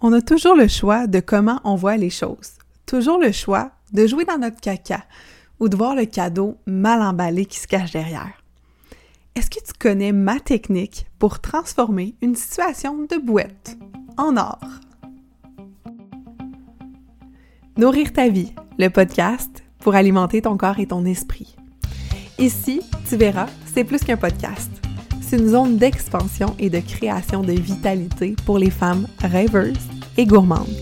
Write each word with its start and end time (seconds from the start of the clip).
On 0.00 0.12
a 0.12 0.20
toujours 0.20 0.54
le 0.54 0.68
choix 0.68 1.06
de 1.06 1.20
comment 1.20 1.60
on 1.64 1.76
voit 1.76 1.96
les 1.96 2.10
choses. 2.10 2.52
Toujours 2.86 3.18
le 3.18 3.32
choix 3.32 3.70
de 3.92 4.06
jouer 4.06 4.24
dans 4.24 4.38
notre 4.38 4.60
caca 4.60 5.04
ou 5.60 5.68
de 5.68 5.76
voir 5.76 5.94
le 5.94 6.04
cadeau 6.04 6.56
mal 6.66 7.00
emballé 7.00 7.46
qui 7.46 7.58
se 7.58 7.66
cache 7.66 7.92
derrière. 7.92 8.32
Est-ce 9.34 9.50
que 9.50 9.64
tu 9.64 9.72
connais 9.78 10.12
ma 10.12 10.38
technique 10.40 11.06
pour 11.18 11.40
transformer 11.40 12.14
une 12.22 12.34
situation 12.34 13.06
de 13.10 13.16
bouette 13.16 13.76
en 14.16 14.36
or? 14.36 14.60
Nourrir 17.76 18.12
ta 18.12 18.28
vie, 18.28 18.52
le 18.78 18.88
podcast 18.88 19.64
pour 19.80 19.94
alimenter 19.94 20.42
ton 20.42 20.56
corps 20.56 20.78
et 20.78 20.86
ton 20.86 21.04
esprit. 21.04 21.56
Ici, 22.38 22.80
tu 23.08 23.16
verras, 23.16 23.48
c'est 23.72 23.84
plus 23.84 24.04
qu'un 24.04 24.16
podcast 24.16 24.73
une 25.34 25.48
zone 25.48 25.78
d'expansion 25.78 26.54
et 26.60 26.70
de 26.70 26.78
création 26.78 27.42
de 27.42 27.52
vitalité 27.52 28.36
pour 28.46 28.58
les 28.58 28.70
femmes 28.70 29.06
rêveuses 29.20 29.74
et 30.16 30.26
gourmandes. 30.26 30.80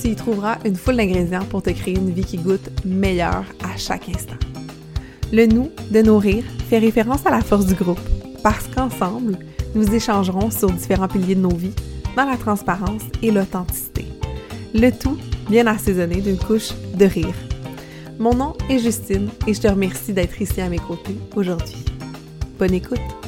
Tu 0.00 0.08
y 0.08 0.14
trouveras 0.16 0.58
une 0.64 0.74
foule 0.74 0.96
d'ingrédients 0.96 1.44
pour 1.44 1.62
te 1.62 1.70
créer 1.70 1.94
une 1.94 2.10
vie 2.10 2.24
qui 2.24 2.38
goûte 2.38 2.70
meilleure 2.84 3.44
à 3.64 3.76
chaque 3.76 4.08
instant. 4.08 4.36
Le 5.32 5.46
nous 5.46 5.70
de 5.90 6.02
nourrir 6.02 6.42
fait 6.68 6.78
référence 6.78 7.24
à 7.24 7.30
la 7.30 7.40
force 7.40 7.66
du 7.66 7.74
groupe, 7.74 8.00
parce 8.42 8.66
qu'ensemble, 8.68 9.38
nous 9.74 9.94
échangerons 9.94 10.50
sur 10.50 10.70
différents 10.70 11.08
piliers 11.08 11.34
de 11.36 11.40
nos 11.40 11.54
vies, 11.54 11.74
dans 12.16 12.24
la 12.24 12.36
transparence 12.36 13.02
et 13.22 13.30
l'authenticité. 13.30 14.06
Le 14.74 14.90
tout 14.90 15.18
bien 15.48 15.66
assaisonné 15.66 16.20
d'une 16.20 16.38
couche 16.38 16.70
de 16.94 17.04
rire. 17.04 17.34
Mon 18.18 18.34
nom 18.34 18.54
est 18.68 18.78
Justine 18.78 19.28
et 19.46 19.54
je 19.54 19.60
te 19.60 19.68
remercie 19.68 20.12
d'être 20.12 20.40
ici 20.40 20.60
à 20.60 20.68
mes 20.68 20.78
côtés 20.78 21.16
aujourd'hui. 21.34 21.84
Bonne 22.58 22.74
écoute! 22.74 23.25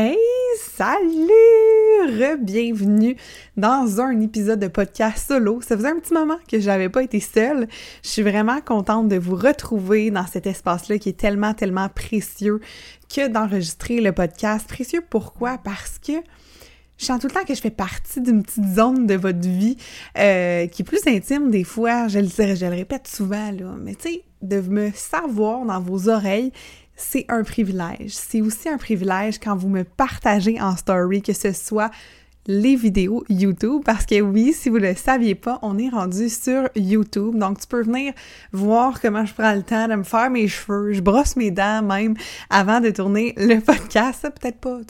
Hey, 0.00 0.16
salut! 0.60 2.38
Bienvenue 2.38 3.16
dans 3.56 4.00
un 4.00 4.20
épisode 4.20 4.60
de 4.60 4.68
podcast 4.68 5.26
solo. 5.26 5.60
Ça 5.60 5.76
faisait 5.76 5.88
un 5.88 5.98
petit 5.98 6.14
moment 6.14 6.38
que 6.48 6.60
je 6.60 6.66
n'avais 6.68 6.88
pas 6.88 7.02
été 7.02 7.18
seule. 7.18 7.66
Je 8.04 8.08
suis 8.08 8.22
vraiment 8.22 8.60
contente 8.60 9.08
de 9.08 9.16
vous 9.16 9.34
retrouver 9.34 10.12
dans 10.12 10.24
cet 10.24 10.46
espace-là 10.46 10.98
qui 10.98 11.08
est 11.08 11.18
tellement, 11.18 11.52
tellement 11.52 11.88
précieux 11.88 12.60
que 13.12 13.26
d'enregistrer 13.26 14.00
le 14.00 14.12
podcast. 14.12 14.68
Précieux 14.68 15.02
pourquoi? 15.10 15.58
Parce 15.58 15.98
que 15.98 16.12
je 16.96 17.04
sens 17.04 17.20
tout 17.20 17.26
le 17.26 17.32
temps 17.32 17.44
que 17.44 17.56
je 17.56 17.60
fais 17.60 17.70
partie 17.70 18.20
d'une 18.20 18.44
petite 18.44 18.72
zone 18.76 19.04
de 19.08 19.14
votre 19.14 19.48
vie 19.48 19.78
euh, 20.16 20.68
qui 20.68 20.82
est 20.82 20.84
plus 20.84 21.08
intime 21.08 21.50
des 21.50 21.64
fois. 21.64 22.06
Je 22.06 22.20
le, 22.20 22.28
je 22.28 22.66
le 22.66 22.70
répète 22.70 23.08
souvent, 23.08 23.50
là. 23.50 23.74
Mais 23.80 23.96
tu 23.96 24.10
sais, 24.10 24.22
de 24.42 24.60
me 24.60 24.92
savoir 24.94 25.64
dans 25.64 25.80
vos 25.80 26.08
oreilles, 26.08 26.52
c'est 26.98 27.24
un 27.28 27.44
privilège. 27.44 28.10
C'est 28.10 28.42
aussi 28.42 28.68
un 28.68 28.76
privilège 28.76 29.38
quand 29.38 29.56
vous 29.56 29.68
me 29.68 29.84
partagez 29.84 30.60
en 30.60 30.76
story, 30.76 31.22
que 31.22 31.32
ce 31.32 31.52
soit 31.52 31.90
les 32.46 32.76
vidéos 32.76 33.24
YouTube, 33.28 33.82
parce 33.84 34.06
que 34.06 34.20
oui, 34.20 34.52
si 34.52 34.68
vous 34.68 34.78
ne 34.78 34.88
le 34.88 34.94
saviez 34.96 35.34
pas, 35.34 35.58
on 35.62 35.78
est 35.78 35.90
rendu 35.90 36.28
sur 36.28 36.68
YouTube. 36.74 37.36
Donc, 37.36 37.60
tu 37.60 37.66
peux 37.66 37.82
venir 37.82 38.14
voir 38.52 39.00
comment 39.00 39.24
je 39.24 39.34
prends 39.34 39.54
le 39.54 39.62
temps 39.62 39.86
de 39.86 39.94
me 39.94 40.02
faire 40.02 40.30
mes 40.30 40.48
cheveux. 40.48 40.92
Je 40.92 41.00
brosse 41.00 41.36
mes 41.36 41.50
dents 41.50 41.82
même 41.82 42.14
avant 42.50 42.80
de 42.80 42.90
tourner 42.90 43.34
le 43.36 43.60
podcast. 43.64 44.22
Peut-être 44.22 44.58
pas 44.58 44.80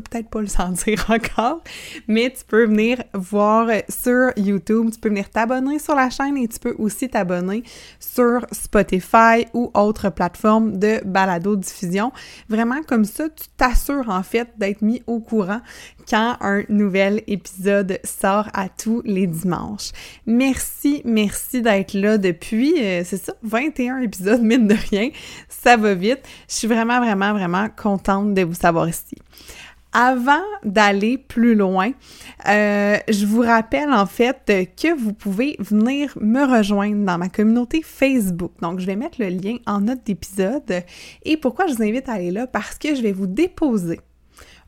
peut-être 0.00 0.28
pas 0.28 0.40
le 0.40 0.46
sentir 0.46 1.06
encore, 1.10 1.62
mais 2.08 2.32
tu 2.36 2.44
peux 2.44 2.66
venir 2.66 3.02
voir 3.14 3.68
sur 3.88 4.30
YouTube, 4.36 4.90
tu 4.92 5.00
peux 5.00 5.08
venir 5.08 5.30
t'abonner 5.30 5.78
sur 5.78 5.94
la 5.94 6.10
chaîne 6.10 6.36
et 6.36 6.48
tu 6.48 6.58
peux 6.58 6.74
aussi 6.78 7.08
t'abonner 7.08 7.62
sur 8.00 8.46
Spotify 8.52 9.46
ou 9.54 9.70
autre 9.74 10.10
plateforme 10.10 10.78
de 10.78 11.00
balado 11.04 11.56
diffusion. 11.56 12.12
Vraiment 12.48 12.82
comme 12.82 13.04
ça, 13.04 13.28
tu 13.28 13.46
t'assures 13.56 14.08
en 14.08 14.22
fait 14.22 14.48
d'être 14.58 14.82
mis 14.82 15.02
au 15.06 15.20
courant 15.20 15.60
quand 16.08 16.36
un 16.40 16.62
nouvel 16.68 17.22
épisode 17.26 17.98
sort 18.04 18.48
à 18.54 18.68
tous 18.68 19.02
les 19.04 19.26
dimanches. 19.26 19.90
Merci, 20.26 21.02
merci 21.04 21.62
d'être 21.62 21.94
là 21.94 22.18
depuis, 22.18 22.74
euh, 22.80 23.02
c'est 23.04 23.16
ça, 23.16 23.34
21 23.42 23.98
épisodes, 23.98 24.42
mine 24.42 24.68
de 24.68 24.76
rien. 24.90 25.10
Ça 25.48 25.76
va 25.76 25.94
vite. 25.94 26.20
Je 26.48 26.54
suis 26.54 26.68
vraiment, 26.68 27.00
vraiment, 27.00 27.32
vraiment 27.32 27.68
contente 27.76 28.34
de 28.34 28.42
vous 28.42 28.54
savoir 28.54 28.88
ici. 28.88 29.16
Avant 29.92 30.42
d'aller 30.62 31.16
plus 31.16 31.54
loin, 31.54 31.92
euh, 32.48 32.98
je 33.08 33.24
vous 33.24 33.40
rappelle 33.40 33.90
en 33.90 34.04
fait 34.04 34.52
que 34.76 34.94
vous 34.94 35.14
pouvez 35.14 35.56
venir 35.58 36.12
me 36.20 36.44
rejoindre 36.44 37.06
dans 37.06 37.16
ma 37.16 37.30
communauté 37.30 37.80
Facebook. 37.82 38.52
Donc, 38.60 38.78
je 38.78 38.86
vais 38.86 38.96
mettre 38.96 39.22
le 39.22 39.28
lien 39.28 39.56
en 39.66 39.80
note 39.80 40.04
d'épisode. 40.04 40.82
Et 41.24 41.38
pourquoi 41.38 41.66
je 41.66 41.74
vous 41.74 41.82
invite 41.82 42.10
à 42.10 42.14
aller 42.14 42.30
là? 42.30 42.46
Parce 42.46 42.76
que 42.76 42.94
je 42.94 43.00
vais 43.00 43.12
vous 43.12 43.26
déposer 43.26 44.00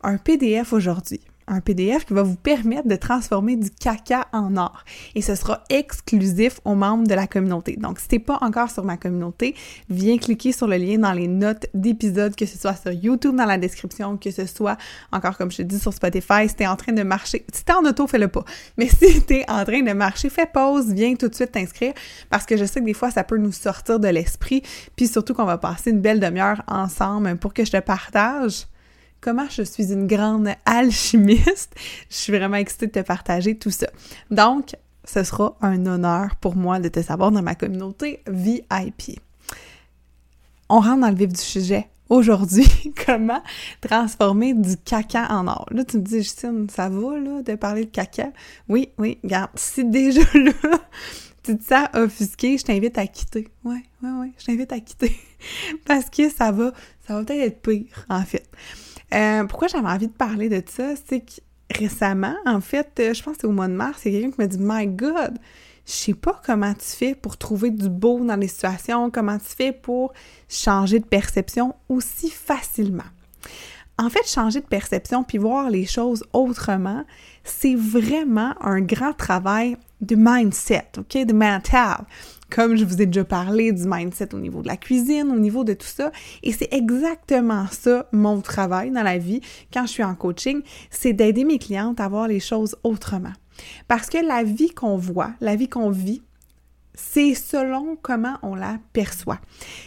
un 0.03 0.17
PDF 0.17 0.73
aujourd'hui 0.73 1.21
un 1.49 1.61
PDF 1.61 2.05
qui 2.05 2.15
va 2.15 2.23
vous 2.23 2.37
permettre 2.37 2.89
de 2.89 2.97
transformer 2.97 3.57
du 3.57 3.71
caca 3.71 4.29
en 4.33 4.57
or. 4.57 4.85
Et 5.15 5.23
ce 5.23 5.35
sera 5.35 5.65
exclusif 5.71 6.61
aux 6.65 6.75
membres 6.75 7.07
de 7.07 7.15
la 7.15 7.27
communauté. 7.27 7.77
Donc, 7.77 7.99
si 7.99 8.09
t'es 8.09 8.19
pas 8.19 8.39
encore 8.41 8.71
sur 8.71 8.85
ma 8.85 8.97
communauté, 8.97 9.55
viens 9.89 10.19
cliquer 10.19 10.53
sur 10.53 10.67
le 10.67 10.77
lien 10.77 10.99
dans 10.99 11.13
les 11.13 11.29
notes 11.29 11.67
d'épisode, 11.75 12.37
que 12.37 12.47
ce 12.47 12.59
soit 12.59 12.75
sur 12.75 12.93
YouTube 12.93 13.37
dans 13.37 13.47
la 13.47 13.59
description, 13.59 14.17
que 14.17 14.31
ce 14.31 14.47
soit 14.47 14.77
encore 15.13 15.37
comme 15.37 15.51
je 15.51 15.59
te 15.59 15.63
dis 15.63 15.79
sur 15.79 15.93
Spotify, 15.93 16.49
si 16.49 16.55
t'es 16.55 16.67
en 16.67 16.77
train 16.77 16.93
de 16.93 17.03
marcher, 17.03 17.45
si 17.53 17.65
t'es 17.65 17.73
en 17.73 17.85
auto, 17.85 18.07
fais-le 18.07 18.29
pas. 18.29 18.45
Mais 18.77 18.89
si 18.89 19.23
t'es 19.27 19.45
en 19.49 19.65
train 19.65 19.83
de 19.83 19.93
marcher, 19.93 20.31
fais 20.31 20.47
pause, 20.47 20.93
viens 20.93 21.15
tout 21.15 21.29
de 21.29 21.35
suite 21.35 21.53
t'inscrire 21.53 21.95
parce 22.31 22.47
que 22.47 22.57
je 22.57 22.65
sais 22.65 22.81
que 22.81 22.85
des 22.85 22.95
fois 22.95 23.11
ça 23.11 23.25
peut 23.25 23.39
nous 23.39 23.53
sortir 23.53 24.01
de 24.01 24.09
l'esprit, 24.09 24.63
puis 24.97 25.09
surtout 25.09 25.35
qu'on 25.35 25.45
va 25.45 25.59
passer 25.59 25.91
une 25.91 26.01
belle 26.01 26.21
demi-heure 26.21 26.63
ensemble 26.67 27.37
pour 27.37 27.55
que 27.55 27.65
je 27.65 27.73
te 27.73 27.81
partage 27.81 28.67
comment 29.21 29.49
je 29.51 29.63
suis 29.63 29.93
une 29.93 30.07
grande 30.07 30.49
alchimiste. 30.65 31.75
Je 32.11 32.17
suis 32.17 32.33
vraiment 32.33 32.57
excitée 32.57 32.87
de 32.87 32.93
te 32.93 33.01
partager 33.01 33.57
tout 33.57 33.71
ça. 33.71 33.89
Donc, 34.31 34.77
ce 35.05 35.23
sera 35.23 35.57
un 35.61 35.87
honneur 35.87 36.37
pour 36.37 36.57
moi 36.57 36.81
de 36.81 36.89
te 36.89 37.03
savoir 37.03 37.31
dans 37.31 37.43
ma 37.43 37.55
communauté 37.55 38.23
VIP. 38.27 39.21
On 40.69 40.81
rentre 40.81 41.01
dans 41.01 41.09
le 41.09 41.17
vif 41.17 41.29
du 41.29 41.41
sujet. 41.41 41.89
Aujourd'hui, 42.09 42.69
comment 43.07 43.43
transformer 43.81 44.55
du 44.55 44.77
caca 44.77 45.29
en 45.31 45.47
or? 45.47 45.67
Là, 45.71 45.85
tu 45.85 45.99
me 45.99 46.03
dis, 46.03 46.19
Justine, 46.19 46.69
ça 46.71 46.89
va, 46.89 47.19
là, 47.19 47.43
de 47.43 47.55
parler 47.55 47.85
de 47.85 47.91
caca? 47.91 48.31
Oui, 48.69 48.91
oui, 48.99 49.19
regarde, 49.23 49.51
si 49.57 49.85
déjà 49.85 50.21
là, 50.35 50.53
tu 51.43 51.57
te 51.57 51.65
sens 51.65 51.89
offusqué, 51.95 52.59
je 52.59 52.65
t'invite 52.65 52.99
à 52.99 53.07
quitter. 53.07 53.49
Ouais, 53.65 53.83
ouais, 54.03 54.11
ouais, 54.11 54.33
je 54.39 54.47
t'invite 54.47 54.73
à 54.73 54.81
quitter. 54.81 55.17
Parce 55.87 56.09
que 56.11 56.31
ça 56.31 56.51
va, 56.51 56.73
ça 57.07 57.15
va 57.15 57.25
peut-être 57.25 57.47
être 57.47 57.63
pire, 57.63 58.07
en 58.09 58.23
fait. 58.25 58.47
Euh, 59.15 59.45
pourquoi 59.45 59.69
j'avais 59.69 59.89
envie 59.89 60.09
de 60.09 60.13
parler 60.13 60.49
de 60.49 60.63
ça? 60.67 60.95
C'est 61.09 61.21
que 61.21 61.41
récemment, 61.75 62.37
en 62.47 62.61
fait, 62.61 62.91
euh, 63.01 63.15
je 63.15 63.23
pense 63.23 63.35
que 63.37 63.41
c'est 63.43 63.47
au 63.47 63.53
mois 63.53 63.69
de 63.69 63.75
mars, 63.75 64.03
il 64.05 64.13
y 64.13 64.17
a 64.17 64.21
quelqu'un 64.21 64.35
qui 64.35 64.41
m'a 64.41 64.47
dit 64.47 64.59
My 64.61 64.87
God, 64.87 65.39
je 65.87 65.93
sais 65.93 66.15
pas 66.15 66.41
comment 66.45 66.75
tu 66.75 66.85
fais 66.87 67.15
pour 67.15 67.37
trouver 67.37 67.71
du 67.71 67.89
beau 67.89 68.21
dans 68.25 68.37
les 68.37 68.49
situations, 68.49 69.11
comment 69.11 69.39
tu 69.39 69.55
fais 69.57 69.73
pour 69.73 70.13
changer 70.49 70.99
de 70.99 71.07
perception 71.07 71.75
aussi 71.89 72.31
facilement. 72.31 73.05
En 73.99 74.11
fait, 74.11 74.27
changer 74.27 74.61
de 74.61 74.67
perception 74.67 75.25
puis 75.25 75.39
voir 75.39 75.71
les 75.71 75.87
choses 75.87 76.25
autrement, 76.33 77.05
c'est 77.43 77.75
vraiment 77.75 78.55
un 78.61 78.81
grand 78.81 79.13
travail 79.13 79.77
de 80.01 80.15
mindset, 80.17 80.91
OK, 80.99 81.17
de 81.17 81.33
mental 81.33 82.05
comme 82.51 82.77
je 82.77 82.85
vous 82.85 83.03
ai 83.03 83.07
déjà 83.07 83.25
parlé 83.25 83.73
du 83.73 83.85
mindset 83.87 84.35
au 84.35 84.39
niveau 84.39 84.63
de 84.63 84.69
la 84.69 84.77
cuisine, 84.77 85.31
au 85.31 85.39
niveau 85.39 85.65
de 85.65 85.75
tout 85.75 85.87
ça. 85.87 86.11
Et 86.43 86.53
c'est 86.53 86.73
exactement 86.73 87.67
ça 87.71 88.09
mon 88.13 88.41
travail 88.41 88.91
dans 88.91 89.03
la 89.03 89.19
vie 89.19 89.41
quand 89.73 89.87
je 89.87 89.93
suis 89.93 90.05
en 90.05 90.15
coaching, 90.15 90.63
c'est 90.91 91.13
d'aider 91.13 91.45
mes 91.45 91.59
clientes 91.59 92.01
à 92.01 92.09
voir 92.09 92.29
les 92.29 92.41
choses 92.41 92.77
autrement. 92.85 93.33
Parce 93.89 94.09
que 94.09 94.19
la 94.19 94.43
vie 94.43 94.71
qu'on 94.71 94.97
voit, 94.97 95.33
la 95.41 95.57
vie 95.57 95.69
qu'on 95.69 95.91
vit, 95.91 96.23
c'est 96.95 97.35
selon 97.35 97.97
comment 98.01 98.39
on 98.43 98.55
la 98.55 98.79
perçoit. 98.93 99.39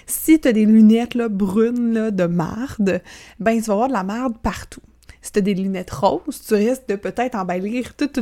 Si 0.06 0.40
tu 0.40 0.48
as 0.48 0.54
des 0.54 0.66
lunettes 0.66 1.18
brunes 1.18 2.10
de 2.10 2.26
marde, 2.26 3.02
ben 3.40 3.60
tu 3.60 3.68
vas 3.68 3.74
avoir 3.74 3.88
de 3.90 3.94
la 3.94 4.04
marde 4.04 4.38
partout 4.42 4.82
si 5.22 5.32
tu 5.32 5.40
as 5.40 5.42
des 5.42 5.54
lunettes 5.54 5.92
roses, 5.92 6.42
tu 6.48 6.56
risques 6.56 6.88
de 6.88 6.96
peut-être 6.96 7.36
embellir 7.36 7.96
toutes, 7.96 8.18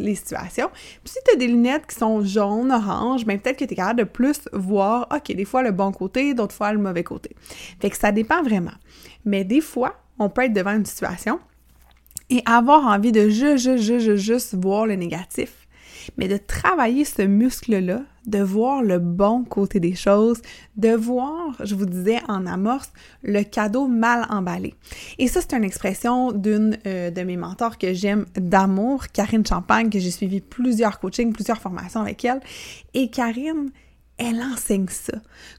les 0.00 0.14
situations. 0.14 0.70
Puis 1.02 1.12
si 1.12 1.18
tu 1.24 1.34
as 1.34 1.36
des 1.36 1.46
lunettes 1.46 1.86
qui 1.86 1.96
sont 1.96 2.24
jaunes, 2.24 2.72
oranges, 2.72 3.24
ben 3.24 3.38
peut-être 3.38 3.58
que 3.58 3.64
tu 3.64 3.72
es 3.72 3.76
capable 3.76 4.00
de 4.00 4.04
plus 4.04 4.40
voir, 4.52 5.06
OK, 5.14 5.34
des 5.34 5.44
fois 5.44 5.62
le 5.62 5.72
bon 5.72 5.92
côté, 5.92 6.34
d'autres 6.34 6.54
fois 6.54 6.72
le 6.72 6.78
mauvais 6.78 7.04
côté. 7.04 7.30
Fait 7.80 7.90
que 7.90 7.96
ça 7.96 8.12
dépend 8.12 8.42
vraiment. 8.42 8.72
Mais 9.24 9.44
des 9.44 9.60
fois, 9.60 9.96
on 10.18 10.28
peut 10.30 10.42
être 10.42 10.52
devant 10.52 10.72
une 10.72 10.86
situation 10.86 11.38
et 12.30 12.42
avoir 12.46 12.86
envie 12.86 13.12
de 13.12 13.28
juste, 13.28 13.58
juste, 13.58 13.82
juste, 13.82 14.16
juste 14.16 14.54
voir 14.54 14.86
le 14.86 14.94
négatif 14.96 15.63
mais 16.16 16.28
de 16.28 16.36
travailler 16.36 17.04
ce 17.04 17.22
muscle-là, 17.22 18.02
de 18.26 18.38
voir 18.38 18.82
le 18.82 18.98
bon 18.98 19.44
côté 19.44 19.80
des 19.80 19.94
choses, 19.94 20.40
de 20.76 20.90
voir, 20.90 21.56
je 21.62 21.74
vous 21.74 21.86
disais 21.86 22.20
en 22.28 22.46
amorce, 22.46 22.92
le 23.22 23.42
cadeau 23.42 23.86
mal 23.86 24.26
emballé. 24.30 24.74
Et 25.18 25.28
ça, 25.28 25.40
c'est 25.40 25.54
une 25.54 25.64
expression 25.64 26.32
d'une 26.32 26.78
euh, 26.86 27.10
de 27.10 27.22
mes 27.22 27.36
mentors 27.36 27.78
que 27.78 27.92
j'aime 27.92 28.26
d'amour, 28.34 29.08
Karine 29.08 29.44
Champagne, 29.46 29.90
que 29.90 29.98
j'ai 29.98 30.10
suivi 30.10 30.40
plusieurs 30.40 31.00
coachings, 31.00 31.32
plusieurs 31.32 31.60
formations 31.60 32.00
avec 32.00 32.24
elle. 32.24 32.40
Et 32.94 33.10
Karine, 33.10 33.70
elle 34.16 34.40
enseigne 34.40 34.86
ça. 34.88 35.14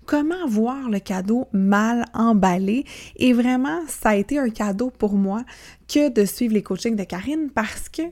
Comment 0.06 0.48
voir 0.48 0.90
le 0.90 1.00
cadeau 1.00 1.48
mal 1.52 2.06
emballé? 2.14 2.86
Et 3.18 3.34
vraiment, 3.34 3.82
ça 3.88 4.10
a 4.10 4.16
été 4.16 4.40
un 4.40 4.50
cadeau 4.50 4.90
pour 4.90 5.16
moi 5.16 5.44
que 5.88 6.10
de 6.10 6.26
suivre 6.26 6.54
les 6.54 6.64
coachings 6.64 6.96
de 6.96 7.04
Karine 7.04 7.50
parce 7.54 7.90
que 7.90 8.04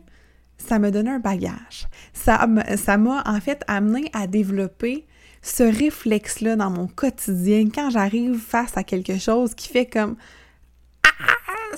ça 0.67 0.79
me 0.79 0.91
donnait 0.91 1.11
un 1.11 1.19
bagage. 1.19 1.87
Ça 2.13 2.47
m'a 2.47 3.23
en 3.25 3.39
fait 3.39 3.63
amené 3.67 4.09
à 4.13 4.27
développer 4.27 5.05
ce 5.41 5.63
réflexe-là 5.63 6.55
dans 6.55 6.69
mon 6.69 6.87
quotidien 6.87 7.67
quand 7.73 7.89
j'arrive 7.89 8.39
face 8.39 8.77
à 8.77 8.83
quelque 8.83 9.19
chose 9.19 9.53
qui 9.55 9.67
fait 9.67 9.85
comme 9.85 10.15
ah, 11.03 11.75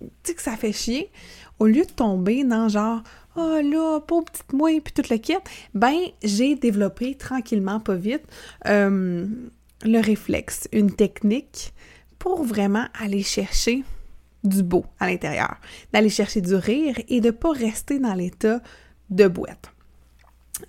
tu 0.00 0.08
sais 0.24 0.34
que 0.34 0.42
ça 0.42 0.56
fait 0.56 0.72
chier, 0.72 1.10
au 1.58 1.66
lieu 1.66 1.84
de 1.84 1.90
tomber 1.90 2.44
dans 2.44 2.68
genre 2.68 3.02
oh 3.36 3.60
là, 3.62 4.00
pauvre 4.00 4.24
petite 4.24 4.52
moi, 4.52 4.70
puis 4.82 4.92
toute 4.92 5.10
le 5.10 5.18
kit, 5.18 5.34
ben 5.74 5.96
j'ai 6.22 6.54
développé 6.54 7.14
tranquillement, 7.14 7.80
pas 7.80 7.94
vite, 7.94 8.24
euh, 8.66 9.26
le 9.84 10.00
réflexe, 10.00 10.68
une 10.72 10.92
technique 10.92 11.72
pour 12.18 12.42
vraiment 12.42 12.86
aller 12.98 13.22
chercher 13.22 13.84
du 14.48 14.62
beau 14.62 14.84
à 14.98 15.06
l'intérieur, 15.06 15.56
d'aller 15.92 16.08
chercher 16.08 16.40
du 16.40 16.54
rire 16.54 16.96
et 17.08 17.20
de 17.20 17.30
pas 17.30 17.52
rester 17.52 17.98
dans 17.98 18.14
l'état 18.14 18.60
de 19.10 19.28
boîte. 19.28 19.72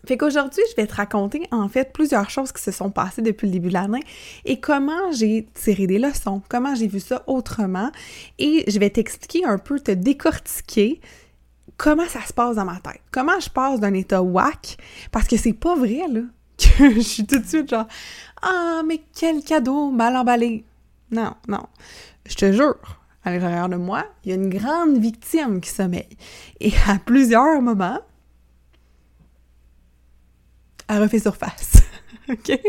Fait 0.06 0.18
qu'aujourd'hui, 0.18 0.62
je 0.72 0.76
vais 0.76 0.88
te 0.88 0.96
raconter 0.96 1.48
en 1.52 1.68
fait 1.68 1.92
plusieurs 1.92 2.30
choses 2.30 2.52
qui 2.52 2.62
se 2.62 2.72
sont 2.72 2.92
passées 2.92 3.22
depuis 3.22 3.48
le 3.48 3.54
début 3.54 3.70
de 3.70 3.74
l'année 3.74 4.04
et 4.46 4.60
comment 4.60 5.12
j'ai 5.12 5.48
tiré 5.54 5.88
des 5.88 5.98
leçons, 5.98 6.42
comment 6.48 6.76
j'ai 6.76 6.88
vu 6.88 7.00
ça 7.00 7.24
autrement 7.28 7.92
et 8.38 8.64
je 8.68 8.80
vais 8.80 8.90
t'expliquer 8.90 9.46
un 9.46 9.58
peu, 9.58 9.80
te 9.80 9.92
décortiquer 9.92 11.02
comment 11.78 12.08
ça 12.08 12.22
se 12.22 12.34
passe 12.34 12.56
dans 12.56 12.66
ma 12.66 12.80
tête. 12.80 13.02
Comment 13.12 13.40
je 13.40 13.50
passe 13.50 13.80
d'un 13.80 13.94
état 13.94 14.22
whack 14.22 14.78
parce 15.12 15.28
que 15.28 15.38
c'est 15.38 15.54
pas 15.54 15.76
vrai 15.76 16.02
là 16.08 16.22
que 16.58 16.94
je 16.94 17.00
suis 17.00 17.26
tout 17.26 17.40
de 17.40 17.48
suite 17.48 17.70
genre 17.70 17.88
ah 18.42 18.82
mais 18.86 19.02
quel 19.16 19.44
cadeau 19.44 19.90
mal 19.90 20.16
emballé. 20.16 20.66
Non, 21.12 21.34
non. 21.48 21.66
Je 22.28 22.36
te 22.36 22.52
jure, 22.52 22.99
à 23.30 23.34
l'intérieur 23.34 23.70
de 23.70 23.76
moi, 23.76 24.06
il 24.24 24.30
y 24.30 24.32
a 24.32 24.36
une 24.36 24.50
grande 24.50 24.98
victime 24.98 25.62
qui 25.62 25.70
sommeille. 25.70 26.18
Et 26.60 26.72
à 26.88 26.98
plusieurs 26.98 27.62
moments, 27.62 28.00
elle 30.88 31.02
refait 31.02 31.20
surface. 31.20 31.84
OK? 32.30 32.60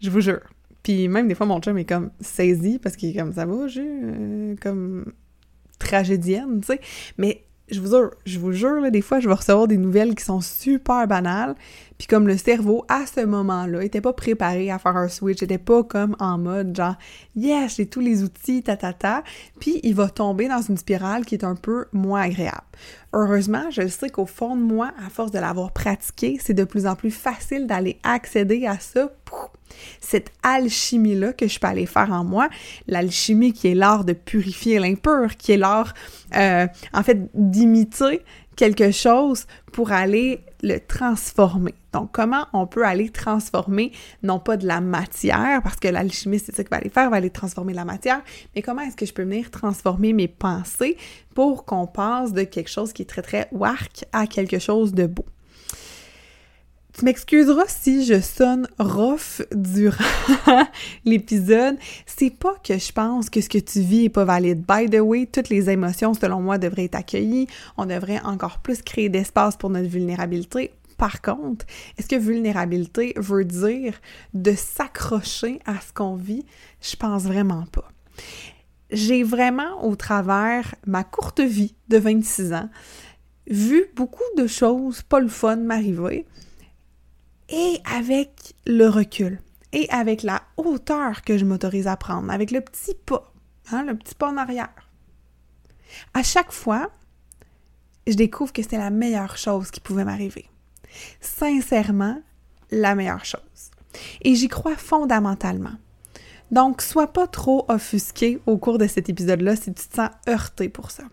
Je 0.00 0.10
vous 0.10 0.20
jure. 0.20 0.42
Puis 0.82 1.08
même 1.08 1.28
des 1.28 1.34
fois, 1.34 1.46
mon 1.46 1.60
chum 1.60 1.78
est 1.78 1.84
comme 1.84 2.10
saisi 2.20 2.78
parce 2.78 2.96
qu'il 2.96 3.10
est 3.10 3.18
comme 3.18 3.32
ça 3.32 3.46
va, 3.46 3.66
j'ai 3.68 3.82
euh, 3.82 4.54
comme 4.60 5.12
tragédienne, 5.78 6.60
tu 6.60 6.66
sais. 6.66 6.80
Mais 7.18 7.45
je 7.68 8.38
vous 8.38 8.52
jure, 8.52 8.90
des 8.90 9.00
fois, 9.00 9.18
je 9.18 9.28
vais 9.28 9.34
recevoir 9.34 9.66
des 9.66 9.76
nouvelles 9.76 10.14
qui 10.14 10.24
sont 10.24 10.40
super 10.40 11.06
banales, 11.08 11.54
puis 11.98 12.06
comme 12.06 12.28
le 12.28 12.36
cerveau, 12.36 12.84
à 12.88 13.06
ce 13.06 13.24
moment-là, 13.24 13.82
était 13.82 14.00
pas 14.00 14.12
préparé 14.12 14.70
à 14.70 14.78
faire 14.78 14.96
un 14.96 15.08
switch, 15.08 15.42
était 15.42 15.58
pas 15.58 15.82
comme 15.82 16.14
en 16.20 16.38
mode 16.38 16.76
genre 16.76 16.96
«Yes, 17.36 17.76
j'ai 17.76 17.86
tous 17.86 18.00
les 18.00 18.22
outils, 18.22 18.62
ta 18.62 18.76
ta 18.76 18.92
ta», 18.92 19.24
puis 19.60 19.80
il 19.82 19.94
va 19.94 20.08
tomber 20.08 20.46
dans 20.46 20.60
une 20.60 20.76
spirale 20.76 21.24
qui 21.24 21.34
est 21.34 21.44
un 21.44 21.56
peu 21.56 21.86
moins 21.92 22.22
agréable. 22.22 22.62
Heureusement, 23.12 23.70
je 23.70 23.88
sais 23.88 24.10
qu'au 24.10 24.26
fond 24.26 24.56
de 24.56 24.62
moi, 24.62 24.92
à 25.04 25.08
force 25.08 25.32
de 25.32 25.38
l'avoir 25.38 25.72
pratiqué, 25.72 26.38
c'est 26.40 26.54
de 26.54 26.64
plus 26.64 26.86
en 26.86 26.94
plus 26.94 27.10
facile 27.10 27.66
d'aller 27.66 27.98
accéder 28.02 28.66
à 28.66 28.78
ça, 28.78 29.10
cette 30.00 30.30
alchimie-là 30.42 31.32
que 31.32 31.48
je 31.48 31.58
peux 31.58 31.66
aller 31.66 31.86
faire 31.86 32.12
en 32.12 32.24
moi, 32.24 32.48
l'alchimie 32.86 33.52
qui 33.52 33.68
est 33.68 33.74
l'art 33.74 34.04
de 34.04 34.12
purifier 34.12 34.78
l'impur, 34.78 35.36
qui 35.36 35.52
est 35.52 35.56
l'art, 35.56 35.94
euh, 36.36 36.66
en 36.92 37.02
fait, 37.02 37.28
d'imiter 37.34 38.22
quelque 38.56 38.90
chose 38.90 39.46
pour 39.72 39.92
aller 39.92 40.40
le 40.62 40.78
transformer. 40.78 41.74
Donc, 41.92 42.10
comment 42.12 42.46
on 42.52 42.66
peut 42.66 42.84
aller 42.84 43.10
transformer, 43.10 43.92
non 44.22 44.38
pas 44.38 44.56
de 44.56 44.66
la 44.66 44.80
matière, 44.80 45.62
parce 45.62 45.76
que 45.76 45.88
l'alchimiste, 45.88 46.46
c'est 46.46 46.56
ça 46.56 46.64
qu'il 46.64 46.70
va 46.70 46.78
aller 46.78 46.90
faire, 46.90 47.10
va 47.10 47.16
aller 47.16 47.30
transformer 47.30 47.74
la 47.74 47.84
matière, 47.84 48.22
mais 48.54 48.62
comment 48.62 48.82
est-ce 48.82 48.96
que 48.96 49.06
je 49.06 49.12
peux 49.12 49.22
venir 49.22 49.50
transformer 49.50 50.12
mes 50.12 50.28
pensées 50.28 50.96
pour 51.34 51.66
qu'on 51.66 51.86
passe 51.86 52.32
de 52.32 52.42
quelque 52.42 52.70
chose 52.70 52.92
qui 52.92 53.02
est 53.02 53.06
très, 53.06 53.22
très 53.22 53.48
wark 53.52 54.06
à 54.12 54.26
quelque 54.26 54.58
chose 54.58 54.92
de 54.94 55.06
beau? 55.06 55.26
Tu 56.96 57.04
m'excuseras 57.04 57.66
si 57.68 58.06
je 58.06 58.22
sonne 58.22 58.66
rough 58.78 59.42
durant 59.54 59.96
l'épisode. 61.04 61.76
C'est 62.06 62.30
pas 62.30 62.54
que 62.64 62.78
je 62.78 62.90
pense 62.90 63.28
que 63.28 63.42
ce 63.42 63.50
que 63.50 63.58
tu 63.58 63.80
vis 63.80 64.06
est 64.06 64.08
pas 64.08 64.24
valide. 64.24 64.64
By 64.66 64.88
the 64.88 65.00
way, 65.00 65.26
toutes 65.26 65.50
les 65.50 65.68
émotions, 65.68 66.14
selon 66.14 66.40
moi, 66.40 66.56
devraient 66.56 66.84
être 66.84 66.94
accueillies. 66.94 67.48
On 67.76 67.84
devrait 67.84 68.20
encore 68.24 68.60
plus 68.60 68.80
créer 68.80 69.10
d'espace 69.10 69.58
pour 69.58 69.68
notre 69.68 69.90
vulnérabilité. 69.90 70.72
Par 70.96 71.20
contre, 71.20 71.66
est-ce 71.98 72.08
que 72.08 72.16
vulnérabilité 72.16 73.12
veut 73.16 73.44
dire 73.44 73.92
de 74.32 74.52
s'accrocher 74.52 75.60
à 75.66 75.74
ce 75.74 75.92
qu'on 75.92 76.16
vit? 76.16 76.46
Je 76.80 76.96
pense 76.96 77.24
vraiment 77.24 77.66
pas. 77.66 77.90
J'ai 78.90 79.22
vraiment, 79.22 79.84
au 79.84 79.96
travers 79.96 80.74
ma 80.86 81.04
courte 81.04 81.40
vie 81.40 81.74
de 81.88 81.98
26 81.98 82.54
ans, 82.54 82.70
vu 83.48 83.84
beaucoup 83.94 84.22
de 84.38 84.46
choses 84.46 85.02
pas 85.02 85.20
le 85.20 85.28
fun 85.28 85.56
m'arriver 85.56 86.24
et 87.48 87.80
avec 87.84 88.54
le 88.66 88.88
recul 88.88 89.40
et 89.72 89.88
avec 89.90 90.22
la 90.22 90.42
hauteur 90.56 91.22
que 91.22 91.38
je 91.38 91.44
m'autorise 91.44 91.86
à 91.86 91.96
prendre, 91.96 92.30
avec 92.30 92.50
le 92.50 92.60
petit 92.60 92.94
pas, 92.94 93.32
hein, 93.70 93.84
le 93.84 93.96
petit 93.96 94.14
pas 94.14 94.30
en 94.30 94.36
arrière. 94.36 94.90
À 96.14 96.22
chaque 96.22 96.52
fois, 96.52 96.90
je 98.06 98.14
découvre 98.14 98.52
que 98.52 98.62
c'est 98.62 98.78
la 98.78 98.90
meilleure 98.90 99.36
chose 99.36 99.70
qui 99.70 99.80
pouvait 99.80 100.04
m'arriver. 100.04 100.48
Sincèrement, 101.20 102.22
la 102.70 102.94
meilleure 102.94 103.24
chose. 103.24 103.40
Et 104.22 104.34
j'y 104.34 104.48
crois 104.48 104.76
fondamentalement. 104.76 105.74
Donc, 106.50 106.80
sois 106.80 107.12
pas 107.12 107.26
trop 107.26 107.64
offusqué 107.68 108.40
au 108.46 108.56
cours 108.56 108.78
de 108.78 108.86
cet 108.86 109.08
épisode-là 109.08 109.56
si 109.56 109.74
tu 109.74 109.88
te 109.88 109.94
sens 109.94 110.10
heurté 110.28 110.68
pour 110.68 110.90
ça. 110.90 111.04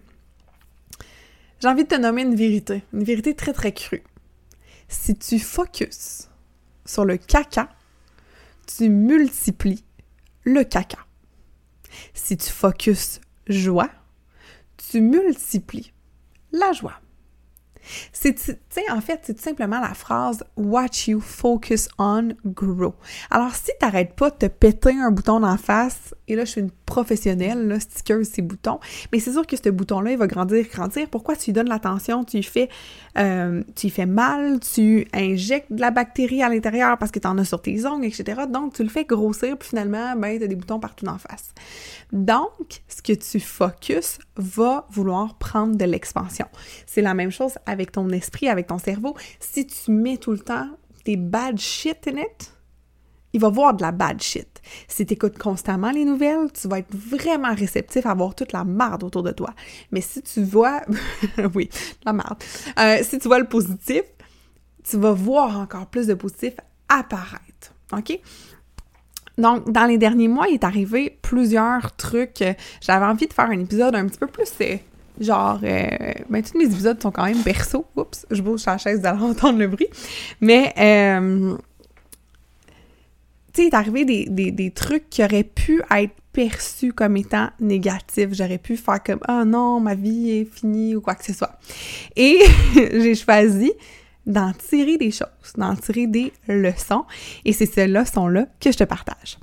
J'ai 1.60 1.68
envie 1.68 1.84
de 1.84 1.90
te 1.90 1.96
nommer 1.96 2.22
une 2.22 2.36
vérité, 2.36 2.84
une 2.94 3.04
vérité 3.04 3.34
très 3.34 3.54
très 3.54 3.72
crue. 3.72 4.04
Si 4.94 5.16
tu 5.16 5.40
focuses 5.40 6.30
sur 6.86 7.04
le 7.04 7.18
caca, 7.18 7.68
tu 8.68 8.90
multiplies 8.90 9.84
le 10.46 10.64
caca. 10.64 11.00
Si 12.14 12.38
tu 12.38 12.50
focuses 12.50 13.20
joie, 13.48 13.90
tu 14.78 15.02
multiplies 15.02 15.92
la 16.52 16.72
joie. 16.74 17.02
C'est, 18.12 18.36
en 18.90 19.02
fait, 19.02 19.22
c'est 19.24 19.34
tout 19.34 19.44
simplement 19.44 19.80
la 19.80 19.94
phrase 19.94 20.44
What 20.56 21.08
you 21.08 21.20
focus 21.20 21.90
on 21.98 22.30
grow. 22.46 22.96
Alors, 23.30 23.54
si 23.56 23.72
t'arrêtes 23.80 24.14
pas 24.16 24.30
de 24.30 24.36
te 24.36 24.46
péter 24.48 24.94
un 24.94 25.12
bouton 25.12 25.40
d'en 25.40 25.58
face, 25.58 26.14
et 26.28 26.36
là, 26.36 26.46
je 26.46 26.52
suis 26.52 26.62
une 26.62 26.72
professionnelle, 26.72 27.78
sticker 27.80 28.26
ces 28.26 28.42
boutons, 28.42 28.80
mais 29.12 29.20
c'est 29.20 29.32
sûr 29.32 29.46
que 29.46 29.58
ce 29.58 29.70
bouton-là, 29.70 30.12
il 30.12 30.18
va 30.18 30.28
grandir, 30.28 30.66
grandir. 30.68 31.08
Pourquoi 31.10 31.36
tu 31.36 31.48
lui 31.48 31.54
donnes 31.54 31.70
l'attention, 31.70 32.24
tu 32.24 32.38
lui 32.38 32.44
fais, 32.44 32.70
euh, 33.18 33.64
tu 33.76 33.90
fais 33.90 34.06
mal, 34.06 34.60
tu 34.60 35.08
injectes 35.14 35.72
de 35.72 35.82
la 35.82 35.92
bactérie 35.92 36.42
à 36.42 36.50
l'intérieur 36.50 36.98
parce 36.98 37.12
que 37.12 37.20
tu 37.20 37.28
en 37.28 37.38
as 37.38 37.46
sur 37.46 37.62
tes 37.62 37.86
ongles, 37.86 38.06
etc. 38.06 38.44
Donc, 38.50 38.74
tu 38.74 38.84
le 38.84 38.90
fais 38.90 39.06
grossir, 39.06 39.58
puis 39.58 39.70
finalement, 39.70 40.16
ben, 40.16 40.38
tu 40.38 40.46
as 40.46 40.48
des 40.48 40.56
boutons 40.56 40.80
partout 40.80 41.06
d'en 41.06 41.18
face. 41.18 41.54
Donc, 42.12 42.82
ce 42.88 43.02
que 43.02 43.14
tu 43.14 43.40
focuses 43.40 44.20
va 44.38 44.88
vouloir 44.92 45.36
prendre 45.36 45.76
de 45.76 45.86
l'expansion. 45.86 46.46
C'est 46.86 47.02
la 47.02 47.14
même 47.14 47.32
chose 47.32 47.58
avec 47.74 47.92
ton 47.92 48.10
esprit, 48.10 48.48
avec 48.48 48.68
ton 48.68 48.78
cerveau. 48.78 49.16
Si 49.40 49.68
tu 49.68 49.92
mets 49.92 50.18
tout 50.18 50.32
le 50.32 50.40
temps 50.40 50.70
des 51.06 51.18
bad 51.18 51.60
shit 51.60 52.08
in 52.08 52.22
it, 52.22 52.54
il 53.34 53.42
va 53.42 53.50
voir 53.50 53.74
de 53.74 53.82
la 53.82 53.92
bad 53.92 54.22
shit. 54.22 54.62
Si 54.88 55.06
tu 55.06 55.14
écoutes 55.14 55.38
constamment 55.38 55.92
les 55.92 56.06
nouvelles, 56.06 56.52
tu 56.54 56.68
vas 56.68 56.80
être 56.80 56.96
vraiment 56.96 57.54
réceptif 57.54 58.06
à 58.06 58.14
voir 58.14 58.36
toute 58.36 58.52
la 58.52 58.64
merde 58.64 59.04
autour 59.04 59.24
de 59.24 59.32
toi. 59.32 59.54
Mais 59.92 60.02
si 60.02 60.22
tu 60.22 60.44
vois, 60.44 60.82
oui, 61.56 61.70
la 62.06 62.14
merde. 62.14 62.38
Euh, 62.80 63.00
si 63.02 63.18
tu 63.20 63.28
vois 63.28 63.40
le 63.40 63.48
positif, 63.48 64.04
tu 64.84 64.98
vas 64.98 65.14
voir 65.14 65.58
encore 65.58 65.88
plus 65.88 66.08
de 66.08 66.14
positif 66.14 66.54
apparaître. 66.88 67.74
OK? 67.92 68.20
Donc, 69.38 69.72
dans 69.72 69.86
les 69.86 69.98
derniers 69.98 70.28
mois, 70.28 70.48
il 70.48 70.56
est 70.56 70.64
arrivé 70.64 71.18
plusieurs 71.22 71.96
trucs. 71.96 72.44
J'avais 72.82 73.06
envie 73.06 73.28
de 73.28 73.34
faire 73.34 73.50
un 73.50 73.60
épisode 73.60 73.96
un 73.96 74.08
petit 74.08 74.20
peu 74.20 74.28
plus 74.28 74.52
euh, 74.62 74.78
genre 75.20 75.60
euh, 75.64 75.88
ben 76.30 76.42
tous 76.44 76.58
mes 76.58 76.66
épisodes 76.66 77.02
sont 77.02 77.12
quand 77.12 77.26
même 77.26 77.42
berceaux 77.44 77.86
oups 77.96 78.26
je 78.32 78.42
bouge 78.42 78.66
la 78.66 78.78
chaise 78.78 79.02
d'aller 79.02 79.22
entendre 79.22 79.60
le 79.60 79.68
bruit 79.68 79.88
mais 80.42 80.74
euh, 80.78 81.56
tu 83.54 83.62
sais 83.62 83.68
il 83.68 83.72
est 83.72 83.76
arrivé 83.76 84.06
des, 84.06 84.26
des, 84.26 84.52
des, 84.52 84.72
trucs 84.72 85.10
qui 85.10 85.24
auraient 85.24 85.44
pu 85.44 85.82
être 85.92 86.14
perçus 86.32 86.94
comme 86.94 87.16
étant 87.18 87.50
négatifs 87.60 88.30
j'aurais 88.32 88.58
pu 88.58 88.76
faire 88.76 89.04
comme 89.04 89.20
ah 89.28 89.42
oh 89.42 89.46
non 89.46 89.80
ma 89.80 89.94
vie 89.96 90.32
est 90.32 90.46
finie 90.46 90.96
ou 90.96 91.02
quoi 91.02 91.16
que 91.16 91.26
ce 91.26 91.34
soit 91.34 91.60
et 92.16 92.40
j'ai 92.76 93.16
choisi 93.16 93.72
d'en 94.26 94.54
tirer 94.54 94.98
des 94.98 95.12
choses, 95.12 95.28
d'en 95.58 95.76
tirer 95.76 96.08
des 96.08 96.32
leçons. 96.48 97.06
Et 97.46 97.54
c'est 97.54 97.66
ces 97.66 97.88
leçons-là 97.88 98.48
que 98.60 98.72
je 98.72 98.78
te 98.78 98.84
partage. 98.84 99.38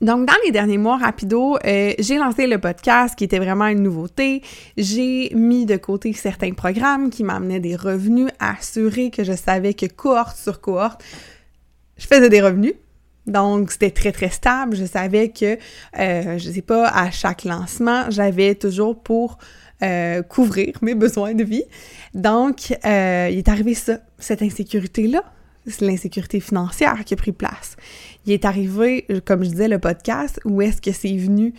Donc, 0.00 0.26
dans 0.26 0.34
les 0.44 0.50
derniers 0.50 0.78
mois, 0.78 0.96
rapido, 0.96 1.56
euh, 1.66 1.92
j'ai 1.98 2.16
lancé 2.16 2.46
le 2.46 2.58
podcast 2.58 3.14
qui 3.16 3.24
était 3.24 3.38
vraiment 3.38 3.66
une 3.66 3.82
nouveauté. 3.82 4.42
J'ai 4.78 5.30
mis 5.34 5.66
de 5.66 5.76
côté 5.76 6.12
certains 6.14 6.52
programmes 6.52 7.10
qui 7.10 7.22
m'amenaient 7.22 7.60
des 7.60 7.76
revenus, 7.76 8.30
assuré 8.38 9.10
que 9.10 9.24
je 9.24 9.34
savais 9.34 9.74
que 9.74 9.86
cohorte 9.86 10.38
sur 10.38 10.60
cohorte, 10.62 11.04
je 11.98 12.06
faisais 12.06 12.30
des 12.30 12.40
revenus. 12.40 12.74
Donc, 13.26 13.70
c'était 13.70 13.90
très, 13.90 14.12
très 14.12 14.30
stable. 14.30 14.74
Je 14.74 14.86
savais 14.86 15.28
que, 15.28 15.58
euh, 15.98 16.38
je 16.38 16.50
sais 16.50 16.62
pas, 16.62 16.88
à 16.88 17.10
chaque 17.10 17.44
lancement, 17.44 18.10
j'avais 18.10 18.54
toujours 18.54 18.98
pour 19.02 19.38
euh, 19.82 20.22
couvrir 20.22 20.74
mes 20.82 20.94
besoins 20.94 21.34
de 21.34 21.44
vie. 21.44 21.64
Donc, 22.14 22.76
euh, 22.84 23.28
il 23.30 23.38
est 23.38 23.48
arrivé 23.48 23.74
ça, 23.74 23.98
cette 24.18 24.42
insécurité-là. 24.42 25.22
C'est 25.66 25.82
l'insécurité 25.82 26.40
financière 26.40 27.04
qui 27.04 27.14
a 27.14 27.16
pris 27.16 27.32
place. 27.32 27.76
Il 28.26 28.32
est 28.32 28.44
arrivé, 28.44 29.06
comme 29.24 29.44
je 29.44 29.50
disais, 29.50 29.68
le 29.68 29.78
podcast, 29.78 30.40
où 30.44 30.62
est-ce 30.62 30.80
que 30.80 30.92
c'est 30.92 31.16
venu 31.16 31.54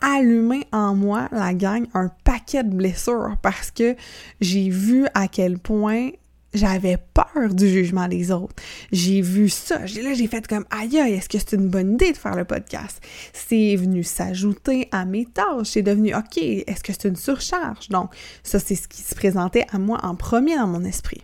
allumer 0.00 0.66
en 0.72 0.94
moi, 0.94 1.28
la 1.32 1.54
gang, 1.54 1.86
un 1.94 2.10
paquet 2.24 2.64
de 2.64 2.74
blessures 2.74 3.36
parce 3.40 3.70
que 3.70 3.94
j'ai 4.40 4.68
vu 4.68 5.06
à 5.14 5.28
quel 5.28 5.58
point 5.58 6.10
j'avais 6.54 6.98
peur 7.14 7.54
du 7.54 7.68
jugement 7.68 8.08
des 8.08 8.30
autres. 8.30 8.54
J'ai 8.90 9.22
vu 9.22 9.48
ça. 9.48 9.78
Là, 9.78 10.14
j'ai 10.14 10.26
fait 10.26 10.46
comme, 10.46 10.66
aïe, 10.70 10.96
est-ce 10.96 11.28
que 11.28 11.38
c'est 11.38 11.52
une 11.52 11.68
bonne 11.68 11.94
idée 11.94 12.12
de 12.12 12.16
faire 12.16 12.36
le 12.36 12.44
podcast? 12.44 13.00
C'est 13.32 13.76
venu 13.76 14.02
s'ajouter 14.02 14.88
à 14.92 15.04
mes 15.04 15.24
tâches. 15.24 15.68
C'est 15.68 15.82
devenu, 15.82 16.14
OK, 16.14 16.36
est-ce 16.36 16.82
que 16.82 16.92
c'est 16.92 17.08
une 17.08 17.16
surcharge? 17.16 17.88
Donc, 17.88 18.12
ça, 18.42 18.58
c'est 18.58 18.74
ce 18.74 18.86
qui 18.86 19.00
se 19.00 19.14
présentait 19.14 19.66
à 19.72 19.78
moi 19.78 20.00
en 20.02 20.14
premier 20.14 20.56
dans 20.56 20.66
mon 20.66 20.84
esprit. 20.84 21.22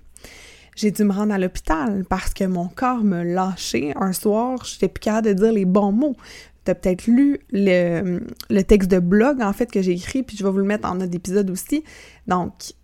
J'ai 0.79 0.93
dû 0.93 1.03
me 1.03 1.13
rendre 1.13 1.35
à 1.35 1.39
l'hôpital 1.39 2.05
parce 2.09 2.33
que 2.33 2.45
mon 2.45 2.69
corps 2.69 3.03
me 3.03 3.25
lâchait. 3.25 3.93
Un 3.97 4.13
soir, 4.13 4.65
j'étais 4.65 4.87
plus 4.87 5.01
capable 5.01 5.27
de 5.27 5.33
dire 5.33 5.51
les 5.51 5.65
bons 5.65 5.91
mots. 5.91 6.15
T'as 6.63 6.77
peut-être 6.77 7.09
lu 7.09 7.41
le, 7.51 8.21
texte 8.63 8.89
de 8.89 9.01
blog, 9.01 9.43
en 9.43 9.53
fait, 9.53 9.73
que 9.73 9.83
j'ai 9.83 9.91
écrit, 9.91 10.23
puis 10.23 10.37
je 10.37 10.45
vais 10.45 10.51
vous 10.53 10.59
le 10.59 10.65
mettre 10.65 10.89
en 10.89 10.95
note 10.95 11.11
d'épisode 11.11 11.51
aussi. 11.51 11.83
Donc, 12.29 12.75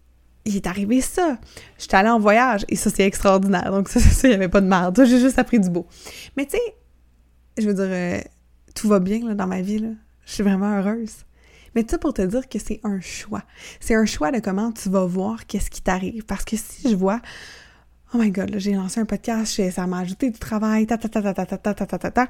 il 0.45 0.57
est 0.57 0.67
arrivé 0.67 1.01
ça. 1.01 1.39
J'étais 1.79 1.95
allée 1.95 2.09
en 2.09 2.19
voyage 2.19 2.65
et 2.69 2.75
ça, 2.75 2.91
c'est 2.91 3.05
extraordinaire. 3.05 3.71
Donc, 3.71 3.89
ça, 3.89 4.01
il 4.25 4.31
n'y 4.31 4.35
avait 4.35 4.49
pas 4.49 4.61
de 4.61 4.67
merde. 4.67 5.01
J'ai 5.05 5.21
juste 5.21 5.39
appris 5.39 5.61
du 5.61 5.71
beau. 5.71 5.87
Mais 6.37 6.47
tu 6.47 6.57
sais, 6.57 6.63
je 7.59 7.69
veux 7.69 7.75
dire, 7.75 7.85
euh, 7.87 8.19
tout 8.75 8.89
va 8.89 8.99
bien 8.99 9.25
là, 9.25 9.35
dans 9.35 9.47
ma 9.47 9.61
vie. 9.61 9.79
Là. 9.79 9.91
Je 10.27 10.33
suis 10.33 10.43
vraiment 10.43 10.79
heureuse. 10.79 11.15
Mais 11.77 11.87
ça 11.89 11.99
pour 11.99 12.13
te 12.13 12.23
dire 12.23 12.49
que 12.49 12.59
c'est 12.59 12.81
un 12.83 13.01
choix. 13.01 13.45
C'est 13.79 13.95
un 13.95 14.05
choix 14.05 14.33
de 14.33 14.41
comment 14.41 14.73
tu 14.73 14.89
vas 14.89 15.07
voir 15.07 15.47
qu'est-ce 15.47 15.71
qui 15.71 15.81
t'arrive. 15.81 16.25
Parce 16.25 16.45
que 16.45 16.57
si 16.57 16.91
je 16.91 16.97
vois, 16.97 17.21
oh 18.15 18.19
my 18.19 18.31
god, 18.31 18.55
j'ai 18.59 18.75
lancé 18.75 19.01
un 19.01 19.05
podcast, 19.05 19.71
ça 19.71 19.87
m'a 19.87 19.99
ajouté 19.99 20.31
du 20.31 20.39
travail, 20.39 20.87
ta 20.87 20.97
ta 20.97 21.09
ta 21.09 21.21
ta 21.21 21.35
ta 21.35 21.47
ta 21.47 21.75
ta 21.75 21.87
ta 21.87 21.99
ta 21.99 22.11
ta, 22.11 22.29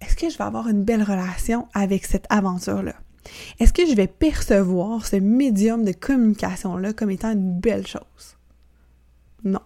est-ce 0.00 0.16
que 0.16 0.30
je 0.30 0.38
vais 0.38 0.44
avoir 0.44 0.68
une 0.68 0.84
belle 0.84 1.02
relation 1.02 1.68
avec 1.74 2.06
cette 2.06 2.26
aventure-là? 2.30 2.94
Est-ce 3.60 3.72
que 3.72 3.86
je 3.86 3.94
vais 3.94 4.06
percevoir 4.06 5.04
ce 5.04 5.16
médium 5.16 5.84
de 5.84 5.92
communication-là 5.92 6.92
comme 6.92 7.10
étant 7.10 7.32
une 7.32 7.60
belle 7.60 7.86
chose? 7.86 8.36
Non. 9.44 9.60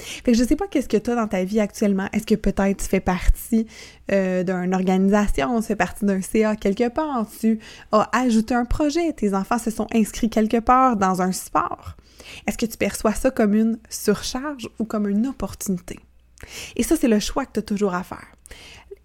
Fait 0.00 0.32
que 0.32 0.38
je 0.38 0.44
sais 0.44 0.56
pas 0.56 0.66
qu'est-ce 0.66 0.88
que 0.88 0.96
tu 0.96 1.10
as 1.10 1.14
dans 1.14 1.28
ta 1.28 1.44
vie 1.44 1.60
actuellement. 1.60 2.08
Est-ce 2.12 2.26
que 2.26 2.34
peut-être 2.34 2.82
tu 2.82 2.86
fais 2.86 3.00
partie 3.00 3.66
euh, 4.12 4.42
d'une 4.42 4.74
organisation, 4.74 5.60
tu 5.60 5.66
fais 5.66 5.76
partie 5.76 6.04
d'un 6.04 6.20
CA 6.20 6.56
quelque 6.56 6.88
part, 6.88 7.26
tu 7.40 7.60
as 7.92 8.08
ajouté 8.12 8.54
un 8.54 8.64
projet, 8.64 9.12
tes 9.12 9.34
enfants 9.34 9.58
se 9.58 9.70
sont 9.70 9.86
inscrits 9.94 10.30
quelque 10.30 10.60
part 10.60 10.96
dans 10.96 11.22
un 11.22 11.32
sport. 11.32 11.96
Est-ce 12.46 12.58
que 12.58 12.66
tu 12.66 12.76
perçois 12.76 13.14
ça 13.14 13.30
comme 13.30 13.54
une 13.54 13.78
surcharge 13.88 14.68
ou 14.78 14.84
comme 14.84 15.08
une 15.08 15.26
opportunité? 15.26 15.98
Et 16.76 16.82
ça, 16.82 16.96
c'est 16.96 17.08
le 17.08 17.20
choix 17.20 17.44
que 17.44 17.52
tu 17.52 17.60
as 17.60 17.62
toujours 17.62 17.94
à 17.94 18.02
faire. 18.02 18.26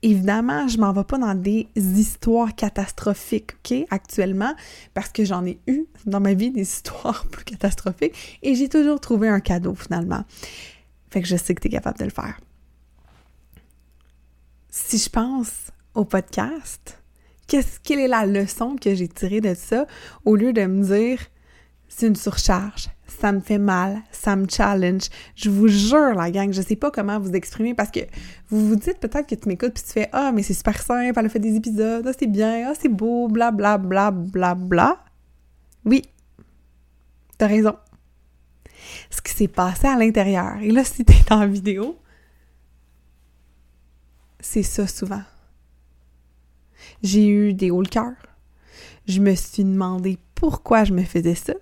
Évidemment, 0.02 0.68
je 0.68 0.78
m'en 0.78 0.94
vais 0.94 1.04
pas 1.04 1.18
dans 1.18 1.34
des 1.34 1.68
histoires 1.75 2.54
catastrophiques, 2.54 3.54
OK, 3.54 3.88
actuellement, 3.90 4.54
parce 4.94 5.10
que 5.10 5.25
j'en 5.25 5.46
ai 5.46 5.58
eu 5.68 5.86
dans 6.06 6.20
ma 6.20 6.34
vie 6.34 6.52
des 6.52 6.62
histoires 6.62 7.25
plus 7.32 7.44
catastrophiques 7.44 8.40
et 8.44 8.56
j'ai 8.56 8.70
toujours 8.70 9.00
trouvé 9.00 9.30
un 9.30 9.40
cadeau 9.40 9.74
finalement. 9.74 10.24
Fait 11.16 11.22
que 11.22 11.30
je 11.30 11.38
sais 11.38 11.56
que 11.56 11.62
tu 11.62 11.70
es 11.70 11.72
capable 11.72 11.98
de 11.98 12.04
le 12.04 12.10
faire. 12.10 12.38
Si 14.70 14.98
je 14.98 15.10
pense 15.10 15.72
au 15.94 16.04
podcast, 16.04 17.02
qu'est-ce 17.48 17.80
quelle 17.82 18.00
est 18.00 18.10
la 18.10 18.26
leçon 18.26 18.76
que 18.76 18.94
j'ai 18.94 19.08
tirée 19.08 19.40
de 19.40 19.54
ça? 19.54 19.88
Au 20.26 20.36
lieu 20.36 20.52
de 20.52 20.66
me 20.66 20.84
dire 20.84 21.22
c'est 21.88 22.08
une 22.08 22.18
surcharge, 22.18 22.90
ça 23.08 23.32
me 23.32 23.40
fait 23.40 23.60
mal, 23.60 24.02
ça 24.12 24.36
me 24.36 24.46
challenge. 24.50 25.04
Je 25.38 25.50
vous 25.50 25.70
jure, 25.70 26.16
la 26.16 26.32
gang, 26.32 26.52
je 26.52 26.62
sais 26.62 26.76
pas 26.76 26.92
comment 26.92 27.18
vous 27.18 27.32
exprimer 27.32 27.74
parce 27.74 27.92
que 27.92 28.02
vous 28.50 28.68
vous 28.68 28.76
dites 28.76 29.00
peut-être 29.00 29.26
que 29.26 29.36
tu 29.36 29.48
m'écoutes 29.48 29.76
puis 29.76 29.84
tu 29.84 29.94
fais 29.94 30.10
Ah, 30.12 30.34
mais 30.34 30.44
c'est 30.44 30.54
super 30.54 30.82
simple, 30.82 31.18
elle 31.18 31.28
a 31.28 31.30
fait 31.30 31.40
des 31.40 31.56
épisodes, 31.56 32.06
ah, 32.06 32.12
c'est 32.20 32.28
bien, 32.28 32.72
ah, 32.72 32.74
c'est 32.78 32.90
beau, 32.90 33.30
bla 33.30 33.52
bla 33.52 33.78
bla 33.78 34.12
bla 34.12 34.54
bla. 34.54 35.02
Oui, 35.86 36.02
t'as 37.38 37.48
raison. 37.48 37.76
Ce 39.10 39.22
qui 39.22 39.34
s'est 39.34 39.48
passé 39.48 39.88
à 39.88 39.98
l'intérieur, 39.98 40.58
et 40.62 40.72
là, 40.72 40.84
si 40.84 41.06
t'es 41.06 41.32
en 41.32 41.48
vidéo, 41.48 41.98
c'est 44.40 44.64
ça 44.64 44.88
souvent. 44.88 45.24
J'ai 47.02 47.28
eu 47.28 47.54
des 47.54 47.72
hauts 47.72 47.82
le 47.82 47.88
cœur. 47.88 48.14
Je 49.08 49.20
me 49.20 49.36
suis 49.36 49.64
demandé 49.64 50.18
pourquoi 50.36 50.84
je 50.84 50.94
me 50.94 51.04
faisais 51.04 51.36
ça. 51.36 51.54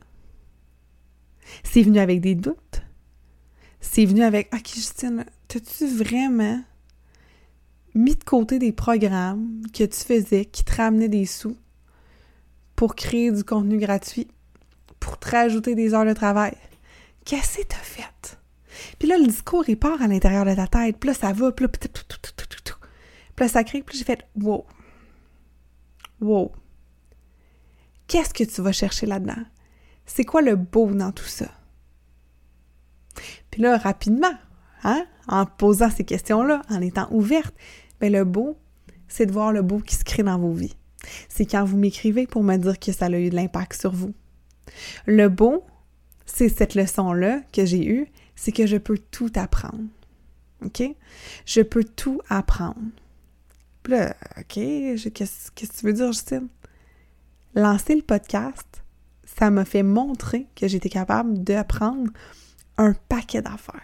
C'est 1.63 1.82
venu 1.82 2.00
avec 2.00 2.22
des 2.22 2.36
doutes. 2.36 2.82
C'est 3.80 4.06
venu 4.06 4.24
avec 4.24 4.54
Ok, 4.54 4.74
Justine, 4.74 5.25
t'as-tu 5.48 5.88
vraiment 5.88 6.63
mis 7.96 8.16
de 8.16 8.24
côté 8.24 8.60
des 8.60 8.72
programmes 8.72 9.62
que 9.74 9.84
tu 9.84 10.00
faisais 10.00 10.46
qui 10.46 10.63
te 10.63 10.75
ramenaient 10.75 11.10
des 11.10 11.25
sous 11.25 11.58
pour 12.75 12.96
créer 12.96 13.32
du 13.32 13.44
contenu 13.44 13.78
gratuit, 13.78 14.28
pour 15.00 15.20
te 15.20 15.30
rajouter 15.30 15.75
des 15.75 15.94
heures 15.94 16.06
de 16.06 16.13
travail? 16.13 16.56
Qu'est-ce 17.25 17.60
que 17.60 17.63
t'as 17.63 17.77
fait? 17.77 18.39
Puis 19.00 19.08
là, 19.08 19.18
le 19.18 19.27
discours, 19.27 19.63
il 19.68 19.77
part 19.77 20.01
à 20.01 20.08
l'intérieur 20.08 20.46
de 20.46 20.56
ta 20.56 20.68
tête. 20.68 20.98
Puis 21.00 21.10
là, 21.10 21.13
ça 21.13 21.32
va. 21.32 21.51
Puis 21.51 21.65
là, 21.65 23.48
ça 23.48 23.63
crée. 23.63 23.84
Puis 23.84 23.98
j'ai 23.98 24.03
fait 24.03 24.27
Wow. 24.36 24.65
Wow. 26.22 26.51
Qu'est-ce 28.08 28.34
que 28.34 28.44
tu 28.44 28.62
vas 28.62 28.72
chercher 28.72 29.06
là-dedans? 29.06 29.44
C'est 30.06 30.24
quoi 30.24 30.42
le 30.42 30.56
beau 30.56 30.92
dans 30.92 31.12
tout 31.12 31.25
ça? 31.25 31.48
Puis 33.51 33.62
là, 33.62 33.77
rapidement, 33.77 34.34
hein, 34.84 35.06
en 35.27 35.46
posant 35.46 35.89
ces 35.89 36.03
questions-là, 36.03 36.62
en 36.70 36.82
étant 36.82 37.08
ouverte, 37.12 37.56
bien 38.01 38.10
le 38.10 38.25
beau, 38.25 38.58
c'est 39.08 39.25
de 39.25 39.32
voir 39.32 39.51
le 39.51 39.62
beau 39.62 39.80
qui 39.80 39.96
se 39.96 40.03
crée 40.03 40.24
dans 40.24 40.38
vos 40.38 40.51
vies. 40.51 40.75
C'est 41.30 41.46
quand 41.46 41.63
vous 41.63 41.77
m'écrivez 41.77 42.27
pour 42.27 42.44
me 42.44 42.58
dire 42.58 42.80
que 42.80 42.92
ça 42.92 43.06
a 43.06 43.10
eu 43.12 43.30
de 43.30 43.36
l'impact 43.36 43.80
sur 43.80 43.92
vous. 43.92 44.13
Le 45.06 45.30
beau, 45.30 45.65
c'est 46.25 46.50
cette 46.50 46.75
leçon-là 46.75 47.42
que 47.51 47.65
j'ai 47.65 47.86
eue, 47.86 48.08
c'est 48.36 48.51
que 48.51 48.65
je 48.65 48.77
peux 48.77 48.98
tout 48.98 49.32
apprendre. 49.36 49.84
OK? 50.63 50.84
Je 51.46 51.62
peux 51.62 51.84
tout 51.84 52.22
apprendre. 52.30 52.77
OK, 53.89 54.53
qu'est-ce 54.53 55.51
que 55.51 55.65
tu 55.65 55.86
veux 55.86 55.94
dire, 55.94 56.12
Justine? 56.13 56.48
Lancer 57.53 57.96
le 57.96 58.01
podcast, 58.01 58.84
ça 59.25 59.51
m'a 59.51 59.65
fait 59.65 59.84
montrer 59.84 60.48
que 60.56 60.68
j'étais 60.68 60.89
capable 60.89 61.44
d'apprendre 61.44 62.10
un 62.77 62.94
paquet 63.10 63.42
d'affaires. 63.42 63.82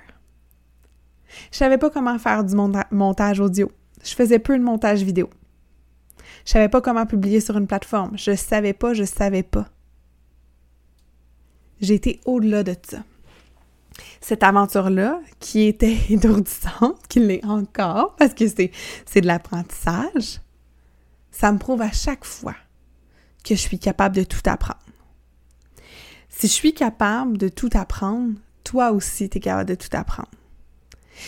Je 1.51 1.57
savais 1.57 1.77
pas 1.77 1.89
comment 1.89 2.17
faire 2.17 2.43
du 2.43 2.55
montage 2.91 3.39
audio. 3.39 3.71
Je 4.03 4.15
faisais 4.15 4.39
peu 4.39 4.57
de 4.57 4.63
montage 4.63 5.03
vidéo. 5.03 5.29
Je 6.45 6.51
savais 6.51 6.69
pas 6.69 6.81
comment 6.81 7.05
publier 7.05 7.41
sur 7.41 7.57
une 7.57 7.67
plateforme. 7.67 8.17
Je 8.17 8.35
savais 8.35 8.73
pas, 8.73 8.93
je 8.93 9.03
savais 9.03 9.43
pas. 9.43 9.67
J'étais 11.81 12.19
au-delà 12.25 12.63
de 12.63 12.75
ça. 12.87 13.03
Cette 14.21 14.43
aventure-là, 14.43 15.21
qui 15.39 15.65
était 15.65 15.97
étourdissante, 16.09 17.07
qui 17.07 17.19
l'est 17.19 17.45
encore, 17.45 18.15
parce 18.15 18.33
que 18.33 18.47
c'est 18.47 19.21
de 19.21 19.27
l'apprentissage, 19.27 20.41
ça 21.31 21.51
me 21.51 21.57
prouve 21.57 21.81
à 21.81 21.91
chaque 21.91 22.25
fois 22.25 22.55
que 23.43 23.55
je 23.55 23.59
suis 23.59 23.79
capable 23.79 24.15
de 24.15 24.23
tout 24.23 24.41
apprendre. 24.45 24.79
Si 26.29 26.47
je 26.47 26.53
suis 26.53 26.73
capable 26.73 27.37
de 27.37 27.49
tout 27.49 27.69
apprendre, 27.73 28.33
toi 28.63 28.91
aussi, 28.91 29.29
tu 29.29 29.37
es 29.37 29.41
capable 29.41 29.69
de 29.69 29.75
tout 29.75 29.89
apprendre. 29.93 30.29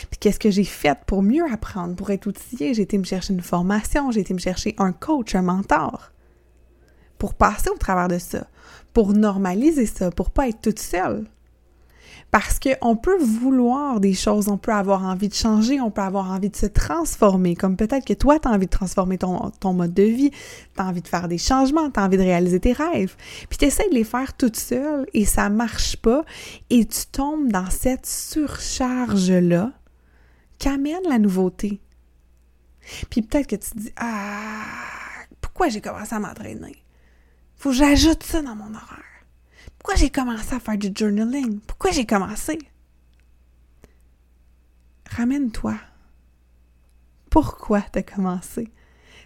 Puis 0.09 0.19
qu'est-ce 0.19 0.39
que 0.39 0.51
j'ai 0.51 0.63
fait 0.63 0.97
pour 1.05 1.21
mieux 1.21 1.43
apprendre, 1.51 1.95
pour 1.95 2.11
être 2.11 2.27
outillée? 2.27 2.73
J'ai 2.73 2.83
été 2.83 2.97
me 2.97 3.03
chercher 3.03 3.33
une 3.33 3.41
formation, 3.41 4.11
j'ai 4.11 4.21
été 4.21 4.33
me 4.33 4.39
chercher 4.39 4.75
un 4.77 4.91
coach, 4.91 5.35
un 5.35 5.41
mentor, 5.41 6.11
pour 7.17 7.33
passer 7.33 7.69
au 7.69 7.77
travers 7.77 8.07
de 8.07 8.17
ça, 8.17 8.47
pour 8.93 9.13
normaliser 9.13 9.85
ça, 9.85 10.11
pour 10.11 10.31
pas 10.31 10.47
être 10.49 10.61
toute 10.61 10.79
seule. 10.79 11.25
Parce 12.31 12.59
qu'on 12.59 12.95
peut 12.95 13.17
vouloir 13.17 13.99
des 13.99 14.13
choses, 14.13 14.47
on 14.47 14.57
peut 14.57 14.71
avoir 14.71 15.03
envie 15.03 15.27
de 15.27 15.33
changer, 15.33 15.81
on 15.81 15.91
peut 15.91 16.01
avoir 16.01 16.31
envie 16.31 16.49
de 16.49 16.55
se 16.55 16.65
transformer, 16.65 17.57
comme 17.57 17.75
peut-être 17.75 18.05
que 18.05 18.13
toi, 18.13 18.39
tu 18.39 18.47
as 18.47 18.51
envie 18.51 18.67
de 18.67 18.71
transformer 18.71 19.17
ton, 19.17 19.73
mode 19.73 19.93
de 19.93 20.03
vie, 20.03 20.31
tu 20.31 20.81
as 20.81 20.85
envie 20.85 21.01
de 21.01 21.09
faire 21.09 21.27
des 21.27 21.37
changements, 21.37 21.91
tu 21.91 21.99
as 21.99 22.05
envie 22.05 22.15
de 22.15 22.23
réaliser 22.23 22.61
tes 22.61 22.71
rêves. 22.71 23.17
Puis 23.49 23.57
tu 23.57 23.65
essaies 23.65 23.89
de 23.89 23.95
les 23.95 24.05
faire 24.05 24.33
toute 24.37 24.55
seule 24.55 25.05
et 25.13 25.25
ça 25.25 25.49
marche 25.49 25.97
pas 25.97 26.23
et 26.69 26.85
tu 26.85 27.05
tombes 27.11 27.51
dans 27.51 27.69
cette 27.69 28.05
surcharge-là 28.05 29.73
qu'amène 30.57 31.03
la 31.09 31.19
nouveauté. 31.19 31.81
Puis 33.09 33.23
peut-être 33.23 33.47
que 33.47 33.57
tu 33.57 33.71
te 33.71 33.77
dis 33.77 33.91
Ah, 33.97 34.63
pourquoi 35.41 35.67
j'ai 35.67 35.81
commencé 35.81 36.15
à 36.15 36.19
m'entraîner? 36.19 36.80
Faut 37.61 37.69
que 37.69 37.75
j'ajoute 37.75 38.23
ça 38.23 38.41
dans 38.41 38.55
mon 38.55 38.73
horaire. 38.73 39.03
Pourquoi 39.77 39.93
j'ai 39.93 40.09
commencé 40.09 40.55
à 40.55 40.59
faire 40.59 40.79
du 40.79 40.91
journaling? 40.95 41.59
Pourquoi 41.59 41.91
j'ai 41.91 42.07
commencé? 42.07 42.57
ramène-toi. 45.05 45.75
Pourquoi 47.29 47.81
t'as 47.81 48.01
commencé? 48.01 48.71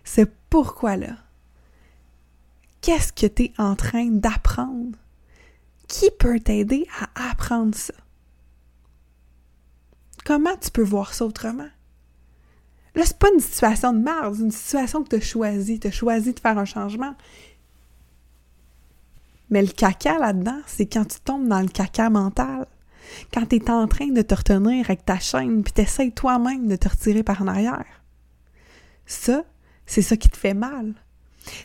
Ce 0.03 0.19
pourquoi-là. 0.49 1.15
Qu'est-ce 2.81 3.13
que 3.13 3.25
tu 3.25 3.43
es 3.43 3.53
en 3.57 3.77
train 3.77 4.07
d'apprendre? 4.07 4.97
Qui 5.87 6.11
peut 6.11 6.41
t'aider 6.41 6.89
à 6.99 7.29
apprendre 7.31 7.73
ça? 7.73 7.93
Comment 10.25 10.57
tu 10.57 10.71
peux 10.71 10.83
voir 10.83 11.13
ça 11.13 11.25
autrement? 11.25 11.69
Là, 12.95 13.03
c'est 13.05 13.17
pas 13.17 13.31
une 13.33 13.39
situation 13.39 13.93
de 13.93 13.99
merde, 13.99 14.35
c'est 14.35 14.41
une 14.41 14.51
situation 14.51 15.03
que 15.05 15.09
tu 15.09 15.15
as 15.15 15.21
choisi. 15.21 15.79
Tu 15.79 15.87
as 15.87 15.91
choisi 15.91 16.33
de 16.33 16.39
faire 16.41 16.57
un 16.57 16.65
changement. 16.65 17.15
Mais 19.49 19.61
le 19.61 19.67
caca 19.67 20.17
là-dedans, 20.17 20.59
c'est 20.65 20.85
quand 20.85 21.05
tu 21.05 21.19
tombes 21.19 21.47
dans 21.47 21.61
le 21.61 21.67
caca 21.67 22.09
mental. 22.09 22.65
Quand 23.33 23.45
tu 23.45 23.57
es 23.57 23.69
en 23.69 23.87
train 23.87 24.07
de 24.07 24.21
te 24.21 24.33
retenir 24.33 24.85
avec 24.85 25.05
ta 25.05 25.19
chaîne, 25.19 25.63
puis 25.63 25.73
tu 25.73 25.81
essaies 25.81 26.11
toi-même 26.11 26.67
de 26.67 26.75
te 26.75 26.89
retirer 26.89 27.23
par 27.23 27.41
en 27.41 27.47
arrière. 27.47 27.85
Ça, 29.05 29.43
c'est 29.85 30.01
ça 30.01 30.17
qui 30.17 30.29
te 30.29 30.37
fait 30.37 30.55
mal. 30.55 30.95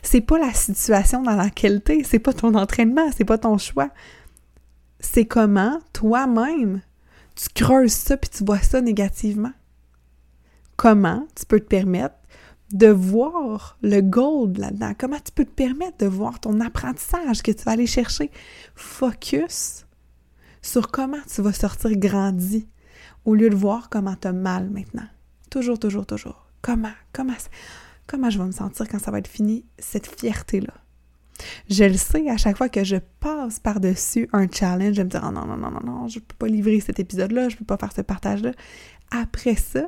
C'est 0.03 0.21
pas 0.21 0.37
la 0.37 0.53
situation 0.53 1.23
dans 1.23 1.35
laquelle 1.35 1.81
t'es, 1.81 2.03
c'est 2.03 2.19
pas 2.19 2.33
ton 2.33 2.53
entraînement, 2.53 3.09
c'est 3.15 3.25
pas 3.25 3.39
ton 3.39 3.57
choix. 3.57 3.89
C'est 4.99 5.25
comment 5.25 5.79
toi-même 5.93 6.81
tu 7.35 7.47
creuses 7.63 7.93
ça 7.93 8.17
puis 8.17 8.29
tu 8.29 8.43
vois 8.43 8.59
ça 8.59 8.81
négativement. 8.81 9.53
Comment 10.75 11.25
tu 11.35 11.45
peux 11.45 11.59
te 11.59 11.65
permettre 11.65 12.15
de 12.73 12.87
voir 12.87 13.77
le 13.81 14.01
gold 14.01 14.57
là-dedans? 14.57 14.93
Comment 14.97 15.19
tu 15.19 15.31
peux 15.31 15.45
te 15.45 15.51
permettre 15.51 15.97
de 15.99 16.07
voir 16.07 16.39
ton 16.39 16.59
apprentissage 16.59 17.41
que 17.41 17.51
tu 17.51 17.63
vas 17.63 17.71
aller 17.71 17.87
chercher? 17.87 18.31
Focus 18.75 19.85
sur 20.61 20.91
comment 20.91 21.21
tu 21.33 21.41
vas 21.41 21.53
sortir 21.53 21.91
grandi 21.97 22.67
au 23.25 23.35
lieu 23.35 23.49
de 23.49 23.55
voir 23.55 23.89
comment 23.89 24.15
tu 24.15 24.27
as 24.27 24.33
mal 24.33 24.69
maintenant. 24.69 25.07
Toujours, 25.49 25.79
toujours, 25.79 26.05
toujours. 26.05 26.47
Comment? 26.61 26.93
Comment? 27.13 27.33
comment 28.07 28.29
je 28.29 28.37
vais 28.37 28.45
me 28.45 28.51
sentir 28.51 28.87
quand 28.87 28.99
ça 28.99 29.11
va 29.11 29.19
être 29.19 29.27
fini, 29.27 29.65
cette 29.79 30.07
fierté-là? 30.07 30.73
Je 31.69 31.83
le 31.83 31.95
sais, 31.95 32.29
à 32.29 32.37
chaque 32.37 32.57
fois 32.57 32.69
que 32.69 32.83
je 32.83 32.97
passe 33.19 33.59
par-dessus 33.59 34.29
un 34.33 34.47
challenge, 34.49 34.95
je 34.95 35.01
me 35.01 35.09
dis 35.09 35.17
oh 35.21 35.31
non, 35.31 35.45
non, 35.45 35.57
non, 35.57 35.71
non, 35.71 35.81
non, 35.83 36.07
je 36.07 36.19
ne 36.19 36.23
peux 36.23 36.35
pas 36.37 36.47
livrer 36.47 36.79
cet 36.79 36.99
épisode-là, 36.99 37.49
je 37.49 37.55
ne 37.55 37.59
peux 37.59 37.65
pas 37.65 37.77
faire 37.77 37.93
ce 37.93 38.01
partage-là. 38.01 38.51
Après 39.11 39.55
ça, 39.55 39.87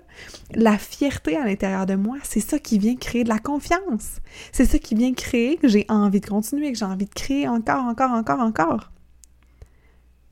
la 0.53 0.77
fierté 0.77 1.37
à 1.37 1.45
l'intérieur 1.45 1.85
de 1.85 1.95
moi, 1.95 2.17
c'est 2.23 2.41
ça 2.41 2.59
qui 2.59 2.77
vient 2.77 2.95
créer 2.95 3.23
de 3.23 3.29
la 3.29 3.39
confiance. 3.39 4.19
C'est 4.51 4.65
ça 4.65 4.79
qui 4.79 4.95
vient 4.95 5.13
créer 5.13 5.55
que 5.55 5.69
j'ai 5.69 5.85
envie 5.87 6.19
de 6.19 6.25
continuer, 6.25 6.71
que 6.73 6.77
j'ai 6.77 6.85
envie 6.85 7.05
de 7.05 7.13
créer 7.13 7.47
encore, 7.47 7.85
encore, 7.85 8.11
encore, 8.11 8.39
encore. 8.41 8.91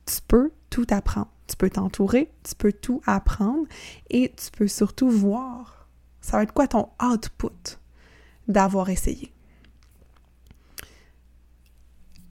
Tu 0.06 0.18
peux 0.28 0.52
tout 0.70 0.88
apprendre. 0.90 1.30
Tu 1.48 1.56
peux 1.56 1.70
t'entourer, 1.70 2.32
tu 2.44 2.56
peux 2.56 2.74
tout 2.74 3.02
apprendre 3.06 3.66
et 4.10 4.34
tu 4.36 4.52
peux 4.52 4.68
surtout 4.68 5.10
voir. 5.10 5.88
Ça 6.22 6.38
va 6.38 6.44
être 6.44 6.54
quoi 6.54 6.68
ton 6.68 6.90
output? 7.02 7.78
d'avoir 8.48 8.90
essayé? 8.90 9.32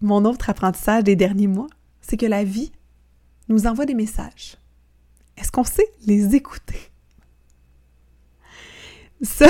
Mon 0.00 0.24
autre 0.24 0.50
apprentissage 0.50 1.04
des 1.04 1.16
derniers 1.16 1.46
mois, 1.46 1.68
c'est 2.00 2.16
que 2.16 2.26
la 2.26 2.44
vie 2.44 2.72
nous 3.48 3.66
envoie 3.66 3.86
des 3.86 3.94
messages. 3.94 4.56
Est-ce 5.36 5.50
qu'on 5.50 5.64
sait 5.64 5.88
les 6.06 6.34
écouter? 6.34 6.78
Ça, 9.22 9.46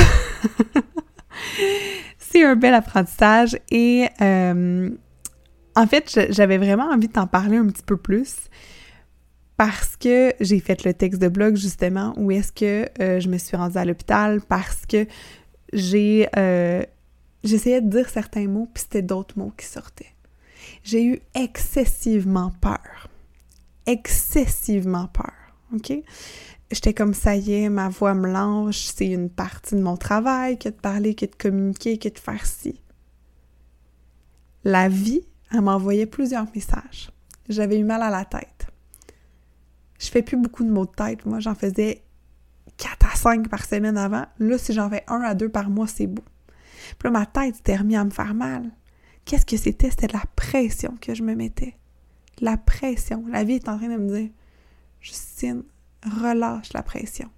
c'est 2.19 2.45
un 2.45 2.57
bel 2.57 2.75
apprentissage 2.75 3.57
et 3.71 4.09
euh, 4.21 4.90
en 5.76 5.87
fait, 5.87 6.28
j'avais 6.30 6.59
vraiment 6.59 6.90
envie 6.90 7.09
de 7.09 7.12
t'en 7.12 7.26
parler 7.26 7.57
un 7.57 7.66
petit 7.66 7.85
peu 7.85 7.97
plus 7.97 8.37
parce 9.57 9.97
que 9.97 10.33
j'ai 10.40 10.59
fait 10.59 10.85
le 10.85 10.95
texte 10.95 11.21
de 11.21 11.28
blog 11.28 11.57
justement 11.57 12.14
où 12.16 12.30
est-ce 12.30 12.50
que 12.50 12.88
euh, 13.00 13.21
je 13.21 13.28
me 13.28 13.38
suis 13.38 13.57
rendue 13.57 13.76
à 13.76 13.85
l'hôpital 13.85 14.40
parce 14.40 14.87
que 14.87 15.07
j'ai 15.73 16.28
euh, 16.37 16.83
j'essayais 17.45 17.80
de 17.80 17.88
dire 17.88 18.09
certains 18.09 18.49
mots, 18.49 18.69
puis 18.73 18.83
c'était 18.83 19.02
d'autres 19.02 19.38
mots 19.38 19.52
qui 19.57 19.66
sortaient. 19.66 20.14
J'ai 20.82 21.04
eu 21.04 21.20
excessivement 21.34 22.52
peur. 22.60 23.08
Excessivement 23.86 25.08
peur. 25.08 25.32
OK? 25.75 25.93
J'étais 26.71 26.95
comme 26.95 27.14
ça 27.14 27.34
y 27.34 27.52
est, 27.52 27.69
ma 27.69 27.88
voix 27.88 28.14
me 28.14 28.30
lâche, 28.30 28.86
c'est 28.95 29.08
une 29.08 29.28
partie 29.28 29.75
de 29.75 29.82
mon 29.82 29.97
travail 29.97 30.56
que 30.56 30.69
de 30.69 30.75
parler, 30.75 31.14
que 31.14 31.26
de 31.26 31.34
communiquer, 31.34 31.99
que 31.99 32.08
de 32.08 32.19
faire 32.19 32.47
ci. 32.47 32.80
La 34.62 34.88
vie, 34.88 35.23
elle 35.52 35.62
m'envoyait 35.62 36.06
plusieurs 36.06 36.47
messages. 36.54 37.10
J'avais 37.49 37.78
eu 37.78 37.84
mal 37.84 38.02
à 38.02 38.10
la 38.10 38.25
tête. 38.25 38.69
Je 39.99 40.08
fais 40.08 40.23
plus 40.23 40.36
beaucoup 40.36 40.62
de 40.62 40.71
mots 40.71 40.86
de 40.86 40.93
tête. 40.93 41.26
Moi, 41.26 41.40
j'en 41.40 41.56
faisais 41.56 42.02
4 42.76 43.06
à 43.12 43.16
5 43.16 43.49
par 43.49 43.64
semaine 43.64 43.99
avant. 43.99 44.26
Là, 44.38 44.56
si 44.56 44.73
j'en 44.73 44.88
fais 44.88 45.04
1 45.08 45.21
à 45.23 45.34
2 45.34 45.49
par 45.49 45.71
mois, 45.71 45.88
c'est 45.88 46.06
beau. 46.06 46.23
Puis 46.99 47.08
là, 47.08 47.10
ma 47.10 47.26
tête 47.26 47.56
s'était 47.56 47.76
remise 47.76 47.97
à 47.97 48.04
me 48.04 48.10
faire 48.10 48.34
mal. 48.34 48.71
Qu'est-ce 49.30 49.47
que 49.47 49.56
c'était? 49.56 49.90
C'était 49.90 50.12
la 50.12 50.25
pression 50.34 50.97
que 51.00 51.14
je 51.14 51.23
me 51.23 51.36
mettais. 51.36 51.76
La 52.40 52.56
pression. 52.56 53.25
La 53.30 53.45
vie 53.45 53.54
est 53.54 53.69
en 53.69 53.78
train 53.78 53.86
de 53.86 53.97
me 53.97 54.08
dire 54.08 54.30
Justine, 55.00 55.62
relâche 56.21 56.73
la 56.73 56.82
pression. 56.82 57.28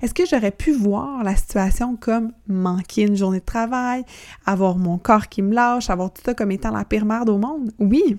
Est-ce 0.00 0.14
que 0.14 0.24
j'aurais 0.24 0.50
pu 0.50 0.72
voir 0.72 1.24
la 1.24 1.36
situation 1.36 1.94
comme 1.96 2.32
manquer 2.48 3.02
une 3.02 3.16
journée 3.16 3.40
de 3.40 3.44
travail, 3.44 4.06
avoir 4.46 4.78
mon 4.78 4.96
corps 4.96 5.28
qui 5.28 5.42
me 5.42 5.52
lâche, 5.52 5.90
avoir 5.90 6.10
tout 6.10 6.22
ça 6.24 6.32
comme 6.32 6.52
étant 6.52 6.70
la 6.70 6.86
pire 6.86 7.04
merde 7.04 7.28
au 7.28 7.36
monde? 7.36 7.70
Oui. 7.78 8.16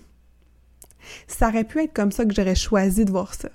Ça 1.26 1.48
aurait 1.48 1.64
pu 1.64 1.82
être 1.82 1.94
comme 1.94 2.12
ça 2.12 2.24
que 2.24 2.36
j'aurais 2.36 2.54
choisi 2.54 3.04
de 3.04 3.10
voir 3.10 3.34
ça. 3.34 3.50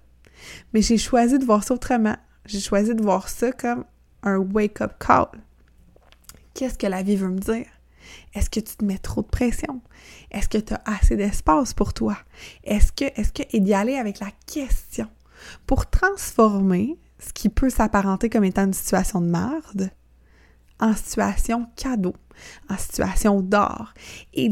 Mais 0.74 0.82
j'ai 0.82 0.98
choisi 0.98 1.38
de 1.38 1.44
voir 1.44 1.62
ça 1.62 1.74
autrement. 1.74 2.16
J'ai 2.46 2.58
choisi 2.58 2.96
de 2.96 3.02
voir 3.04 3.28
ça 3.28 3.52
comme 3.52 3.84
un 4.24 4.38
wake-up 4.38 4.94
call. 4.98 5.28
Qu'est-ce 6.52 6.76
que 6.76 6.88
la 6.88 7.04
vie 7.04 7.14
veut 7.14 7.28
me 7.28 7.38
dire? 7.38 7.66
Est-ce 8.34 8.50
que 8.50 8.60
tu 8.60 8.76
te 8.76 8.84
mets 8.84 8.98
trop 8.98 9.22
de 9.22 9.28
pression? 9.28 9.80
Est-ce 10.30 10.48
que 10.48 10.58
tu 10.58 10.74
as 10.74 10.82
assez 10.84 11.16
d'espace 11.16 11.74
pour 11.74 11.94
toi? 11.94 12.16
Est-ce 12.64 12.92
que, 12.92 13.04
est-ce 13.20 13.32
que, 13.32 13.42
et 13.50 13.60
d'y 13.60 13.74
aller 13.74 13.96
avec 13.96 14.20
la 14.20 14.30
question 14.46 15.08
pour 15.66 15.88
transformer 15.88 16.96
ce 17.18 17.32
qui 17.32 17.48
peut 17.48 17.70
s'apparenter 17.70 18.28
comme 18.28 18.44
étant 18.44 18.64
une 18.64 18.72
situation 18.72 19.20
de 19.20 19.30
merde 19.30 19.90
en 20.80 20.94
situation 20.94 21.66
cadeau, 21.76 22.14
en 22.68 22.76
situation 22.76 23.40
d'or. 23.40 23.94
Et 24.34 24.50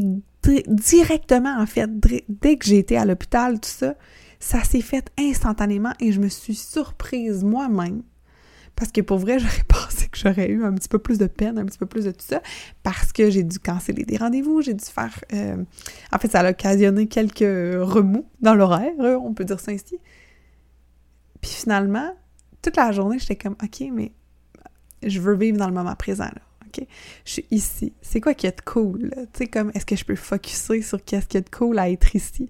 directement, 0.67 1.57
en 1.59 1.65
fait, 1.65 1.89
dès 2.29 2.57
que 2.57 2.65
j'ai 2.65 2.79
été 2.79 2.97
à 2.97 3.05
l'hôpital, 3.05 3.59
tout 3.59 3.69
ça, 3.69 3.95
ça 4.39 4.63
s'est 4.63 4.81
fait 4.81 5.09
instantanément 5.17 5.93
et 5.99 6.11
je 6.11 6.19
me 6.19 6.29
suis 6.29 6.55
surprise 6.55 7.43
moi-même. 7.43 8.03
Parce 8.77 8.91
que 8.91 9.01
pour 9.01 9.17
vrai, 9.17 9.39
j'aurais 9.39 9.63
pensé 9.67 10.07
que 10.07 10.17
j'aurais 10.17 10.49
eu 10.49 10.63
un 10.63 10.73
petit 10.73 10.87
peu 10.87 10.99
plus 10.99 11.17
de 11.17 11.27
peine, 11.27 11.57
un 11.57 11.65
petit 11.65 11.79
peu 11.79 11.87
plus 11.87 12.05
de 12.05 12.11
tout 12.11 12.25
ça, 12.25 12.41
parce 12.83 13.11
que 13.11 13.29
j'ai 13.29 13.43
dû 13.43 13.59
canceller 13.59 14.05
des 14.05 14.15
rendez-vous, 14.15 14.61
j'ai 14.61 14.73
dû 14.73 14.85
faire... 14.85 15.19
Euh, 15.33 15.57
en 16.13 16.17
fait, 16.19 16.31
ça 16.31 16.39
a 16.39 16.51
occasionné 16.51 17.07
quelques 17.07 17.39
remous 17.39 18.25
dans 18.39 18.55
l'horaire, 18.55 18.93
on 18.99 19.33
peut 19.33 19.43
dire 19.43 19.59
ça 19.59 19.71
ainsi. 19.71 19.97
Puis 21.41 21.51
finalement, 21.51 22.15
toute 22.61 22.77
la 22.77 22.91
journée, 22.91 23.19
j'étais 23.19 23.35
comme, 23.35 23.55
OK, 23.61 23.83
mais 23.91 24.11
je 25.03 25.19
veux 25.19 25.35
vivre 25.35 25.57
dans 25.57 25.67
le 25.67 25.73
moment 25.73 25.95
présent, 25.95 26.25
là. 26.25 26.41
OK? 26.67 26.85
Je 27.25 27.31
suis 27.31 27.45
ici. 27.49 27.93
C'est 28.01 28.21
quoi 28.21 28.33
qui 28.33 28.45
est 28.45 28.61
cool, 28.61 29.11
Tu 29.33 29.39
sais, 29.39 29.47
comme, 29.47 29.71
est-ce 29.73 29.85
que 29.85 29.95
je 29.95 30.05
peux 30.05 30.15
focuser 30.15 30.81
sur 30.81 31.03
qu'est-ce 31.03 31.27
qui 31.27 31.37
est 31.37 31.49
cool 31.49 31.79
à 31.79 31.89
être 31.89 32.15
ici? 32.15 32.49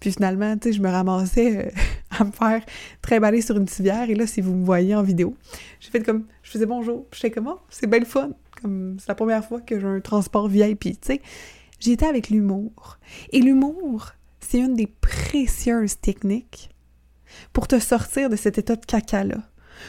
Puis 0.00 0.12
finalement, 0.12 0.56
tu 0.56 0.68
sais, 0.68 0.72
je 0.72 0.82
me 0.82 0.88
ramassais 0.88 1.66
euh, 1.66 1.70
à 2.18 2.24
me 2.24 2.32
faire 2.32 2.64
très 3.02 3.20
baler 3.20 3.42
sur 3.42 3.56
une 3.56 3.68
civière. 3.68 4.08
Et 4.08 4.14
là, 4.14 4.26
si 4.26 4.40
vous 4.40 4.54
me 4.54 4.64
voyez 4.64 4.94
en 4.94 5.02
vidéo, 5.02 5.36
j'ai 5.78 5.90
fait 5.90 6.02
comme, 6.02 6.24
je 6.42 6.50
faisais 6.50 6.66
bonjour. 6.66 7.06
Puis 7.10 7.20
j'étais 7.22 7.34
comme, 7.34 7.48
oh, 7.48 7.60
c'est 7.68 7.86
belle 7.86 8.06
fun. 8.06 8.30
Comme, 8.60 8.96
c'est 8.98 9.08
la 9.08 9.14
première 9.14 9.44
fois 9.44 9.60
que 9.60 9.78
j'ai 9.78 9.86
un 9.86 10.00
transport 10.00 10.48
VIP, 10.48 10.80
tu 10.80 10.96
sais. 11.02 11.22
J'étais 11.78 12.06
avec 12.06 12.30
l'humour. 12.30 12.98
Et 13.30 13.40
l'humour, 13.40 14.12
c'est 14.40 14.58
une 14.58 14.74
des 14.74 14.86
précieuses 14.86 16.00
techniques 16.00 16.70
pour 17.52 17.68
te 17.68 17.78
sortir 17.78 18.28
de 18.28 18.36
cet 18.36 18.58
état 18.58 18.76
de 18.76 18.84
caca-là. 18.84 19.38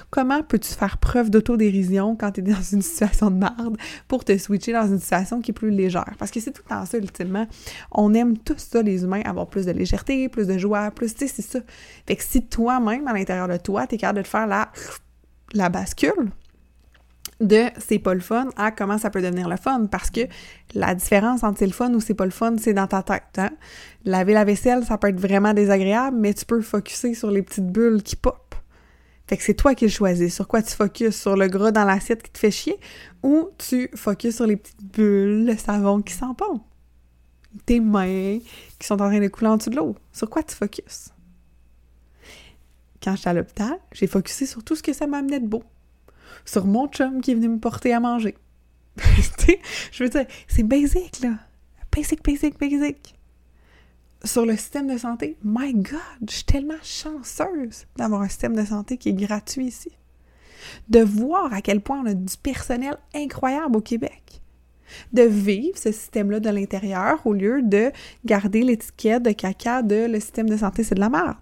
Comment 0.10 0.44
peux-tu 0.44 0.74
faire 0.74 0.98
preuve 0.98 1.30
d'autodérision 1.30 2.16
quand 2.16 2.32
tu 2.32 2.42
es 2.42 2.44
dans 2.44 2.62
une 2.62 2.82
situation 2.82 3.32
de 3.32 3.38
merde 3.38 3.78
pour 4.08 4.24
te 4.24 4.38
switcher 4.38 4.74
dans 4.74 4.88
une 4.88 5.00
situation 5.00 5.42
qui 5.42 5.52
est 5.52 5.54
plus 5.54 5.72
légère? 5.72 6.14
Parce 6.18 6.32
que 6.32 6.40
c'est 6.40 6.52
tout 6.52 6.64
le 6.70 6.86
ça, 6.86 6.98
ultimement. 6.98 7.48
On 7.92 8.14
aime 8.14 8.38
tous 8.38 8.58
ça, 8.58 8.82
les 8.82 9.04
humains, 9.04 9.22
avoir 9.26 9.48
plus 9.48 9.66
de 9.66 9.72
légèreté, 9.72 10.30
plus 10.30 10.48
de 10.48 10.58
joie, 10.58 10.92
plus, 10.92 11.14
tu 11.14 11.28
sais, 11.28 11.34
c'est 11.36 11.42
ça. 11.42 11.60
Fait 12.08 12.16
que 12.16 12.24
si 12.24 12.42
toi-même, 12.44 13.08
à 13.08 13.14
l'intérieur 13.14 13.48
de 13.48 13.58
toi, 13.58 13.88
tu 13.88 13.96
es 13.96 13.98
capable 13.98 14.20
de 14.20 14.24
te 14.24 14.30
faire 14.30 14.48
la, 14.48 14.72
la 15.54 15.70
bascule, 15.70 16.32
de 17.42 17.66
c'est 17.78 18.00
pas 18.00 18.14
le 18.14 18.20
fun 18.20 18.48
à 18.56 18.72
comment 18.72 18.98
ça 18.98 19.10
peut 19.10 19.22
devenir 19.22 19.50
le 19.50 19.58
fun 19.58 19.88
parce 19.88 20.10
que 20.10 20.22
la 20.74 20.94
différence 20.96 21.44
entre 21.44 21.60
c'est 21.60 21.66
le 21.66 21.74
fun 21.74 21.92
ou 21.94 22.00
c'est 22.00 22.14
pas 22.14 22.26
le 22.26 22.32
fun, 22.32 22.56
c'est 22.58 22.74
dans 22.74 22.88
ta 22.88 23.04
tête. 23.04 23.24
Hein? 23.38 23.50
Laver 24.06 24.34
la 24.34 24.46
vaisselle, 24.46 24.84
ça 24.86 24.98
peut 24.98 25.10
être 25.10 25.20
vraiment 25.20 25.54
désagréable, 25.54 26.18
mais 26.20 26.34
tu 26.34 26.46
peux 26.46 26.62
focuser 26.62 27.14
sur 27.14 27.32
les 27.32 27.42
petites 27.42 27.68
bulles 27.68 28.04
qui 28.04 28.16
pop. 28.16 28.51
Fait 29.32 29.38
que 29.38 29.44
c'est 29.44 29.54
toi 29.54 29.76
qui 29.76 29.86
le 29.86 29.92
choisis. 29.92 30.36
Sur 30.36 30.46
quoi 30.46 30.62
tu 30.62 30.76
focuses? 30.76 31.16
Sur 31.16 31.38
le 31.38 31.48
gras 31.48 31.72
dans 31.72 31.86
l'assiette 31.86 32.22
qui 32.22 32.32
te 32.32 32.38
fait 32.38 32.52
chier 32.52 32.76
ou 33.24 33.50
tu 33.58 33.90
focuses 33.96 34.36
sur 34.36 34.46
les 34.46 34.58
petites 34.58 34.84
bulles, 34.84 35.46
le 35.46 35.56
savon 35.56 36.02
qui 36.02 36.14
bon? 36.38 36.60
Tes 37.66 37.80
mains 37.80 38.40
qui 38.78 38.86
sont 38.86 38.96
en 38.96 39.08
train 39.08 39.22
de 39.22 39.30
couler 39.30 39.48
en 39.48 39.56
dessous 39.56 39.70
de 39.70 39.78
l'eau. 39.78 39.96
Sur 40.12 40.30
quoi 40.30 40.44
tu 40.44 40.54
focuses? 40.54 41.12
quand 43.02 43.16
j'étais 43.16 43.30
à 43.30 43.34
l'hôpital, 43.34 43.80
j'ai 43.94 44.06
focusé 44.06 44.46
sur 44.46 44.66
tout 44.66 44.76
ce 44.76 44.84
que 44.84 44.92
ça 44.92 45.08
m'amenait 45.08 45.40
de 45.40 45.48
beau. 45.48 45.64
Sur 46.44 46.66
mon 46.66 46.90
chum 46.90 47.22
qui 47.22 47.32
est 47.32 47.36
venu 47.36 47.48
me 47.48 47.58
porter 47.58 47.94
à 47.94 48.02
manger. 48.02 48.36
je 49.94 50.04
veux 50.04 50.10
dire, 50.10 50.26
c'est 50.50 50.64
basic, 50.64 51.22
là. 51.22 51.36
Basic, 51.96 52.22
basic, 52.22 52.60
basic. 52.60 53.16
Sur 54.24 54.46
le 54.46 54.56
système 54.56 54.86
de 54.86 55.00
santé, 55.00 55.36
my 55.44 55.74
God, 55.74 56.30
je 56.30 56.36
suis 56.36 56.44
tellement 56.44 56.76
chanceuse 56.84 57.88
d'avoir 57.96 58.22
un 58.22 58.28
système 58.28 58.56
de 58.56 58.64
santé 58.64 58.98
qui 58.98 59.10
est 59.10 59.14
gratuit 59.14 59.66
ici. 59.66 59.92
De 60.90 61.00
voir 61.00 61.52
à 61.52 61.62
quel 61.62 61.82
point 61.82 62.02
on 62.04 62.06
a 62.06 62.14
du 62.14 62.38
personnel 62.38 62.98
incroyable 63.16 63.78
au 63.78 63.82
Québec. 63.82 64.44
De 65.12 65.24
vivre 65.24 65.76
ce 65.78 65.92
système-là 65.92 66.40
de 66.40 66.50
l'intérieur 66.50 67.26
au 67.26 67.34
lieu 67.34 67.64
de 67.64 67.92
garder 68.24 68.62
l'étiquette 68.62 69.24
de 69.24 69.32
caca 69.32 69.82
de 69.82 70.06
le 70.06 70.20
système 70.20 70.50
de 70.50 70.58
santé, 70.58 70.84
c'est 70.84 70.96
de 70.96 71.00
la 71.00 71.10
merde. 71.10 71.38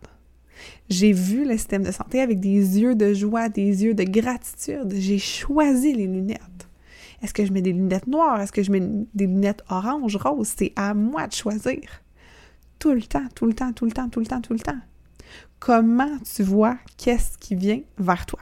J'ai 0.90 1.12
vu 1.12 1.46
le 1.46 1.58
système 1.58 1.84
de 1.84 1.92
santé 1.92 2.22
avec 2.22 2.40
des 2.40 2.80
yeux 2.80 2.96
de 2.96 3.14
joie, 3.14 3.50
des 3.50 3.84
yeux 3.84 3.94
de 3.94 4.04
gratitude. 4.04 4.94
J'ai 4.94 5.20
choisi 5.20 5.94
les 5.94 6.08
lunettes. 6.08 6.40
Est-ce 7.22 7.34
que 7.34 7.46
je 7.46 7.52
mets 7.52 7.62
des 7.62 7.74
lunettes 7.74 8.08
noires? 8.08 8.40
Est-ce 8.40 8.54
que 8.54 8.64
je 8.64 8.72
mets 8.72 8.80
des 8.80 9.28
lunettes 9.28 9.64
orange, 9.70 10.16
rose? 10.16 10.54
C'est 10.58 10.72
à 10.78 10.94
moi 10.94 11.28
de 11.28 11.34
choisir. 11.34 11.82
Tout 12.80 12.94
le 12.94 13.02
temps, 13.02 13.28
tout 13.36 13.46
le 13.46 13.54
temps, 13.54 13.74
tout 13.74 13.86
le 13.86 13.92
temps, 13.92 14.10
tout 14.10 14.20
le 14.20 14.26
temps, 14.26 14.42
tout 14.42 14.54
le 14.54 14.60
temps. 14.60 14.80
Comment 15.60 16.18
tu 16.20 16.44
vois 16.44 16.78
qu'est-ce 16.98 17.38
qui 17.38 17.56
vient 17.56 17.82
vers 17.98 18.26
toi? 18.26 18.40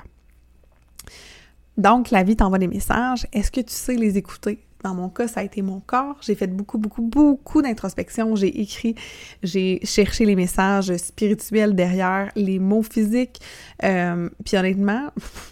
Donc, 1.77 2.11
la 2.11 2.23
vie 2.23 2.35
t'envoie 2.35 2.59
des 2.59 2.67
messages. 2.67 3.27
Est-ce 3.33 3.51
que 3.51 3.61
tu 3.61 3.73
sais 3.73 3.95
les 3.95 4.17
écouter? 4.17 4.63
Dans 4.83 4.93
mon 4.93 5.09
cas, 5.09 5.27
ça 5.27 5.39
a 5.39 5.43
été 5.43 5.61
mon 5.63 5.79
corps. 5.79 6.17
J'ai 6.21 6.35
fait 6.35 6.47
beaucoup, 6.47 6.77
beaucoup, 6.77 7.01
beaucoup 7.01 7.61
d'introspection. 7.63 8.35
J'ai 8.35 8.61
écrit, 8.61 8.95
j'ai 9.41 9.79
cherché 9.83 10.25
les 10.25 10.35
messages 10.35 10.95
spirituels 10.97 11.75
derrière 11.75 12.31
les 12.35 12.59
mots 12.59 12.83
physiques. 12.83 13.41
Euh, 13.83 14.29
puis 14.45 14.55
honnêtement, 14.55 15.11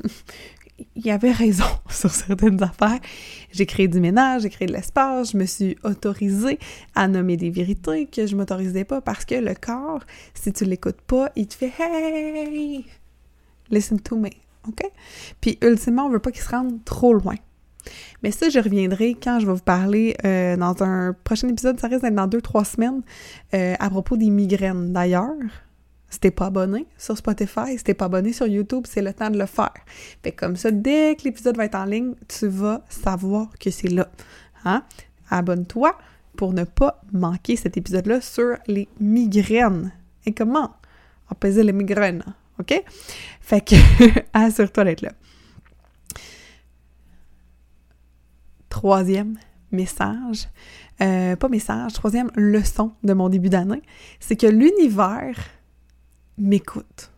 il 0.95 1.09
avait 1.09 1.31
raison 1.31 1.65
sur 1.89 2.11
certaines 2.11 2.61
affaires. 2.61 2.99
J'ai 3.51 3.65
créé 3.65 3.87
du 3.87 3.99
ménage, 3.99 4.43
j'ai 4.43 4.49
créé 4.49 4.67
de 4.67 4.73
l'espace, 4.73 5.31
je 5.31 5.37
me 5.37 5.45
suis 5.45 5.77
autorisée 5.83 6.59
à 6.95 7.07
nommer 7.07 7.37
des 7.37 7.49
vérités 7.49 8.07
que 8.07 8.25
je 8.25 8.35
m'autorisais 8.35 8.83
pas 8.83 9.01
parce 9.01 9.25
que 9.25 9.35
le 9.35 9.53
corps, 9.55 10.03
si 10.33 10.51
tu 10.51 10.65
l'écoutes 10.65 11.01
pas, 11.01 11.31
il 11.35 11.47
te 11.47 11.55
fait 11.55 11.73
Hey! 11.79 12.85
Listen 13.69 13.99
to 13.99 14.15
me. 14.15 14.29
OK? 14.67 14.83
Puis 15.41 15.57
ultimement, 15.61 16.05
on 16.05 16.09
veut 16.09 16.19
pas 16.19 16.31
qu'il 16.31 16.41
se 16.41 16.49
rende 16.49 16.83
trop 16.83 17.13
loin. 17.13 17.35
Mais 18.23 18.31
ça, 18.31 18.49
je 18.49 18.59
reviendrai 18.59 19.15
quand 19.21 19.39
je 19.39 19.45
vais 19.45 19.53
vous 19.53 19.59
parler 19.59 20.15
euh, 20.25 20.57
dans 20.57 20.83
un 20.83 21.13
prochain 21.23 21.47
épisode, 21.47 21.79
ça 21.79 21.87
risque 21.87 22.01
d'être 22.01 22.15
dans 22.15 22.27
deux, 22.27 22.41
trois 22.41 22.65
semaines, 22.65 23.01
euh, 23.53 23.75
à 23.79 23.89
propos 23.89 24.17
des 24.17 24.29
migraines. 24.29 24.91
D'ailleurs, 24.91 25.33
si 26.09 26.19
t'es 26.19 26.31
pas 26.31 26.47
abonné 26.47 26.85
sur 26.97 27.17
Spotify, 27.17 27.77
si 27.77 27.83
t'es 27.83 27.93
pas 27.93 28.05
abonné 28.05 28.33
sur 28.33 28.47
YouTube, 28.47 28.85
c'est 28.87 29.01
le 29.01 29.13
temps 29.13 29.29
de 29.29 29.37
le 29.37 29.45
faire. 29.45 29.73
Fait 30.23 30.31
comme 30.31 30.55
ça, 30.55 30.71
dès 30.71 31.15
que 31.15 31.23
l'épisode 31.23 31.57
va 31.57 31.65
être 31.65 31.75
en 31.75 31.85
ligne, 31.85 32.13
tu 32.27 32.47
vas 32.47 32.83
savoir 32.89 33.49
que 33.59 33.69
c'est 33.71 33.89
là. 33.89 34.09
Hein? 34.63 34.83
Abonne-toi 35.29 35.97
pour 36.35 36.53
ne 36.53 36.63
pas 36.63 37.01
manquer 37.11 37.55
cet 37.55 37.77
épisode-là 37.77 38.21
sur 38.21 38.57
les 38.67 38.87
migraines. 38.99 39.91
Et 40.25 40.33
comment? 40.33 40.71
Apaiser 41.29 41.63
les 41.63 41.73
migraines, 41.73 42.23
OK? 42.59 42.83
Fait 43.41 43.61
que 43.61 43.75
assure-toi 44.33 44.83
d'être 44.83 45.01
là. 45.01 45.11
Troisième 48.69 49.37
message, 49.71 50.47
euh, 51.01 51.35
pas 51.35 51.49
message, 51.49 51.93
troisième 51.93 52.29
leçon 52.35 52.93
de 53.03 53.13
mon 53.13 53.29
début 53.29 53.49
d'année, 53.49 53.81
c'est 54.19 54.35
que 54.35 54.47
l'univers 54.47 55.35
m'écoute. 56.37 57.11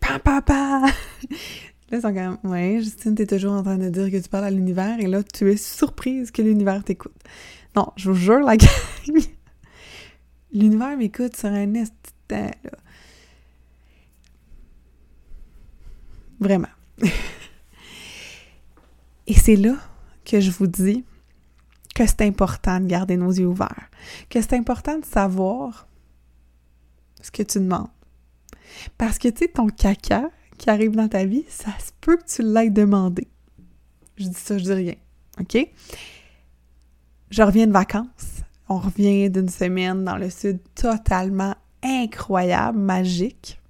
Pa, 0.00 0.18
pa, 0.18 0.42
pa! 0.42 0.82
Là, 1.90 2.00
sont 2.00 2.14
comme, 2.14 2.38
ouais, 2.44 2.80
Justine, 2.80 3.14
t'es 3.14 3.26
toujours 3.26 3.52
en 3.52 3.62
train 3.62 3.76
de 3.76 3.88
dire 3.90 4.10
que 4.10 4.16
tu 4.22 4.28
parles 4.28 4.44
à 4.44 4.50
l'univers 4.50 4.98
et 5.00 5.06
là, 5.06 5.22
tu 5.22 5.50
es 5.52 5.56
surprise 5.56 6.30
que 6.30 6.40
l'univers 6.40 6.82
t'écoute. 6.82 7.12
Non, 7.76 7.92
je 7.96 8.10
vous 8.10 8.16
jure, 8.16 8.40
la 8.40 8.56
gang, 8.56 8.68
l'univers 10.52 10.96
m'écoute 10.96 11.36
sur 11.36 11.50
un 11.50 11.74
instant. 11.74 12.50
Vraiment. 16.40 16.68
Et 19.26 19.34
c'est 19.34 19.56
là 19.56 19.76
que 20.24 20.40
je 20.40 20.50
vous 20.50 20.66
dis 20.66 21.04
que 21.94 22.06
c'est 22.06 22.22
important 22.22 22.80
de 22.80 22.86
garder 22.86 23.16
nos 23.16 23.30
yeux 23.30 23.46
ouverts, 23.46 23.88
que 24.28 24.40
c'est 24.40 24.54
important 24.54 24.98
de 24.98 25.04
savoir 25.04 25.86
ce 27.24 27.30
que 27.30 27.42
tu 27.42 27.58
demandes. 27.58 27.88
Parce 28.98 29.18
que, 29.18 29.28
tu 29.28 29.38
sais, 29.38 29.48
ton 29.48 29.68
caca 29.68 30.30
qui 30.58 30.70
arrive 30.70 30.92
dans 30.92 31.08
ta 31.08 31.24
vie, 31.24 31.44
ça 31.48 31.70
se 31.78 31.90
peut 32.00 32.16
que 32.16 32.24
tu 32.26 32.42
l'aies 32.42 32.70
demandé. 32.70 33.28
Je 34.16 34.28
dis 34.28 34.34
ça, 34.34 34.58
je 34.58 34.64
dis 34.64 34.72
rien. 34.72 34.94
OK? 35.40 35.68
Je 37.30 37.42
reviens 37.42 37.66
de 37.66 37.72
vacances. 37.72 38.42
On 38.68 38.78
revient 38.78 39.28
d'une 39.30 39.48
semaine 39.48 40.04
dans 40.04 40.16
le 40.16 40.30
sud 40.30 40.58
totalement 40.74 41.54
incroyable, 41.82 42.78
magique. 42.78 43.60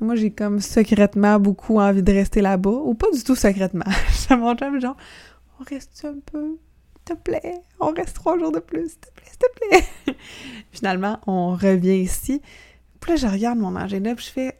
Moi, 0.00 0.16
j'ai 0.16 0.30
comme 0.30 0.60
secrètement 0.60 1.38
beaucoup 1.38 1.78
envie 1.78 2.02
de 2.02 2.12
rester 2.12 2.40
là-bas, 2.40 2.70
ou 2.70 2.94
pas 2.94 3.10
du 3.12 3.22
tout 3.22 3.36
secrètement. 3.36 3.84
Je 4.28 4.34
mon 4.34 4.56
genre, 4.80 4.96
on 5.60 5.64
reste 5.64 6.04
un 6.04 6.18
peu, 6.24 6.56
te 7.04 7.14
plaît, 7.14 7.60
on 7.80 7.92
reste 7.92 8.14
trois 8.14 8.38
jours 8.38 8.52
de 8.52 8.58
plus, 8.58 8.90
s'il 8.90 9.00
te 9.00 9.10
plaît, 9.12 9.26
s'il 9.30 9.38
te 9.38 10.04
plaît. 10.06 10.16
Finalement, 10.70 11.18
on 11.26 11.54
revient 11.54 12.00
ici. 12.00 12.40
Puis 13.00 13.12
là, 13.12 13.16
je 13.16 13.26
regarde 13.26 13.58
mon 13.58 13.76
agenda, 13.76 14.14
puis 14.14 14.24
je 14.26 14.30
fais, 14.30 14.58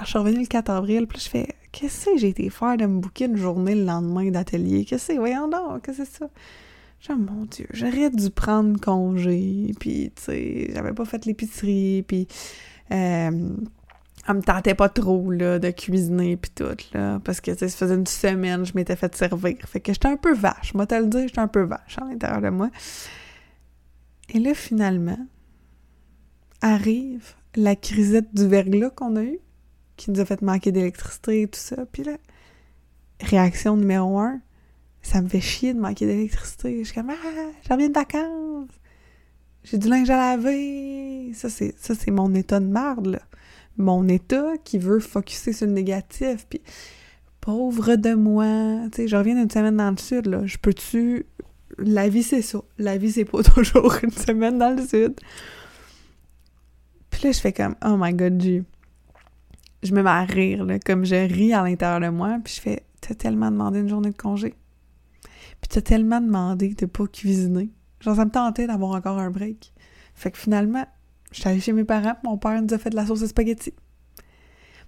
je 0.00 0.06
suis 0.06 0.18
revenue 0.18 0.40
le 0.40 0.46
4 0.46 0.70
avril, 0.70 1.06
puis 1.06 1.20
je 1.20 1.28
fais, 1.28 1.48
qu'est-ce 1.72 2.06
que 2.06 2.18
j'ai 2.18 2.28
été 2.28 2.50
faire 2.50 2.76
de 2.76 2.86
me 2.86 3.00
booker 3.00 3.26
une 3.26 3.36
journée 3.36 3.74
le 3.74 3.84
lendemain 3.84 4.30
d'atelier? 4.30 4.84
Qu'est-ce 4.84 5.08
que 5.08 5.12
c'est? 5.14 5.18
Voyons 5.18 5.48
donc, 5.48 5.84
qu'est-ce 5.84 5.98
que 5.98 6.04
c'est 6.04 6.18
ça? 6.18 6.30
Genre, 7.00 7.16
mon 7.16 7.46
Dieu, 7.46 7.66
j'aurais 7.72 8.10
dû 8.10 8.30
prendre 8.30 8.78
congé, 8.78 9.72
puis, 9.80 10.12
tu 10.14 10.22
sais, 10.22 10.70
j'avais 10.74 10.92
pas 10.92 11.04
fait 11.04 11.24
l'épicerie, 11.26 12.04
puis... 12.06 12.28
Euh, 12.92 13.50
elle 14.30 14.36
me 14.36 14.42
tentait 14.42 14.74
pas 14.74 14.88
trop, 14.88 15.30
là, 15.30 15.58
de 15.58 15.70
cuisiner 15.70 16.36
pis 16.36 16.50
tout, 16.50 16.76
là, 16.94 17.20
parce 17.24 17.40
que, 17.40 17.54
ça 17.56 17.68
faisait 17.68 17.94
une 17.94 18.06
semaine, 18.06 18.64
je 18.64 18.72
m'étais 18.74 18.96
fait 18.96 19.14
servir. 19.14 19.56
Fait 19.66 19.80
que 19.80 19.92
j'étais 19.92 20.08
un 20.08 20.16
peu 20.16 20.34
vache, 20.34 20.74
moi, 20.74 20.86
te 20.86 20.94
le 20.94 21.06
dire, 21.06 21.26
j'étais 21.26 21.40
un 21.40 21.48
peu 21.48 21.62
vache 21.62 21.98
à 22.00 22.04
l'intérieur 22.04 22.40
de 22.40 22.50
moi. 22.50 22.70
Et 24.30 24.38
là, 24.38 24.54
finalement, 24.54 25.18
arrive 26.60 27.34
la 27.56 27.74
crisette 27.74 28.32
du 28.34 28.46
verglas 28.46 28.90
qu'on 28.90 29.16
a 29.16 29.22
eue, 29.22 29.40
qui 29.96 30.10
nous 30.10 30.20
a 30.20 30.24
fait 30.24 30.42
manquer 30.42 30.72
d'électricité 30.72 31.42
et 31.42 31.48
tout 31.48 31.58
ça. 31.58 31.84
Puis 31.90 32.04
là, 32.04 32.16
réaction 33.20 33.76
numéro 33.76 34.18
un, 34.18 34.40
ça 35.02 35.20
me 35.20 35.28
fait 35.28 35.40
chier 35.40 35.74
de 35.74 35.80
manquer 35.80 36.06
d'électricité. 36.06 36.78
Je 36.80 36.84
suis 36.84 36.94
comme, 36.94 37.10
ah, 37.10 37.50
j'en 37.68 37.76
viens 37.76 37.88
de 37.88 37.94
vacances. 37.94 38.68
J'ai 39.64 39.78
du 39.78 39.88
linge 39.88 40.08
à 40.10 40.16
laver. 40.16 41.32
Ça, 41.34 41.50
c'est, 41.50 41.74
ça, 41.78 41.94
c'est 41.94 42.10
mon 42.10 42.34
état 42.34 42.60
de 42.60 42.66
marde, 42.66 43.06
là 43.06 43.20
mon 43.80 44.08
état 44.08 44.52
qui 44.64 44.78
veut 44.78 45.00
focuser 45.00 45.52
sur 45.52 45.66
le 45.66 45.72
négatif. 45.72 46.46
Puis, 46.48 46.60
pauvre 47.40 47.96
de 47.96 48.14
moi, 48.14 48.88
tu 48.92 49.02
sais, 49.02 49.08
je 49.08 49.16
reviens 49.16 49.34
d'une 49.34 49.50
semaine 49.50 49.76
dans 49.76 49.90
le 49.90 49.96
sud, 49.96 50.26
là. 50.26 50.46
Je 50.46 50.58
peux-tu? 50.58 51.26
La 51.78 52.08
vie, 52.08 52.22
c'est 52.22 52.42
ça. 52.42 52.60
La 52.78 52.98
vie, 52.98 53.10
c'est 53.10 53.24
pas 53.24 53.42
toujours 53.54 53.96
une 54.02 54.10
semaine 54.10 54.58
dans 54.58 54.76
le 54.76 54.86
sud. 54.86 55.14
Puis 57.10 57.22
là, 57.24 57.32
je 57.32 57.40
fais 57.40 57.52
comme, 57.52 57.74
oh 57.84 57.96
my 57.98 58.12
god, 58.12 58.38
Dieu. 58.38 58.64
Je 59.82 59.94
me 59.94 60.02
mets 60.02 60.10
à 60.10 60.24
rire, 60.24 60.64
là, 60.64 60.78
comme 60.78 61.04
je 61.04 61.14
ris 61.14 61.52
à 61.52 61.62
l'intérieur 61.62 62.00
de 62.00 62.08
moi. 62.08 62.38
Puis 62.44 62.54
je 62.56 62.60
fais, 62.60 62.82
t'as 63.00 63.14
tellement 63.14 63.50
demandé 63.50 63.80
une 63.80 63.88
journée 63.88 64.10
de 64.10 64.16
congé. 64.16 64.54
Puis 65.60 65.68
t'as 65.68 65.80
tellement 65.80 66.20
demandé 66.20 66.74
de 66.74 66.86
pas 66.86 67.06
cuisiner. 67.06 67.70
Genre, 68.00 68.16
ça 68.16 68.24
me 68.24 68.30
tentait 68.30 68.66
d'avoir 68.66 68.92
encore 68.92 69.18
un 69.18 69.30
break. 69.30 69.72
Fait 70.14 70.30
que 70.30 70.38
finalement, 70.38 70.86
je 71.30 71.40
suis 71.40 71.48
allée 71.48 71.60
chez 71.60 71.72
mes 71.72 71.84
parents, 71.84 72.16
mon 72.24 72.38
père 72.38 72.60
nous 72.60 72.74
a 72.74 72.78
fait 72.78 72.90
de 72.90 72.96
la 72.96 73.06
sauce 73.06 73.22
à 73.22 73.28
spaghetti. 73.28 73.72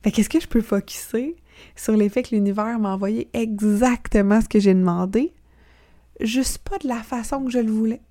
Fait 0.02 0.10
qu'est-ce 0.10 0.28
que 0.28 0.40
je 0.40 0.48
peux 0.48 0.62
focuser 0.62 1.36
sur 1.76 1.96
l'effet 1.96 2.22
que 2.22 2.34
l'univers 2.34 2.78
m'a 2.78 2.94
envoyé 2.94 3.28
exactement 3.32 4.40
ce 4.40 4.48
que 4.48 4.58
j'ai 4.58 4.74
demandé, 4.74 5.32
juste 6.20 6.58
pas 6.58 6.78
de 6.78 6.88
la 6.88 7.02
façon 7.02 7.44
que 7.44 7.50
je 7.50 7.58
le 7.58 7.70
voulais. 7.70 8.02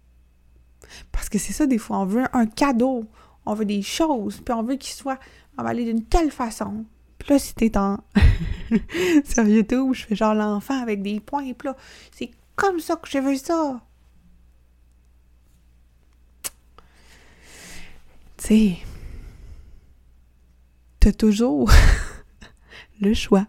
Parce 1.12 1.30
que 1.30 1.38
c'est 1.38 1.54
ça, 1.54 1.66
des 1.66 1.78
fois, 1.78 2.00
on 2.00 2.06
veut 2.06 2.24
un 2.34 2.46
cadeau, 2.46 3.06
on 3.46 3.54
veut 3.54 3.66
des 3.66 3.82
choses, 3.82 4.42
puis 4.42 4.54
on 4.54 4.64
veut 4.64 4.76
qu'il 4.76 4.94
soit 4.94 5.20
emballé 5.58 5.86
d'une 5.86 6.04
telle 6.04 6.32
façon. 6.32 6.86
Puis 7.18 7.34
là, 7.34 7.40
si 7.40 7.54
t'es 7.54 7.78
en... 7.78 7.98
sur 9.26 9.44
YouTube, 9.44 9.94
je 9.94 10.06
fais 10.06 10.16
genre 10.16 10.34
l'enfant 10.34 10.82
avec 10.82 11.02
des 11.02 11.20
points, 11.20 11.54
puis 11.54 11.68
là, 11.68 11.76
c'est 12.12 12.32
comme 12.56 12.80
ça 12.80 12.96
que 12.96 13.10
je 13.10 13.20
veux 13.20 13.36
ça. 13.36 13.82
Sais, 18.52 18.78
t'as 21.00 21.14
toujours 21.14 21.72
le 23.02 23.14
choix. 23.14 23.48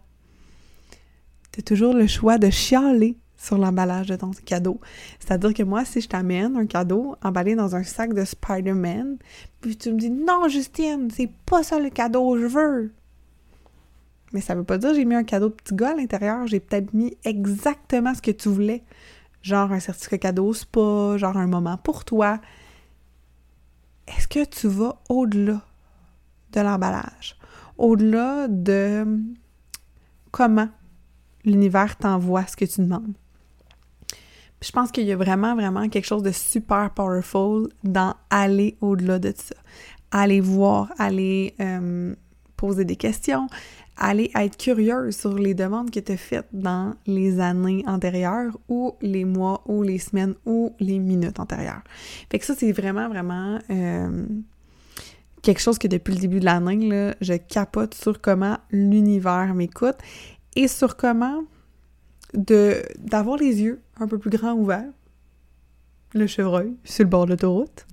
T'as 1.50 1.62
toujours 1.62 1.92
le 1.92 2.06
choix 2.06 2.38
de 2.38 2.50
chialer 2.50 3.16
sur 3.36 3.58
l'emballage 3.58 4.06
de 4.06 4.16
ton 4.16 4.30
cadeau. 4.30 4.80
C'est-à-dire 5.18 5.52
que 5.52 5.64
moi, 5.64 5.84
si 5.84 6.00
je 6.00 6.08
t'amène 6.08 6.56
un 6.56 6.66
cadeau 6.66 7.16
emballé 7.22 7.56
dans 7.56 7.74
un 7.74 7.82
sac 7.82 8.14
de 8.14 8.24
Spider-Man, 8.24 9.18
puis 9.60 9.76
tu 9.76 9.92
me 9.92 9.98
dis 9.98 10.10
non, 10.10 10.48
Justine, 10.48 11.10
c'est 11.10 11.30
pas 11.46 11.64
ça 11.64 11.80
le 11.80 11.90
cadeau 11.90 12.34
que 12.34 12.42
je 12.42 12.46
veux. 12.46 12.94
Mais 14.32 14.40
ça 14.40 14.54
veut 14.54 14.64
pas 14.64 14.78
dire 14.78 14.90
que 14.90 14.96
j'ai 14.96 15.04
mis 15.04 15.16
un 15.16 15.24
cadeau 15.24 15.48
de 15.48 15.54
petit 15.54 15.74
gars 15.74 15.90
à 15.90 15.94
l'intérieur. 15.94 16.46
J'ai 16.46 16.60
peut-être 16.60 16.94
mis 16.94 17.18
exactement 17.24 18.14
ce 18.14 18.22
que 18.22 18.30
tu 18.30 18.48
voulais. 18.48 18.84
Genre 19.42 19.72
un 19.72 19.80
certificat 19.80 20.18
cadeau 20.18 20.54
spa, 20.54 21.16
genre 21.16 21.36
un 21.36 21.48
moment 21.48 21.76
pour 21.76 22.04
toi. 22.04 22.40
Est-ce 24.06 24.28
que 24.28 24.44
tu 24.44 24.68
vas 24.68 25.00
au-delà 25.08 25.62
de 26.52 26.60
l'emballage? 26.60 27.36
Au-delà 27.78 28.48
de 28.48 29.06
comment 30.30 30.68
l'univers 31.44 31.96
t'envoie 31.96 32.46
ce 32.46 32.56
que 32.56 32.64
tu 32.64 32.80
demandes? 32.80 33.14
je 34.62 34.70
pense 34.70 34.92
qu'il 34.92 35.04
y 35.04 35.12
a 35.12 35.16
vraiment, 35.16 35.54
vraiment 35.54 35.88
quelque 35.88 36.06
chose 36.06 36.22
de 36.22 36.30
super 36.30 36.90
powerful 36.90 37.68
dans 37.82 38.14
aller 38.30 38.76
au-delà 38.80 39.18
de 39.18 39.32
ça. 39.36 39.56
Aller 40.12 40.40
voir, 40.40 40.92
aller 40.98 41.54
euh, 41.60 42.14
poser 42.56 42.84
des 42.84 42.96
questions, 42.96 43.48
aller 44.02 44.32
être 44.34 44.56
curieuse 44.56 45.16
sur 45.16 45.34
les 45.34 45.54
demandes 45.54 45.90
que 45.90 46.00
tu 46.00 46.12
as 46.12 46.16
faites 46.16 46.48
dans 46.52 46.94
les 47.06 47.38
années 47.38 47.84
antérieures 47.86 48.58
ou 48.68 48.94
les 49.00 49.24
mois 49.24 49.62
ou 49.66 49.82
les 49.84 49.98
semaines 49.98 50.34
ou 50.44 50.74
les 50.80 50.98
minutes 50.98 51.38
antérieures. 51.38 51.82
Fait 52.28 52.40
que 52.40 52.44
ça, 52.44 52.54
c'est 52.56 52.72
vraiment, 52.72 53.08
vraiment 53.08 53.60
euh, 53.70 54.26
quelque 55.40 55.60
chose 55.60 55.78
que 55.78 55.86
depuis 55.86 56.14
le 56.14 56.20
début 56.20 56.40
de 56.40 56.44
l'année, 56.44 57.12
je 57.20 57.34
capote 57.34 57.94
sur 57.94 58.20
comment 58.20 58.58
l'univers 58.72 59.54
m'écoute 59.54 59.96
et 60.56 60.66
sur 60.66 60.96
comment 60.96 61.44
d'avoir 62.34 63.36
les 63.36 63.62
yeux 63.62 63.82
un 64.00 64.08
peu 64.08 64.18
plus 64.18 64.30
grands 64.30 64.54
ouverts, 64.54 64.90
le 66.14 66.26
chevreuil 66.26 66.74
sur 66.82 67.04
le 67.04 67.10
bord 67.10 67.26
de 67.26 67.30
l'autoroute, 67.30 67.86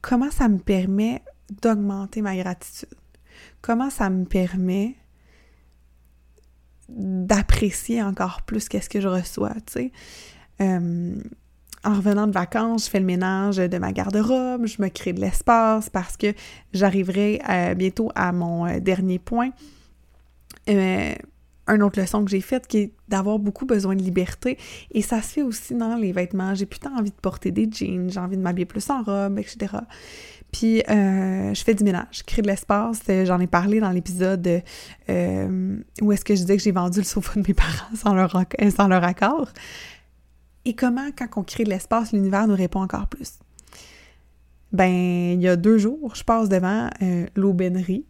comment 0.00 0.30
ça 0.30 0.48
me 0.48 0.58
permet 0.58 1.22
d'augmenter 1.62 2.22
ma 2.22 2.34
gratitude, 2.36 2.88
comment 3.66 3.90
ça 3.90 4.10
me 4.10 4.24
permet 4.24 4.94
d'apprécier 6.88 8.00
encore 8.00 8.42
plus 8.42 8.68
qu'est-ce 8.68 8.88
que 8.88 9.00
je 9.00 9.08
reçois. 9.08 9.54
Euh, 10.60 11.16
en 11.82 11.94
revenant 11.94 12.28
de 12.28 12.32
vacances, 12.32 12.84
je 12.84 12.90
fais 12.90 13.00
le 13.00 13.06
ménage 13.06 13.56
de 13.56 13.78
ma 13.78 13.90
garde-robe, 13.90 14.66
je 14.66 14.80
me 14.80 14.88
crée 14.88 15.12
de 15.12 15.20
l'espace 15.20 15.90
parce 15.90 16.16
que 16.16 16.32
j'arriverai 16.72 17.42
euh, 17.48 17.74
bientôt 17.74 18.12
à 18.14 18.30
mon 18.30 18.66
euh, 18.66 18.78
dernier 18.78 19.18
point 19.18 19.50
une 21.68 21.82
autre 21.82 22.00
leçon 22.00 22.24
que 22.24 22.30
j'ai 22.30 22.40
faite 22.40 22.66
qui 22.66 22.78
est 22.78 22.92
d'avoir 23.08 23.38
beaucoup 23.38 23.66
besoin 23.66 23.94
de 23.94 24.02
liberté. 24.02 24.58
Et 24.92 25.02
ça 25.02 25.20
se 25.20 25.32
fait 25.32 25.42
aussi 25.42 25.74
dans 25.74 25.96
les 25.96 26.12
vêtements. 26.12 26.54
J'ai 26.54 26.66
plus 26.66 26.78
tant 26.78 26.96
envie 26.96 27.10
de 27.10 27.16
porter 27.16 27.50
des 27.50 27.68
jeans, 27.70 28.10
j'ai 28.10 28.20
envie 28.20 28.36
de 28.36 28.42
m'habiller 28.42 28.66
plus 28.66 28.88
en 28.90 29.02
robe, 29.02 29.38
etc. 29.38 29.74
Puis 30.56 30.82
euh, 30.88 31.52
je 31.52 31.62
fais 31.62 31.74
du 31.74 31.84
ménage, 31.84 32.06
je 32.12 32.22
crée 32.22 32.40
de 32.40 32.46
l'espace. 32.46 33.00
Euh, 33.10 33.26
j'en 33.26 33.38
ai 33.40 33.46
parlé 33.46 33.78
dans 33.78 33.90
l'épisode 33.90 34.62
euh, 35.10 35.76
où 36.00 36.12
est-ce 36.12 36.24
que 36.24 36.34
je 36.34 36.40
disais 36.40 36.56
que 36.56 36.62
j'ai 36.62 36.72
vendu 36.72 37.00
le 37.00 37.04
sofa 37.04 37.34
de 37.38 37.46
mes 37.46 37.54
parents 37.54 37.94
sans 37.94 38.14
leur, 38.14 38.42
sans 38.74 38.88
leur 38.88 39.04
accord. 39.04 39.50
Et 40.64 40.74
comment, 40.74 41.10
quand 41.16 41.28
on 41.36 41.42
crée 41.42 41.64
de 41.64 41.68
l'espace, 41.68 42.12
l'univers 42.12 42.48
nous 42.48 42.54
répond 42.54 42.80
encore 42.80 43.06
plus? 43.06 43.34
Ben, 44.72 45.34
il 45.34 45.42
y 45.42 45.48
a 45.48 45.56
deux 45.56 45.76
jours, 45.76 46.14
je 46.14 46.24
passe 46.24 46.48
devant 46.48 46.88
l'aubainerie 47.34 48.06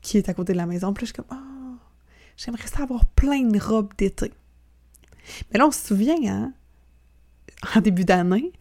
qui 0.00 0.16
est 0.16 0.28
à 0.28 0.34
côté 0.34 0.52
de 0.52 0.58
la 0.58 0.66
maison. 0.66 0.92
Puis 0.92 1.06
je 1.06 1.12
suis 1.12 1.14
comme, 1.14 1.36
ah, 1.36 1.42
J'aimerais 2.36 2.68
ça 2.68 2.84
avoir 2.84 3.04
plein 3.04 3.42
de 3.42 3.58
robes 3.58 3.92
d'été. 3.98 4.32
Mais 5.52 5.58
là, 5.58 5.66
on 5.66 5.70
se 5.72 5.88
souvient, 5.88 6.16
hein? 6.24 6.52
En 7.74 7.80
début 7.82 8.06
d'année, 8.06 8.52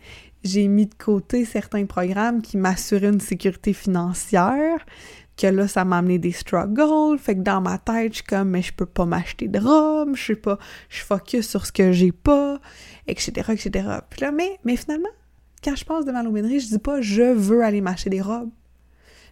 j'ai 0.43 0.67
mis 0.67 0.85
de 0.85 0.95
côté 0.95 1.45
certains 1.45 1.85
programmes 1.85 2.41
qui 2.41 2.57
m'assuraient 2.57 3.09
une 3.09 3.19
sécurité 3.19 3.73
financière, 3.73 4.85
que 5.37 5.47
là, 5.47 5.67
ça 5.67 5.85
m'a 5.85 5.99
amené 5.99 6.19
des 6.19 6.31
struggles. 6.31 7.17
Fait 7.17 7.35
que 7.35 7.41
dans 7.41 7.61
ma 7.61 7.77
tête, 7.77 8.13
je 8.13 8.17
suis 8.17 8.25
comme, 8.25 8.49
mais 8.49 8.61
je 8.61 8.73
peux 8.73 8.85
pas 8.85 9.05
m'acheter 9.05 9.47
de 9.47 9.59
robes, 9.59 10.15
je 10.15 10.25
sais 10.25 10.35
pas, 10.35 10.59
je 10.89 11.01
focus 11.01 11.47
sur 11.47 11.65
ce 11.65 11.71
que 11.71 11.91
j'ai 11.91 12.11
pas, 12.11 12.59
etc., 13.07 13.31
etc. 13.49 13.71
Puis 14.09 14.21
là, 14.21 14.31
mais, 14.31 14.59
mais 14.65 14.75
finalement, 14.75 15.09
quand 15.63 15.75
je 15.75 15.85
passe 15.85 16.05
devant 16.05 16.23
l'aubainerie, 16.23 16.59
je 16.59 16.67
dis 16.67 16.79
pas, 16.79 17.01
je 17.01 17.33
veux 17.33 17.63
aller 17.63 17.81
m'acheter 17.81 18.09
des 18.09 18.21
robes. 18.21 18.51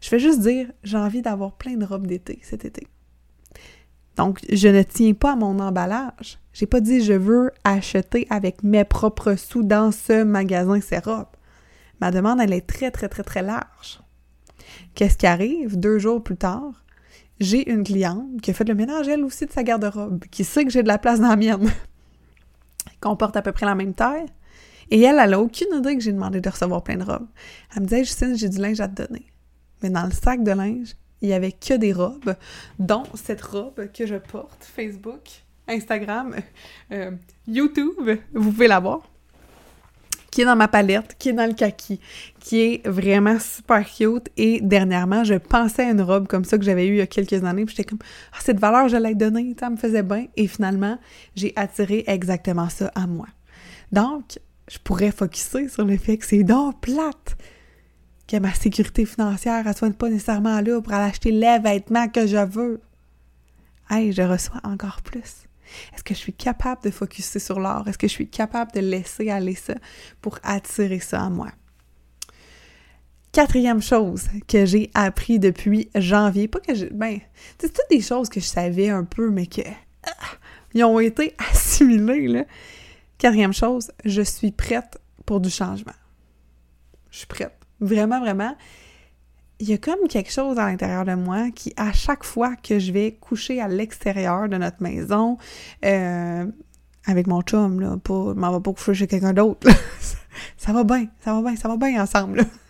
Je 0.02 0.10
fais 0.10 0.20
juste 0.20 0.42
dire, 0.42 0.72
j'ai 0.84 0.98
envie 0.98 1.22
d'avoir 1.22 1.58
plein 1.58 1.76
de 1.76 1.86
robes 1.86 2.08
d'été 2.08 2.40
cet 2.44 2.66
été. 2.66 2.88
Donc, 4.18 4.40
je 4.52 4.68
ne 4.68 4.82
tiens 4.82 5.14
pas 5.14 5.34
à 5.34 5.36
mon 5.36 5.60
emballage. 5.60 6.40
J'ai 6.54 6.66
pas 6.66 6.82
dit 6.82 7.04
je 7.04 7.14
veux 7.14 7.52
acheter 7.64 8.26
avec 8.32 8.64
mes 8.64 8.84
propres 8.84 9.36
sous 9.36 9.64
dans 9.64 9.92
ce 9.92 10.24
magasin 10.24 10.82
ces 10.82 10.98
robes. 10.98 11.28
Ma 12.02 12.12
demande, 12.12 12.42
elle 12.42 12.54
est 12.54 12.66
très, 12.66 12.90
très, 12.90 13.10
très, 13.10 13.24
très 13.24 13.44
large. 13.44 14.02
Qu'est-ce 14.96 15.18
qui 15.18 15.28
arrive? 15.28 15.80
Deux 15.80 16.00
jours 16.00 16.24
plus 16.24 16.36
tard, 16.36 16.84
j'ai 17.40 17.70
une 17.70 17.84
cliente 17.84 18.42
qui 18.42 18.52
a 18.52 18.54
fait 18.54 18.68
le 18.68 18.74
ménage, 18.74 19.08
elle 19.08 19.24
aussi, 19.24 19.46
de 19.46 19.52
sa 19.52 19.64
garde-robe, 19.64 20.26
qui 20.32 20.44
sait 20.44 20.66
que 20.66 20.72
j'ai 20.72 20.84
de 20.84 20.88
la 20.88 20.98
place 20.98 21.20
dans 21.20 21.30
la 21.30 21.36
mienne, 21.36 21.72
qu'on 23.02 23.16
porte 23.16 23.38
à 23.38 23.44
peu 23.44 23.52
près 23.52 23.66
la 23.66 23.76
même 23.76 23.94
taille. 23.94 24.26
Et 24.90 25.02
elle, 25.02 25.20
elle 25.20 25.34
a 25.34 25.40
aucune 25.40 25.74
idée 25.76 25.96
que 25.96 26.02
j'ai 26.02 26.14
demandé 26.14 26.42
de 26.42 26.50
recevoir 26.50 26.84
plein 26.84 26.96
de 26.96 27.04
robes. 27.04 27.28
Elle 27.76 27.84
me 27.84 27.88
disait, 27.88 28.04
Justine, 28.04 28.36
j'ai 28.36 28.50
du 28.50 28.58
linge 28.58 28.80
à 28.80 28.88
te 28.88 29.04
donner. 29.04 29.26
Mais 29.84 29.90
dans 29.90 30.06
le 30.06 30.12
sac 30.12 30.44
de 30.44 30.52
linge, 30.52 30.96
il 31.22 31.30
y 31.30 31.34
avait 31.34 31.52
que 31.52 31.76
des 31.76 31.94
robes, 31.94 32.36
dont 32.80 33.04
cette 33.16 33.42
robe 33.42 33.92
que 33.92 34.06
je 34.06 34.16
porte, 34.16 34.64
Facebook, 34.64 35.22
Instagram, 35.68 36.36
euh, 36.92 37.12
YouTube, 37.48 38.20
vous 38.34 38.52
pouvez 38.52 38.68
la 38.68 38.80
voir, 38.80 39.02
qui 40.32 40.42
est 40.42 40.46
dans 40.46 40.56
ma 40.56 40.68
palette, 40.68 41.16
qui 41.18 41.30
est 41.30 41.34
dans 41.34 41.48
le 41.48 41.54
kaki, 41.54 42.00
qui 42.40 42.62
est 42.62 42.88
vraiment 42.88 43.40
super 43.40 43.84
cute. 43.86 44.30
Et 44.38 44.62
dernièrement, 44.62 45.24
je 45.24 45.34
pensais 45.34 45.84
à 45.84 45.90
une 45.90 46.02
robe 46.02 46.28
comme 46.28 46.46
ça 46.46 46.58
que 46.58 46.64
j'avais 46.64 46.88
eue 46.88 46.92
il 46.92 46.98
y 46.98 47.02
a 47.02 47.08
quelques 47.08 47.44
années, 47.44 47.66
puis 47.66 47.76
j'étais 47.76 47.90
comme, 47.90 48.00
ah, 48.34 48.38
cette 48.42 48.60
valeur, 48.60 48.88
je 48.88 48.98
l'ai 48.98 49.16
donnée, 49.16 49.56
ça 49.60 49.70
me 49.70 49.78
faisait 49.78 50.04
bien. 50.04 50.28
Et 50.36 50.48
finalement, 50.48 51.00
j'ai 51.36 51.54
attiré 51.56 52.04
exactement 52.08 52.70
ça 52.70 52.92
à 52.94 53.08
moi. 53.08 53.28
Donc, 53.92 54.40
je 54.70 54.78
pourrais 54.80 55.12
focuser 55.12 55.70
sur 55.70 55.86
le 55.86 55.98
fait 55.98 56.18
que 56.18 56.26
c'est 56.26 56.44
donc 56.44 56.82
plate 56.82 57.38
que 58.28 58.38
ma 58.38 58.54
sécurité 58.54 59.06
financière 59.06 59.66
ne 59.66 59.74
soit 59.74 59.92
pas 59.98 60.10
nécessairement 60.10 60.62
là 60.62 60.82
pour 60.82 60.94
aller 60.94 61.10
acheter 61.10 61.32
les 61.32 61.60
vêtements 61.60 62.10
que 62.10 62.28
je 62.28 62.46
veux. 62.46 62.82
Hey, 63.90 64.12
je 64.12 64.22
reçois 64.22 64.60
encore 64.64 65.02
plus. 65.02 65.48
Est-ce 65.94 66.04
que 66.04 66.14
je 66.14 66.20
suis 66.20 66.34
capable 66.34 66.84
de 66.84 66.92
focuser 66.92 67.40
sur 67.40 67.60
l'or? 67.60 67.88
Est-ce 67.88 67.98
que 67.98 68.08
je 68.08 68.14
suis 68.14 68.30
capable 68.30 68.72
de 68.74 68.80
laisser 68.80 69.30
aller 69.30 69.56
ça 69.56 69.76
pour 70.22 70.40
attirer 70.44 71.00
ça 71.00 71.24
à 71.24 71.30
moi? 71.30 71.50
Quatrième 73.32 73.82
chose 73.82 74.28
que 74.48 74.66
j'ai 74.66 74.90
appris 74.94 75.40
depuis 75.40 75.90
janvier, 75.96 76.48
pas 76.48 76.60
que 76.60 76.74
je. 76.74 76.86
Ben, 76.88 77.20
c'est 77.60 77.72
toutes 77.72 77.90
des 77.90 78.02
choses 78.02 78.30
que 78.30 78.40
je 78.40 78.46
savais 78.46 78.90
un 78.90 79.04
peu, 79.04 79.30
mais 79.30 79.46
que. 79.46 79.62
Ah, 80.04 80.10
ils 80.74 80.84
ont 80.84 81.00
été 81.00 81.36
assimilées, 81.52 82.28
là. 82.28 82.46
Quatrième 83.18 83.54
chose, 83.54 83.92
je 84.06 84.22
suis 84.22 84.52
prête 84.52 84.98
pour 85.26 85.40
du 85.40 85.50
changement. 85.50 85.94
Je 87.12 87.20
suis 87.20 87.28
prête. 87.28 87.54
Vraiment, 87.80 88.20
vraiment. 88.20 88.56
Il 89.60 89.70
y 89.70 89.74
a 89.74 89.78
comme 89.78 90.08
quelque 90.08 90.32
chose 90.32 90.60
à 90.60 90.66
l'intérieur 90.68 91.06
de 91.06 91.16
moi 91.16 91.50
qui, 91.54 91.74
à 91.78 91.92
chaque 91.92 92.24
fois 92.24 92.56
que 92.56 92.78
je 92.78 92.92
vais 92.92 93.14
coucher 93.14 93.60
à 93.60 93.68
l'extérieur 93.68 94.48
de 94.48 94.58
notre 94.58 94.82
maison, 94.84 95.38
euh, 95.84 96.46
avec 97.06 97.26
mon 97.26 97.42
chum, 97.42 97.80
là, 97.80 97.98
pas, 97.98 98.34
m'en 98.36 98.54
vais 98.54 98.62
pas 98.62 98.74
coucher 98.74 98.94
chez 98.94 99.08
quelqu'un 99.08 99.34
d'autre, 99.34 99.68
ça 100.58 100.74
va 100.74 100.84
bien, 100.84 101.08
ça 101.22 101.34
va 101.34 101.42
bien, 101.42 101.56
ça 101.56 101.68
va 101.68 101.78
bien 101.78 102.04
ensemble, 102.04 102.46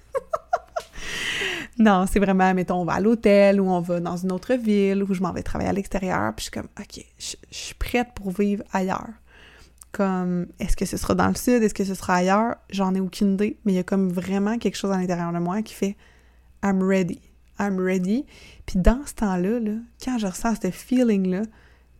Non, 1.79 2.05
c'est 2.11 2.19
vraiment, 2.19 2.53
mettons, 2.55 2.81
on 2.81 2.85
va 2.85 2.93
à 2.93 2.99
l'hôtel 2.99 3.61
ou 3.61 3.69
on 3.69 3.81
va 3.81 3.99
dans 3.99 4.17
une 4.17 4.31
autre 4.31 4.55
ville 4.55 5.03
ou 5.03 5.13
je 5.13 5.21
m'en 5.21 5.31
vais 5.31 5.43
travailler 5.43 5.69
à 5.69 5.73
l'extérieur, 5.73 6.33
puis 6.35 6.45
je 6.45 6.51
suis 6.51 6.51
comme, 6.51 6.69
OK, 6.79 7.05
je, 7.19 7.35
suis 7.51 7.75
prête 7.75 8.07
pour 8.15 8.31
vivre 8.31 8.63
ailleurs 8.71 9.09
comme 9.97 10.45
est-ce 10.59 10.77
que 10.77 10.85
ce 10.85 10.95
sera 10.95 11.15
dans 11.15 11.27
le 11.27 11.33
sud, 11.33 11.63
est-ce 11.63 11.73
que 11.73 11.83
ce 11.83 11.95
sera 11.95 12.15
ailleurs, 12.15 12.55
j'en 12.69 12.93
ai 12.93 12.99
aucune 12.99 13.33
idée, 13.33 13.57
mais 13.65 13.73
il 13.73 13.75
y 13.75 13.79
a 13.79 13.83
comme 13.83 14.11
vraiment 14.11 14.59
quelque 14.59 14.75
chose 14.75 14.91
à 14.91 14.97
l'intérieur 14.97 15.33
de 15.33 15.39
moi 15.39 15.63
qui 15.63 15.73
fait 15.73 15.97
I'm 16.63 16.83
ready, 16.83 17.19
I'm 17.59 17.79
ready. 17.79 18.27
Puis 18.67 18.77
dans 18.77 19.03
ce 19.07 19.15
temps-là, 19.15 19.59
là, 19.59 19.71
quand 20.03 20.19
je 20.19 20.27
ressens 20.27 20.55
ce 20.61 20.69
feeling-là, 20.69 21.41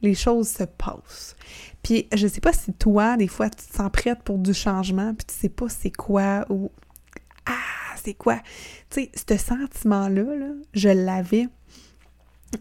les 0.04 0.14
choses 0.14 0.48
se 0.48 0.64
passent. 0.64 1.36
Puis 1.82 2.08
je 2.14 2.28
sais 2.28 2.40
pas 2.40 2.54
si 2.54 2.72
toi, 2.74 3.18
des 3.18 3.28
fois, 3.28 3.50
tu 3.50 3.66
te 3.66 3.76
sens 3.76 3.90
prête 3.92 4.22
pour 4.22 4.38
du 4.38 4.54
changement, 4.54 5.16
puis 5.16 5.26
tu 5.26 5.34
sais 5.34 5.50
pas 5.50 5.68
c'est 5.68 5.90
quoi 5.90 6.46
ou 6.50 6.72
ah, 7.48 7.96
c'est 8.04 8.14
quoi. 8.14 8.40
Tu 8.92 9.06
sais, 9.06 9.12
ce 9.28 9.38
sentiment-là, 9.38 10.36
là, 10.36 10.54
je 10.76 10.90
l'avais 10.90 11.48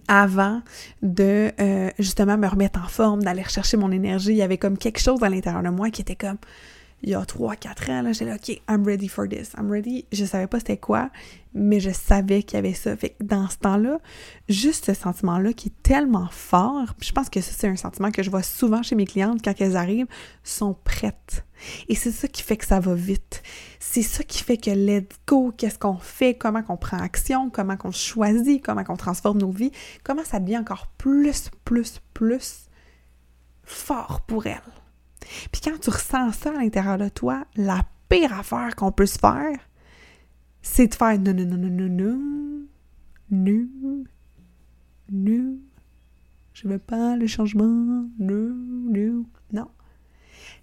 avant 0.08 0.62
de 1.02 1.52
euh, 1.60 1.90
justement 1.98 2.36
me 2.36 2.46
remettre 2.46 2.80
en 2.82 2.88
forme, 2.88 3.22
d'aller 3.22 3.42
rechercher 3.42 3.76
mon 3.76 3.90
énergie. 3.90 4.30
Il 4.30 4.36
y 4.36 4.42
avait 4.42 4.58
comme 4.58 4.78
quelque 4.78 5.00
chose 5.00 5.22
à 5.22 5.28
l'intérieur 5.28 5.62
de 5.62 5.68
moi 5.68 5.90
qui 5.90 6.02
était 6.02 6.16
comme 6.16 6.38
il 7.02 7.10
y 7.10 7.14
a 7.14 7.22
3-4 7.22 7.90
ans, 7.90 8.02
là, 8.02 8.12
j'étais 8.12 8.24
là, 8.24 8.36
OK, 8.36 8.60
I'm 8.68 8.84
ready 8.84 9.08
for 9.08 9.28
this. 9.28 9.52
I'm 9.56 9.70
ready. 9.70 10.06
Je 10.12 10.24
savais 10.24 10.46
pas 10.46 10.58
c'était 10.58 10.78
quoi, 10.78 11.10
mais 11.52 11.78
je 11.78 11.90
savais 11.90 12.42
qu'il 12.42 12.56
y 12.56 12.58
avait 12.58 12.72
ça. 12.72 12.96
Fait 12.96 13.16
dans 13.20 13.48
ce 13.48 13.58
temps-là, 13.58 13.98
juste 14.48 14.86
ce 14.86 14.94
sentiment-là 14.94 15.52
qui 15.52 15.68
est 15.68 15.82
tellement 15.82 16.28
fort, 16.30 16.94
je 17.00 17.12
pense 17.12 17.28
que 17.28 17.40
ça, 17.40 17.52
c'est 17.56 17.68
un 17.68 17.76
sentiment 17.76 18.10
que 18.10 18.22
je 18.22 18.30
vois 18.30 18.42
souvent 18.42 18.82
chez 18.82 18.94
mes 18.94 19.04
clientes 19.04 19.40
quand 19.44 19.54
elles 19.60 19.76
arrivent, 19.76 20.06
sont 20.42 20.74
prêtes. 20.84 21.44
Et 21.88 21.94
c'est 21.94 22.12
ça 22.12 22.28
qui 22.28 22.42
fait 22.42 22.56
que 22.56 22.66
ça 22.66 22.80
va 22.80 22.94
vite. 22.94 23.42
C'est 23.78 24.02
ça 24.02 24.24
qui 24.24 24.42
fait 24.42 24.56
que 24.56 24.70
let's 24.70 25.16
go, 25.26 25.52
qu'est-ce 25.56 25.78
qu'on 25.78 25.98
fait, 25.98 26.34
comment 26.34 26.62
qu'on 26.62 26.76
prend 26.76 26.98
action, 26.98 27.50
comment 27.50 27.76
qu'on 27.76 27.92
choisit, 27.92 28.64
comment 28.64 28.84
qu'on 28.84 28.96
transforme 28.96 29.38
nos 29.38 29.50
vies, 29.50 29.72
comment 30.02 30.24
ça 30.24 30.40
devient 30.40 30.58
encore 30.58 30.86
plus, 30.98 31.50
plus, 31.64 32.00
plus 32.14 32.68
fort 33.64 34.22
pour 34.26 34.46
elles. 34.46 34.62
Puis 35.52 35.60
quand 35.62 35.78
tu 35.80 35.90
ressens 35.90 36.32
ça 36.32 36.50
à 36.50 36.62
l'intérieur 36.62 36.98
de 36.98 37.08
toi, 37.08 37.44
la 37.56 37.82
pire 38.08 38.32
affaire 38.38 38.76
qu'on 38.76 38.92
peut 38.92 39.06
se 39.06 39.18
faire, 39.18 39.58
c'est 40.62 40.88
de 40.88 40.94
faire 40.94 41.18
non, 41.18 41.34
non, 41.34 41.44
non, 41.44 41.56
non, 41.56 41.70
non, 41.70 41.88
non, 41.88 42.18
non, 43.30 44.06
non, 45.12 45.58
je 46.52 46.68
veux 46.68 46.78
pas 46.78 47.16
le 47.16 47.26
changement, 47.26 48.08
non, 48.18 48.54
non, 48.58 49.24
non. 49.52 49.68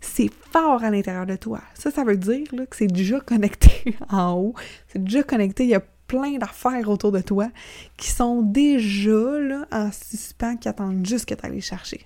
C'est 0.02 0.30
fort 0.52 0.84
à 0.84 0.90
l'intérieur 0.90 1.26
de 1.26 1.36
toi. 1.36 1.62
Ça, 1.76 1.92
ça 1.92 2.04
veut 2.04 2.18
dire 2.18 2.48
là, 2.52 2.66
que 2.66 2.76
c'est 2.76 2.88
déjà 2.88 3.20
connecté 3.20 3.96
en 4.10 4.34
haut. 4.34 4.54
C'est 4.88 5.04
déjà 5.04 5.24
connecté. 5.24 5.66
Il 5.66 5.70
y 5.70 5.76
a 5.76 5.84
plein 6.08 6.38
d'affaires 6.38 6.90
autour 6.90 7.12
de 7.12 7.22
toi 7.22 7.50
qui 7.96 8.10
sont 8.10 8.42
déjà 8.42 9.40
là, 9.40 9.68
en 9.72 9.92
suspens, 9.92 10.58
qui 10.58 10.68
attendent 10.68 11.06
juste 11.06 11.28
que 11.28 11.36
tu 11.36 11.46
ailles 11.46 11.54
les 11.54 11.62
chercher. 11.62 12.06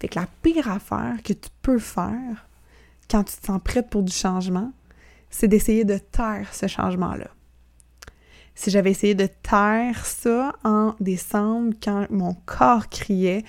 Fait 0.00 0.08
que 0.08 0.18
la 0.18 0.26
pire 0.42 0.70
affaire 0.70 1.16
que 1.22 1.32
tu 1.32 1.48
peux 1.62 1.78
faire 1.78 2.46
quand 3.10 3.24
tu 3.24 3.36
te 3.36 3.46
sens 3.46 3.60
prête 3.62 3.88
pour 3.90 4.02
du 4.02 4.12
changement, 4.12 4.72
c'est 5.30 5.48
d'essayer 5.48 5.84
de 5.84 5.98
taire 5.98 6.52
ce 6.52 6.66
changement-là. 6.66 7.28
Si 8.54 8.70
j'avais 8.70 8.90
essayé 8.90 9.14
de 9.14 9.26
taire 9.26 10.04
ça 10.04 10.52
en 10.64 10.94
décembre, 11.00 11.74
quand 11.82 12.06
mon 12.10 12.34
corps 12.34 12.88
criait 12.88 13.44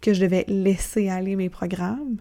que 0.00 0.14
je 0.14 0.22
devais 0.22 0.44
laisser 0.48 1.08
aller 1.08 1.36
mes 1.36 1.50
programmes, 1.50 2.16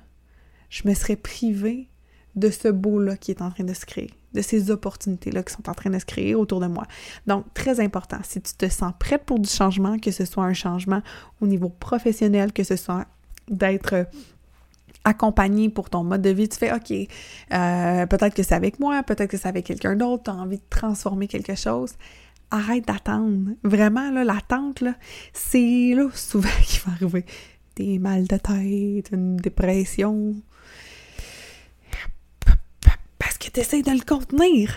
je 0.69 0.88
me 0.88 0.93
serais 0.93 1.15
privée 1.15 1.89
de 2.36 2.49
ce 2.49 2.67
beau-là 2.67 3.15
qui 3.15 3.32
est 3.32 3.41
en 3.41 3.52
train 3.52 3.63
de 3.63 3.73
se 3.73 3.86
créer, 3.86 4.12
de 4.34 4.41
ces 4.41 4.71
opportunités-là 4.71 5.43
qui 5.43 5.54
sont 5.54 5.69
en 5.69 5.73
train 5.73 5.89
de 5.89 5.99
se 5.99 6.06
créer 6.06 6.36
autour 6.36 6.60
de 6.60 6.67
moi. 6.67 6.86
Donc, 7.28 7.45
très 7.54 7.80
important, 7.80 8.17
si 8.23 8.41
tu 8.41 8.54
te 8.54 8.67
sens 8.67 8.91
prête 8.99 9.23
pour 9.23 9.39
du 9.39 9.49
changement, 9.49 9.97
que 9.99 10.12
ce 10.12 10.26
soit 10.26 10.43
un 10.43 10.54
changement 10.54 11.02
au 11.41 11.47
niveau 11.47 11.69
professionnel, 11.69 12.52
que 12.52 12.63
ce 12.63 12.76
soit 12.76 13.06
d'être 13.49 14.08
accompagné 15.03 15.69
pour 15.69 15.89
ton 15.89 16.03
mode 16.03 16.21
de 16.21 16.29
vie, 16.29 16.47
tu 16.47 16.58
fais 16.58 16.73
OK, 16.73 16.91
euh, 16.91 18.06
peut-être 18.06 18.34
que 18.34 18.43
c'est 18.43 18.56
avec 18.56 18.79
moi, 18.79 19.03
peut-être 19.03 19.29
que 19.29 19.38
c'est 19.38 19.47
avec 19.47 19.65
quelqu'un 19.65 19.95
d'autre, 19.95 20.23
tu 20.23 20.29
as 20.29 20.36
envie 20.36 20.58
de 20.58 20.63
transformer 20.69 21.27
quelque 21.27 21.56
chose. 21.56 21.93
Arrête 22.51 22.88
d'attendre. 22.88 23.51
Vraiment, 23.63 24.12
l'attente, 24.12 24.84
c'est 25.34 25.93
là 25.95 26.08
souvent 26.13 26.49
qu'il 26.65 26.82
va 26.82 26.93
arriver. 26.93 27.25
Des 27.75 27.97
mal 27.97 28.27
de 28.27 28.38
tête, 28.38 29.12
une 29.12 29.38
dépression. 29.38 30.36
Parce 33.17 33.38
que 33.39 33.49
tu 33.49 33.60
essaies 33.60 33.82
de 33.82 33.91
le 33.91 34.06
contenir. 34.06 34.75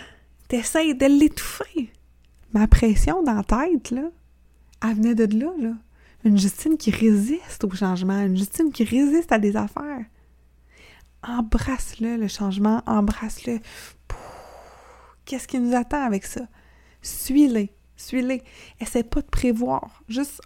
Tu 0.49 0.57
essaies 0.57 0.95
de 0.95 1.07
l'étouffer. 1.07 1.91
Ma 2.55 2.67
pression 2.67 3.23
dans 3.23 3.35
la 3.35 3.43
tête, 3.43 3.91
là, 3.91 4.09
elle 4.83 4.95
venait 4.95 5.15
de 5.15 5.39
là, 5.39 5.53
là. 5.61 5.73
Une 6.27 6.39
Justine 6.39 6.77
qui 6.77 6.91
résiste 6.91 7.63
au 7.63 7.71
changement, 7.71 8.21
une 8.21 8.37
Justine 8.37 8.73
qui 8.73 8.83
résiste 8.83 9.31
à 9.31 9.39
des 9.39 9.57
affaires. 9.57 10.05
Embrasse-le, 11.23 12.17
le 12.17 12.27
changement, 12.27 12.83
embrasse-le. 12.85 13.61
Qu'est-ce 15.25 15.47
qui 15.47 15.61
nous 15.61 15.77
attend 15.77 16.03
avec 16.05 16.25
ça? 16.27 16.41
Suis-les, 17.01 17.73
suis-les. 17.97 18.43
Essaie 18.81 19.05
pas 19.05 19.21
de 19.21 19.29
prévoir, 19.29 20.03
juste 20.09 20.41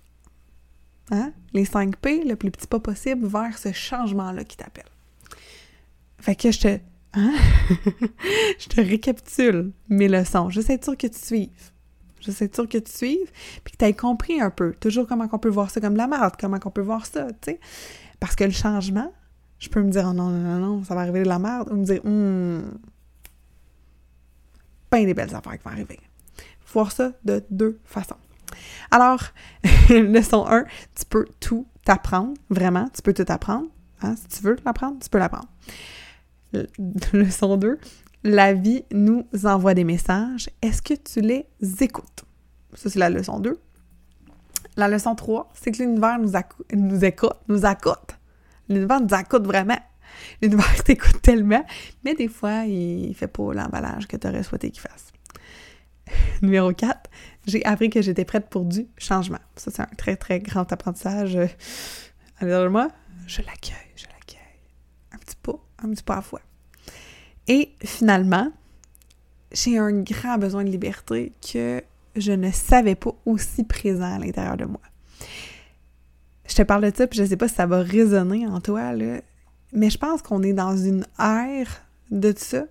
hein, 1.11 1.33
les 1.55 1.65
5 1.65 1.97
P, 1.97 2.25
le 2.25 2.37
plus 2.37 2.51
petit 2.51 2.67
pas 2.67 2.81
possible, 2.81 3.27
vers 3.27 3.57
ce 3.57 3.73
changement-là 3.73 4.45
qui 4.45 4.59
t'appelle. 4.59 4.85
Fait 6.19 6.35
que 6.35 6.53
je 6.53 6.61
te, 6.61 6.79
hein? 7.15 7.33
je 8.59 8.69
te 8.69 8.83
récapitule 8.83 9.73
mes 9.89 10.09
leçons. 10.09 10.51
Je 10.51 10.61
sais 10.61 10.79
sûr 10.83 10.99
que 10.99 11.07
tu 11.07 11.19
suives. 11.19 11.73
Je 12.21 12.31
sais 12.31 12.51
sûr 12.53 12.69
que 12.69 12.79
tu 12.79 12.93
suives, 12.93 13.31
puis 13.65 13.73
que 13.73 13.79
tu 13.79 13.85
aies 13.85 13.95
compris 13.95 14.41
un 14.41 14.51
peu, 14.51 14.75
toujours 14.75 15.07
comment 15.07 15.29
on 15.31 15.39
peut 15.39 15.49
voir 15.49 15.71
ça 15.71 15.81
comme 15.81 15.95
de 15.95 15.99
la 15.99 16.07
merde, 16.07 16.35
comment 16.39 16.59
on 16.65 16.71
peut 16.71 16.83
voir 16.83 17.07
ça, 17.07 17.27
tu 17.29 17.53
sais. 17.53 17.61
Parce 18.19 18.37
que 18.37 18.45
le 18.45 18.51
changement, 18.51 19.13
je 19.59 19.69
peux 19.69 19.83
me 19.83 19.91
dire, 19.91 20.07
oh 20.09 20.13
non, 20.13 20.29
non, 20.29 20.59
non, 20.59 20.59
non, 20.59 20.85
ça 20.85 20.95
va 20.95 21.03
arriver 21.03 21.23
de 21.23 21.29
la 21.29 21.39
merde, 21.39 21.71
ou 21.71 21.77
me 21.77 21.85
dire, 21.85 22.05
hum, 22.05 22.79
plein 24.91 25.05
des 25.05 25.15
belles 25.15 25.35
affaires 25.35 25.57
qui 25.59 25.65
vont 25.65 25.71
arriver. 25.71 26.01
Voir 26.73 26.93
ça 26.93 27.13
de 27.25 27.45
deux 27.51 27.81
façons. 27.85 28.17
Alors, 28.91 29.23
leçon 29.89 30.47
1, 30.47 30.65
tu 30.95 31.05
peux 31.09 31.27
tout 31.41 31.67
apprendre, 31.87 32.35
vraiment, 32.51 32.89
tu 32.95 33.03
peux 33.03 33.13
tout 33.13 33.25
apprendre. 33.29 33.69
Hein, 34.03 34.15
si 34.17 34.39
tu 34.39 34.45
veux 34.45 34.57
l'apprendre, 34.65 34.99
tu 35.01 35.09
peux 35.09 35.19
l'apprendre. 35.19 35.49
Leçon 37.13 37.57
2, 37.59 37.79
la 38.23 38.53
vie 38.53 38.85
nous 38.93 39.27
envoie 39.45 39.75
des 39.75 39.85
messages. 39.85 40.51
Est-ce 40.63 40.83
que 40.83 40.95
tu 40.95 41.21
les 41.21 41.47
écoutes? 41.81 42.25
Ça, 42.75 42.91
c'est 42.91 42.99
la 42.99 43.11
leçon 43.11 43.41
2. 43.41 43.59
La 44.77 44.89
leçon 44.89 45.15
3, 45.15 45.51
c'est 45.55 45.73
que 45.73 45.83
l'univers 45.83 46.19
nous, 46.19 46.37
écoute, 47.05 47.37
nous 47.49 47.65
accoute. 47.65 48.19
L'univers 48.69 49.01
nous 49.01 49.15
accoute 49.15 49.45
vraiment. 49.45 49.79
L'univers 50.43 50.67
t'écoute 50.85 51.23
tellement, 51.23 51.65
mais 52.05 52.15
des 52.15 52.29
fois, 52.29 52.65
il 52.67 53.15
fait 53.15 53.29
pas 53.29 53.53
l'emballage 53.53 54.07
que 54.07 54.17
tu 54.17 54.27
aurais 54.27 54.43
souhaité 54.43 54.71
qu'il 54.71 54.83
fasse. 54.83 55.13
Numéro 56.43 56.73
4, 56.73 57.11
j'ai 57.47 57.65
appris 57.65 57.91
que 57.91 58.03
j'étais 58.03 58.25
prête 58.25 58.49
pour 58.49 58.65
du 58.65 58.87
changement. 58.97 59.39
Ça, 59.57 59.71
c'est 59.71 59.83
un 59.83 59.89
très, 59.97 60.17
très 60.17 60.41
grand 60.41 60.71
apprentissage. 60.73 61.39
Alors 62.39 62.71
moi, 62.71 62.89
je 63.27 63.43
l'accueille, 63.43 63.93
je 63.97 64.07
l'accueille. 64.07 64.41
Un 65.13 65.19
petit 65.19 65.37
pas, 65.37 65.59
un 65.83 65.91
petit 65.91 66.03
pas 66.03 66.15
à 66.15 66.17
la 66.17 66.23
fois. 66.23 66.41
Et 67.51 67.73
finalement, 67.85 68.53
j'ai 69.51 69.77
un 69.77 69.91
grand 70.03 70.39
besoin 70.39 70.63
de 70.63 70.71
liberté 70.71 71.33
que 71.53 71.83
je 72.15 72.31
ne 72.31 72.53
savais 72.53 72.95
pas 72.95 73.11
aussi 73.27 73.65
présent 73.65 74.15
à 74.15 74.21
l'intérieur 74.21 74.57
de 74.57 74.67
moi. 74.67 74.81
Je 76.47 76.55
te 76.55 76.63
parle 76.63 76.89
de 76.89 76.97
ça, 76.97 77.09
puis 77.09 77.17
je 77.17 77.25
ne 77.25 77.29
sais 77.29 77.37
pas 77.37 77.49
si 77.49 77.57
ça 77.57 77.67
va 77.67 77.83
résonner 77.83 78.47
en 78.47 78.61
toi, 78.61 78.93
mais 79.73 79.91
je 79.91 79.99
pense 79.99 80.23
qu'on 80.23 80.45
est 80.45 80.53
dans 80.53 80.77
une 80.77 81.05
ère 81.19 81.83
de 82.13 82.33
ça, 82.37 82.67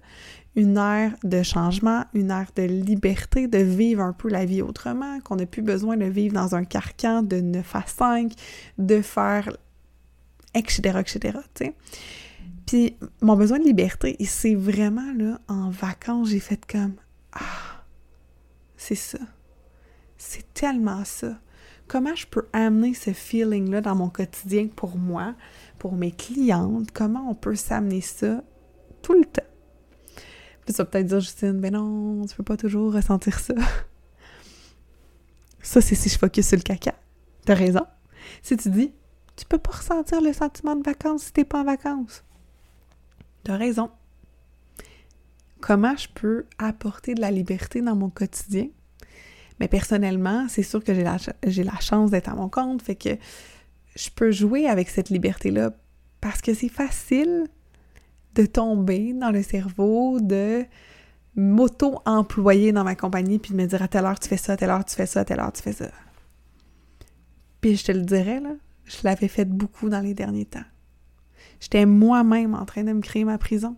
une 0.56 0.78
ère 0.78 1.14
de 1.26 1.44
changement, 1.44 2.06
une 2.14 2.32
ère 2.32 2.52
de 2.56 2.64
liberté, 2.64 3.50
de 3.50 3.58
vivre 3.58 4.02
un 4.02 4.14
peu 4.14 4.30
la 4.30 4.46
vie 4.46 4.62
autrement, 4.62 5.20
qu'on 5.20 5.36
n'a 5.36 5.46
plus 5.46 5.62
besoin 5.62 5.98
de 5.98 6.06
vivre 6.06 6.36
dans 6.36 6.56
un 6.56 6.64
carcan 6.64 7.22
de 7.22 7.42
9 7.42 7.76
à 7.76 7.84
5, 7.86 8.32
de 8.78 9.02
faire 9.02 9.50
etc., 10.54 11.00
etc., 11.02 11.38
tu. 11.54 11.74
Puis 12.70 12.96
mon 13.24 13.36
besoin 13.36 13.58
de 13.58 13.64
liberté, 13.64 14.16
c'est 14.24 14.54
vraiment 14.54 15.12
là, 15.18 15.42
en 15.48 15.72
vacances, 15.72 16.30
j'ai 16.30 16.40
fait 16.40 16.64
comme 16.72 16.94
Ah, 17.34 17.84
c'est 18.78 18.94
ça. 18.94 19.18
C'est 20.20 20.54
tellement 20.54 21.04
ça. 21.04 21.40
Comment 21.88 22.14
je 22.14 22.28
peux 22.28 22.46
amener 22.54 22.94
ce 22.94 23.12
feeling-là 23.12 23.82
dans 23.82 23.96
mon 23.96 24.10
quotidien 24.10 24.68
pour 24.68 25.00
moi, 25.00 25.34
pour 25.80 25.94
mes 25.94 26.12
clientes? 26.12 26.92
Comment 26.92 27.28
on 27.32 27.34
peut 27.34 27.56
s'amener 27.56 28.02
ça 28.02 28.44
tout 29.02 29.14
le 29.14 29.26
temps? 29.26 29.42
Puis 30.64 30.76
ça 30.76 30.86
peut-être 30.86 31.08
dire, 31.08 31.22
Justine, 31.22 31.60
ben 31.60 31.74
non, 31.74 32.24
tu 32.28 32.36
peux 32.36 32.44
pas 32.44 32.58
toujours 32.58 32.94
ressentir 32.94 33.40
ça. 33.40 33.56
Ça, 35.64 35.82
c'est 35.82 35.96
si 35.96 36.08
je 36.08 36.20
focus 36.20 36.50
sur 36.50 36.58
le 36.58 36.62
caca. 36.62 36.94
T'as 37.46 37.56
raison. 37.56 37.88
Si 38.44 38.56
tu 38.58 38.70
dis, 38.70 38.94
tu 39.36 39.46
peux 39.48 39.58
pas 39.58 39.72
ressentir 39.72 40.22
le 40.22 40.34
sentiment 40.34 40.76
de 40.76 40.84
vacances 40.84 41.24
si 41.24 41.34
t'es 41.34 41.46
pas 41.46 41.62
en 41.62 41.66
vacances. 41.66 42.24
Raison. 43.58 43.90
Comment 45.60 45.96
je 45.98 46.08
peux 46.14 46.46
apporter 46.58 47.16
de 47.16 47.22
la 47.22 47.32
liberté 47.32 47.82
dans 47.82 47.96
mon 47.96 48.10
quotidien? 48.10 48.68
Mais 49.60 49.68
personnellement, 49.68 50.48
c'est 50.48 50.64
sûr 50.64 50.84
que 50.84 50.94
j'ai 50.94 51.04
la, 51.04 51.18
la 51.44 51.80
chance 51.80 52.12
d'être 52.12 52.30
à 52.30 52.36
mon 52.36 52.50
compte, 52.50 52.82
fait 52.82 52.96
que 52.96 53.18
je 53.96 54.10
peux 54.10 54.32
jouer 54.32 54.68
avec 54.68 54.90
cette 54.90 55.10
liberté-là 55.10 55.72
parce 56.22 56.42
que 56.42 56.54
c'est 56.54 56.70
facile 56.70 57.48
de 58.36 58.46
tomber 58.46 59.14
dans 59.14 59.32
le 59.32 59.44
cerveau, 59.44 60.20
de 60.22 60.66
m'auto-employer 61.36 62.72
dans 62.72 62.84
ma 62.84 62.96
compagnie 62.96 63.40
puis 63.40 63.52
de 63.52 63.58
me 63.58 63.66
dire 63.66 63.82
à 63.82 63.88
telle 63.88 64.06
heure 64.06 64.20
tu 64.20 64.30
fais 64.30 64.38
ça, 64.38 64.54
à 64.54 64.58
telle 64.58 64.70
heure 64.70 64.86
tu 64.86 64.96
fais 64.96 65.06
ça, 65.06 65.22
à 65.22 65.26
telle 65.26 65.40
heure 65.40 65.52
tu 65.52 65.62
fais 65.62 65.74
ça. 65.74 65.90
Puis 67.62 67.76
je 67.76 67.86
te 67.86 67.92
le 67.92 68.02
dirais, 68.02 68.40
là, 68.40 68.54
je 68.86 68.98
l'avais 69.04 69.28
fait 69.28 69.46
beaucoup 69.46 69.90
dans 69.90 70.00
les 70.00 70.14
derniers 70.14 70.46
temps. 70.46 70.64
J'étais 71.60 71.86
moi-même 71.86 72.56
en 72.56 72.66
train 72.66 72.84
de 72.84 72.94
me 72.94 73.02
créer 73.02 73.26
ma 73.26 73.38
prison. 73.38 73.78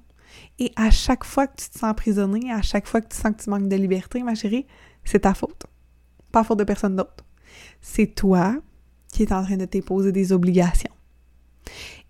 Et 0.59 0.71
à 0.75 0.91
chaque 0.91 1.23
fois 1.23 1.47
que 1.47 1.61
tu 1.61 1.69
te 1.69 1.79
sens 1.79 1.91
emprisonné, 1.91 2.51
à 2.51 2.61
chaque 2.61 2.87
fois 2.87 3.01
que 3.01 3.09
tu 3.09 3.17
sens 3.17 3.33
que 3.35 3.43
tu 3.43 3.49
manques 3.49 3.67
de 3.67 3.75
liberté, 3.75 4.23
ma 4.23 4.35
chérie, 4.35 4.65
c'est 5.03 5.21
ta 5.21 5.33
faute. 5.33 5.65
Pas 6.31 6.43
faute 6.43 6.59
de 6.59 6.63
personne 6.63 6.95
d'autre. 6.95 7.25
C'est 7.81 8.07
toi 8.07 8.55
qui 9.11 9.23
es 9.23 9.33
en 9.33 9.43
train 9.43 9.57
de 9.57 9.65
t'imposer 9.65 10.11
des 10.11 10.31
obligations. 10.31 10.91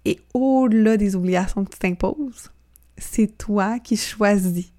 Et 0.05 0.19
au-delà 0.33 0.97
des 0.97 1.15
obligations 1.15 1.63
que 1.63 1.71
tu 1.71 1.79
t'imposes, 1.79 2.51
c'est 2.97 3.37
toi 3.37 3.79
qui 3.79 3.97
choisis 3.97 4.71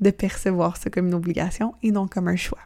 de 0.00 0.10
percevoir 0.10 0.76
ça 0.76 0.90
comme 0.90 1.06
une 1.08 1.14
obligation 1.14 1.74
et 1.82 1.90
non 1.90 2.08
comme 2.08 2.28
un 2.28 2.36
choix. 2.36 2.58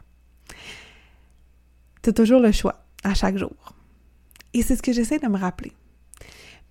Tu 2.01 2.13
toujours 2.13 2.39
le 2.39 2.51
choix 2.51 2.83
à 3.03 3.13
chaque 3.13 3.37
jour. 3.37 3.75
Et 4.53 4.63
c'est 4.63 4.75
ce 4.75 4.81
que 4.81 4.93
j'essaie 4.93 5.19
de 5.19 5.27
me 5.27 5.37
rappeler. 5.37 5.73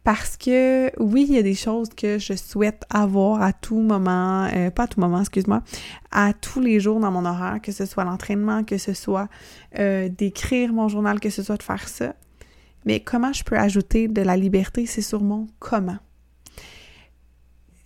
Parce 0.06 0.36
que 0.36 0.92
oui, 1.00 1.26
il 1.28 1.34
y 1.34 1.38
a 1.38 1.42
des 1.42 1.56
choses 1.56 1.88
que 1.88 2.20
je 2.20 2.34
souhaite 2.34 2.84
avoir 2.90 3.42
à 3.42 3.52
tout 3.52 3.80
moment, 3.80 4.44
euh, 4.54 4.70
pas 4.70 4.84
à 4.84 4.86
tout 4.86 5.00
moment, 5.00 5.18
excuse-moi, 5.18 5.64
à 6.12 6.32
tous 6.32 6.60
les 6.60 6.78
jours 6.78 7.00
dans 7.00 7.10
mon 7.10 7.24
horaire, 7.24 7.58
que 7.60 7.72
ce 7.72 7.86
soit 7.86 8.04
l'entraînement, 8.04 8.62
que 8.62 8.78
ce 8.78 8.92
soit 8.92 9.28
euh, 9.80 10.08
d'écrire 10.08 10.72
mon 10.72 10.86
journal, 10.86 11.18
que 11.18 11.28
ce 11.28 11.42
soit 11.42 11.56
de 11.56 11.64
faire 11.64 11.88
ça. 11.88 12.14
Mais 12.84 13.00
comment 13.00 13.32
je 13.32 13.42
peux 13.42 13.58
ajouter 13.58 14.06
de 14.06 14.22
la 14.22 14.36
liberté, 14.36 14.86
c'est 14.86 15.02
sur 15.02 15.24
mon 15.24 15.48
comment. 15.58 15.98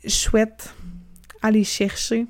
Je 0.04 0.10
souhaite 0.10 0.74
aller 1.40 1.64
chercher 1.64 2.26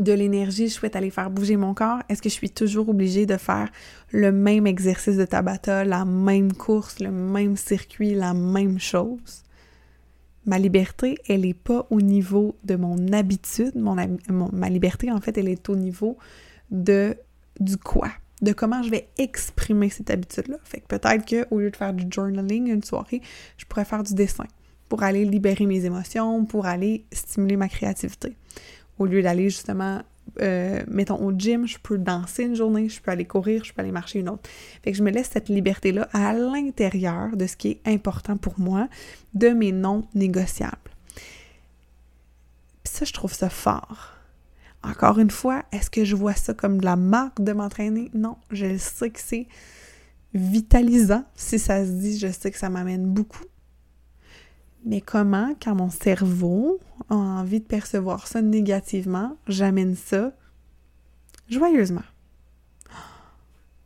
de 0.00 0.12
l'énergie, 0.12 0.68
je 0.68 0.74
souhaite 0.74 0.96
aller 0.96 1.10
faire 1.10 1.30
bouger 1.30 1.56
mon 1.56 1.74
corps, 1.74 2.00
est-ce 2.08 2.22
que 2.22 2.28
je 2.28 2.34
suis 2.34 2.50
toujours 2.50 2.88
obligée 2.88 3.26
de 3.26 3.36
faire 3.36 3.68
le 4.10 4.32
même 4.32 4.66
exercice 4.66 5.16
de 5.16 5.24
Tabata, 5.24 5.84
la 5.84 6.04
même 6.04 6.52
course, 6.52 7.00
le 7.00 7.10
même 7.10 7.56
circuit, 7.56 8.14
la 8.14 8.34
même 8.34 8.78
chose? 8.78 9.44
Ma 10.46 10.58
liberté, 10.58 11.18
elle 11.28 11.42
n'est 11.42 11.54
pas 11.54 11.86
au 11.90 12.00
niveau 12.00 12.56
de 12.64 12.74
mon 12.74 13.12
habitude. 13.12 13.72
Mon, 13.76 13.94
ma 14.52 14.68
liberté, 14.70 15.12
en 15.12 15.20
fait, 15.20 15.36
elle 15.36 15.48
est 15.48 15.68
au 15.68 15.76
niveau 15.76 16.16
de 16.70 17.14
du 17.60 17.76
quoi, 17.76 18.08
de 18.40 18.52
comment 18.52 18.82
je 18.82 18.90
vais 18.90 19.08
exprimer 19.18 19.90
cette 19.90 20.08
habitude-là. 20.08 20.56
Fait 20.64 20.80
que 20.80 20.86
peut-être 20.86 21.26
qu'au 21.26 21.58
lieu 21.58 21.70
de 21.70 21.76
faire 21.76 21.92
du 21.92 22.06
journaling 22.10 22.68
une 22.68 22.82
soirée, 22.82 23.20
je 23.58 23.66
pourrais 23.66 23.84
faire 23.84 24.02
du 24.02 24.14
dessin 24.14 24.46
pour 24.88 25.02
aller 25.02 25.26
libérer 25.26 25.66
mes 25.66 25.84
émotions, 25.84 26.46
pour 26.46 26.64
aller 26.64 27.04
stimuler 27.12 27.56
ma 27.56 27.68
créativité 27.68 28.34
au 29.00 29.06
lieu 29.06 29.22
d'aller 29.22 29.48
justement, 29.48 30.02
euh, 30.42 30.82
mettons, 30.86 31.16
au 31.16 31.32
gym, 31.32 31.66
je 31.66 31.78
peux 31.82 31.96
danser 31.96 32.44
une 32.44 32.54
journée, 32.54 32.90
je 32.90 33.00
peux 33.00 33.10
aller 33.10 33.24
courir, 33.24 33.64
je 33.64 33.72
peux 33.72 33.80
aller 33.80 33.92
marcher 33.92 34.20
une 34.20 34.28
autre. 34.28 34.48
Fait 34.84 34.92
que 34.92 34.98
je 34.98 35.02
me 35.02 35.10
laisse 35.10 35.30
cette 35.32 35.48
liberté-là 35.48 36.08
à 36.12 36.34
l'intérieur 36.34 37.34
de 37.34 37.46
ce 37.46 37.56
qui 37.56 37.68
est 37.68 37.80
important 37.86 38.36
pour 38.36 38.60
moi, 38.60 38.88
de 39.32 39.48
mes 39.48 39.72
non 39.72 40.06
négociables. 40.14 40.76
Puis 42.84 42.92
ça, 42.92 43.06
je 43.06 43.12
trouve 43.14 43.32
ça 43.32 43.48
fort. 43.48 44.12
Encore 44.82 45.18
une 45.18 45.30
fois, 45.30 45.64
est-ce 45.72 45.88
que 45.88 46.04
je 46.04 46.14
vois 46.14 46.34
ça 46.34 46.52
comme 46.52 46.78
de 46.78 46.84
la 46.84 46.96
marque 46.96 47.42
de 47.42 47.52
m'entraîner? 47.52 48.10
Non, 48.12 48.36
je 48.50 48.76
sais 48.76 49.08
que 49.08 49.20
c'est 49.20 49.46
vitalisant. 50.34 51.24
Si 51.34 51.58
ça 51.58 51.86
se 51.86 51.90
dit, 51.90 52.18
je 52.18 52.28
sais 52.28 52.50
que 52.50 52.58
ça 52.58 52.68
m'amène 52.68 53.06
beaucoup. 53.06 53.44
Mais 54.84 55.00
comment, 55.00 55.54
quand 55.62 55.74
mon 55.74 55.90
cerveau 55.90 56.80
a 57.08 57.14
envie 57.14 57.60
de 57.60 57.66
percevoir 57.66 58.26
ça 58.26 58.40
négativement, 58.40 59.36
j'amène 59.46 59.94
ça 59.94 60.32
joyeusement? 61.48 62.04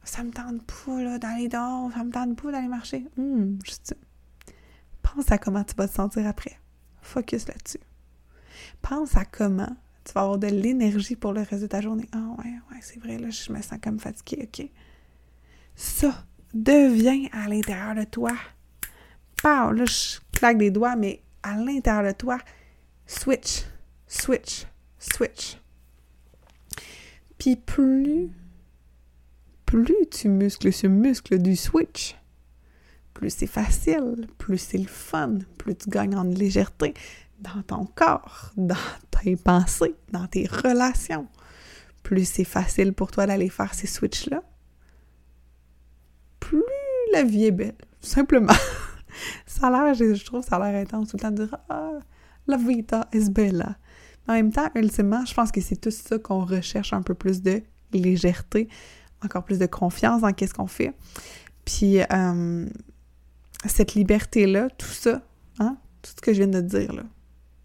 Ça 0.04 0.22
me 0.22 0.30
tente 0.30 0.62
pas 0.62 1.18
d'aller 1.18 1.48
dehors, 1.48 1.90
ça 1.90 2.04
me 2.04 2.12
tente 2.12 2.40
pas 2.40 2.52
d'aller 2.52 2.68
marcher. 2.68 3.06
Hum, 3.18 3.58
juste, 3.64 3.96
pense 5.02 5.30
à 5.32 5.38
comment 5.38 5.64
tu 5.64 5.74
vas 5.74 5.88
te 5.88 5.94
sentir 5.94 6.26
après. 6.26 6.58
Focus 7.00 7.48
là-dessus. 7.48 7.80
Pense 8.82 9.16
à 9.16 9.24
comment 9.24 9.74
tu 10.04 10.12
vas 10.12 10.22
avoir 10.22 10.38
de 10.38 10.48
l'énergie 10.48 11.16
pour 11.16 11.32
le 11.32 11.40
reste 11.40 11.62
de 11.62 11.66
ta 11.66 11.80
journée. 11.80 12.08
Ah 12.12 12.34
ouais, 12.38 12.52
ouais, 12.70 12.78
c'est 12.82 12.98
vrai, 13.00 13.18
là, 13.18 13.30
je 13.30 13.52
me 13.52 13.62
sens 13.62 13.78
comme 13.82 13.98
fatiguée, 13.98 14.48
ok. 14.52 14.68
Ça 15.74 16.24
devient 16.52 17.28
à 17.32 17.48
l'intérieur 17.48 17.94
de 17.94 18.04
toi 18.04 18.32
là, 19.44 19.84
je 19.84 20.18
claque 20.32 20.58
des 20.58 20.70
doigts, 20.70 20.96
mais 20.96 21.22
à 21.42 21.56
l'intérieur 21.56 22.12
de 22.12 22.16
toi, 22.16 22.38
switch, 23.06 23.64
switch, 24.06 24.66
switch. 24.98 25.58
Puis 27.38 27.56
plus, 27.56 28.30
plus 29.66 30.06
tu 30.10 30.28
muscles 30.28 30.72
ce 30.72 30.86
muscle 30.86 31.38
du 31.38 31.56
switch, 31.56 32.16
plus 33.12 33.30
c'est 33.30 33.46
facile, 33.46 34.26
plus 34.38 34.58
c'est 34.58 34.78
le 34.78 34.86
fun, 34.86 35.38
plus 35.58 35.76
tu 35.76 35.90
gagnes 35.90 36.16
en 36.16 36.24
légèreté 36.24 36.94
dans 37.40 37.62
ton 37.62 37.84
corps, 37.84 38.52
dans 38.56 38.76
tes 39.10 39.36
pensées, 39.36 39.94
dans 40.10 40.26
tes 40.26 40.46
relations. 40.46 41.28
Plus 42.02 42.28
c'est 42.28 42.44
facile 42.44 42.92
pour 42.92 43.10
toi 43.10 43.26
d'aller 43.26 43.50
faire 43.50 43.74
ces 43.74 43.86
switches-là, 43.86 44.42
plus 46.40 46.62
la 47.12 47.22
vie 47.22 47.46
est 47.46 47.50
belle, 47.50 47.76
simplement. 48.00 48.52
ça 49.46 49.68
a 49.68 49.70
l'air, 49.70 49.94
je, 49.94 50.24
trouve, 50.24 50.44
ça 50.44 50.56
a 50.56 50.70
l'air 50.70 50.82
intense 50.82 51.08
tout 51.08 51.16
le 51.16 51.22
temps 51.22 51.30
de 51.30 51.44
dire 51.44 51.56
Ah, 51.68 51.98
la 52.46 52.56
vita 52.56 53.08
est 53.12 53.30
bella. 53.30 53.76
En 54.26 54.34
même 54.34 54.52
temps, 54.52 54.68
ultimement, 54.74 55.24
je 55.24 55.34
pense 55.34 55.52
que 55.52 55.60
c'est 55.60 55.76
tout 55.76 55.90
ça 55.90 56.18
qu'on 56.18 56.44
recherche 56.44 56.92
un 56.92 57.02
peu 57.02 57.14
plus 57.14 57.42
de 57.42 57.62
légèreté, 57.92 58.68
encore 59.22 59.44
plus 59.44 59.58
de 59.58 59.66
confiance 59.66 60.22
dans 60.22 60.32
qu'est-ce 60.32 60.54
qu'on 60.54 60.66
fait. 60.66 60.94
Puis, 61.64 62.00
euh, 62.00 62.66
cette 63.66 63.94
liberté-là, 63.94 64.68
tout 64.70 64.86
ça, 64.86 65.22
hein, 65.58 65.76
tout 66.02 66.12
ce 66.16 66.20
que 66.20 66.32
je 66.32 66.42
viens 66.42 66.48
de 66.48 66.60
dire, 66.60 66.92
là, 66.92 67.02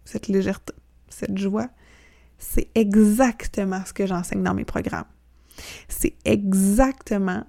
cette 0.04 0.28
légèreté, 0.28 0.74
cette 1.08 1.36
joie, 1.38 1.68
c'est 2.38 2.68
exactement 2.74 3.82
ce 3.84 3.92
que 3.92 4.06
j'enseigne 4.06 4.42
dans 4.42 4.54
mes 4.54 4.64
programmes. 4.64 5.04
C'est 5.88 6.14
exactement 6.24 7.44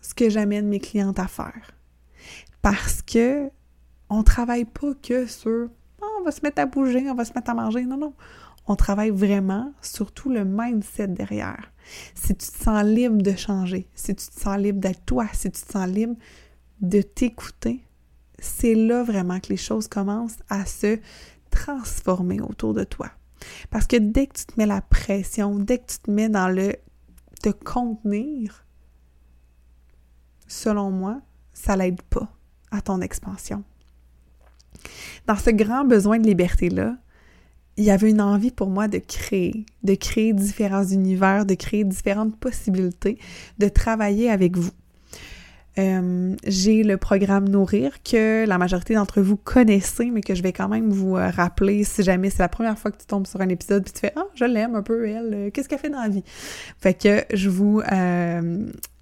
ce 0.00 0.14
que 0.14 0.30
j'amène 0.30 0.68
mes 0.68 0.78
clientes 0.78 1.18
à 1.18 1.26
faire 1.26 1.77
parce 2.70 3.00
que 3.00 3.50
on 4.10 4.22
travaille 4.22 4.66
pas 4.66 4.92
que 5.02 5.26
sur 5.26 5.70
ah, 6.02 6.06
on 6.20 6.24
va 6.24 6.30
se 6.30 6.40
mettre 6.42 6.60
à 6.60 6.66
bouger, 6.66 7.08
on 7.10 7.14
va 7.14 7.24
se 7.24 7.32
mettre 7.32 7.50
à 7.50 7.54
manger. 7.54 7.86
Non, 7.86 7.96
non. 7.96 8.12
On 8.66 8.76
travaille 8.76 9.08
vraiment 9.08 9.72
sur 9.80 10.12
tout 10.12 10.28
le 10.28 10.44
mindset 10.44 11.08
derrière. 11.08 11.72
Si 12.14 12.36
tu 12.36 12.46
te 12.46 12.62
sens 12.64 12.84
libre 12.84 13.22
de 13.22 13.34
changer, 13.34 13.88
si 13.94 14.14
tu 14.14 14.26
te 14.26 14.40
sens 14.40 14.58
libre 14.58 14.80
d'être 14.80 15.02
toi, 15.06 15.26
si 15.32 15.50
tu 15.50 15.62
te 15.62 15.72
sens 15.72 15.88
libre 15.88 16.16
de 16.82 17.00
t'écouter, 17.00 17.82
c'est 18.38 18.74
là 18.74 19.02
vraiment 19.02 19.40
que 19.40 19.48
les 19.48 19.56
choses 19.56 19.88
commencent 19.88 20.40
à 20.50 20.66
se 20.66 20.98
transformer 21.50 22.42
autour 22.42 22.74
de 22.74 22.84
toi. 22.84 23.10
Parce 23.70 23.86
que 23.86 23.96
dès 23.96 24.26
que 24.26 24.34
tu 24.34 24.44
te 24.44 24.52
mets 24.58 24.66
la 24.66 24.82
pression, 24.82 25.58
dès 25.58 25.78
que 25.78 25.86
tu 25.86 25.98
te 26.00 26.10
mets 26.10 26.28
dans 26.28 26.48
le 26.48 26.74
te 27.42 27.48
contenir, 27.48 28.66
selon 30.46 30.90
moi, 30.90 31.22
ça 31.54 31.74
l'aide 31.74 32.02
pas 32.02 32.28
à 32.70 32.80
ton 32.80 33.00
expansion. 33.00 33.64
Dans 35.26 35.36
ce 35.36 35.50
grand 35.50 35.84
besoin 35.84 36.18
de 36.18 36.26
liberté-là, 36.26 36.96
il 37.76 37.84
y 37.84 37.90
avait 37.90 38.10
une 38.10 38.20
envie 38.20 38.50
pour 38.50 38.68
moi 38.70 38.88
de 38.88 38.98
créer, 38.98 39.64
de 39.84 39.94
créer 39.94 40.32
différents 40.32 40.84
univers, 40.84 41.46
de 41.46 41.54
créer 41.54 41.84
différentes 41.84 42.36
possibilités, 42.36 43.18
de 43.58 43.68
travailler 43.68 44.30
avec 44.30 44.56
vous. 44.56 44.72
Euh, 45.78 46.34
j'ai 46.44 46.82
le 46.82 46.96
programme 46.96 47.48
Nourrir 47.48 48.02
que 48.02 48.44
la 48.46 48.58
majorité 48.58 48.94
d'entre 48.94 49.20
vous 49.20 49.36
connaissez, 49.36 50.10
mais 50.10 50.22
que 50.22 50.34
je 50.34 50.42
vais 50.42 50.52
quand 50.52 50.68
même 50.68 50.90
vous 50.90 51.16
euh, 51.16 51.30
rappeler 51.30 51.84
si 51.84 52.02
jamais 52.02 52.30
c'est 52.30 52.42
la 52.42 52.48
première 52.48 52.76
fois 52.78 52.90
que 52.90 52.98
tu 52.98 53.06
tombes 53.06 53.26
sur 53.26 53.40
un 53.40 53.48
épisode 53.48 53.84
puis 53.84 53.92
tu 53.92 54.00
fais 54.00 54.12
Ah, 54.16 54.26
je 54.34 54.44
l'aime 54.44 54.74
un 54.74 54.82
peu, 54.82 55.08
elle, 55.08 55.34
euh, 55.34 55.50
qu'est-ce 55.50 55.68
qu'elle 55.68 55.78
fait 55.78 55.90
dans 55.90 56.02
la 56.02 56.08
vie? 56.08 56.24
Fait 56.78 56.94
que 56.94 57.24
je 57.32 57.48
vous 57.48 57.80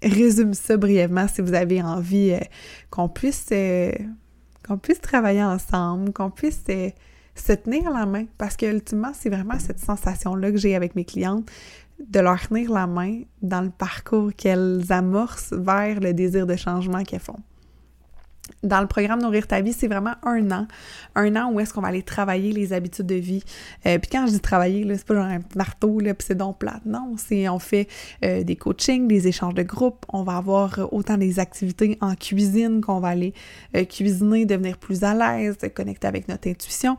résume 0.03 0.53
ça 0.53 0.77
brièvement 0.77 1.27
si 1.27 1.41
vous 1.41 1.53
avez 1.53 1.81
envie 1.81 2.35
qu'on 2.91 3.09
puisse 3.09 3.49
qu'on 4.67 4.77
puisse 4.77 5.01
travailler 5.01 5.43
ensemble, 5.43 6.11
qu'on 6.13 6.29
puisse 6.29 6.63
se 7.35 7.53
tenir 7.53 7.89
la 7.89 8.05
main 8.05 8.25
parce 8.37 8.55
que 8.55 8.65
ultimement, 8.65 9.11
c'est 9.13 9.29
vraiment 9.29 9.57
cette 9.59 9.79
sensation-là 9.79 10.51
que 10.51 10.57
j'ai 10.57 10.75
avec 10.75 10.95
mes 10.95 11.05
clientes 11.05 11.49
de 11.99 12.19
leur 12.19 12.39
tenir 12.47 12.71
la 12.71 12.87
main 12.87 13.21
dans 13.41 13.61
le 13.61 13.69
parcours 13.69 14.31
qu'elles 14.35 14.83
amorcent 14.89 15.53
vers 15.53 15.99
le 15.99 16.13
désir 16.13 16.45
de 16.45 16.55
changement 16.55 17.03
qu'elles 17.03 17.19
font 17.19 17.39
dans 18.63 18.81
le 18.81 18.87
programme 18.87 19.21
Nourrir 19.21 19.47
ta 19.47 19.61
vie, 19.61 19.73
c'est 19.73 19.87
vraiment 19.87 20.13
un 20.23 20.51
an. 20.51 20.67
Un 21.15 21.35
an 21.35 21.51
où 21.51 21.59
est-ce 21.59 21.73
qu'on 21.73 21.81
va 21.81 21.89
aller 21.89 22.03
travailler 22.03 22.51
les 22.51 22.73
habitudes 22.73 23.05
de 23.05 23.15
vie. 23.15 23.43
Euh, 23.85 23.97
puis 23.99 24.09
quand 24.11 24.25
je 24.27 24.33
dis 24.33 24.39
travailler, 24.39 24.85
c'est 24.95 25.05
pas 25.05 25.15
genre 25.15 25.25
un 25.25 25.39
marteau, 25.55 25.97
puis 25.97 26.13
c'est 26.19 26.35
donc 26.35 26.59
plate. 26.59 26.85
Non, 26.85 27.15
c'est 27.17 27.47
on 27.49 27.59
fait 27.59 27.87
euh, 28.23 28.43
des 28.43 28.55
coachings, 28.55 29.07
des 29.07 29.27
échanges 29.27 29.53
de 29.53 29.63
groupe. 29.63 30.05
On 30.09 30.23
va 30.23 30.37
avoir 30.37 30.93
autant 30.93 31.17
des 31.17 31.39
activités 31.39 31.97
en 32.01 32.15
cuisine 32.15 32.81
qu'on 32.81 32.99
va 32.99 33.09
aller 33.09 33.33
euh, 33.75 33.85
cuisiner, 33.85 34.45
devenir 34.45 34.77
plus 34.77 35.03
à 35.03 35.13
l'aise, 35.13 35.57
connecter 35.75 36.07
avec 36.07 36.27
notre 36.27 36.49
intuition, 36.49 36.97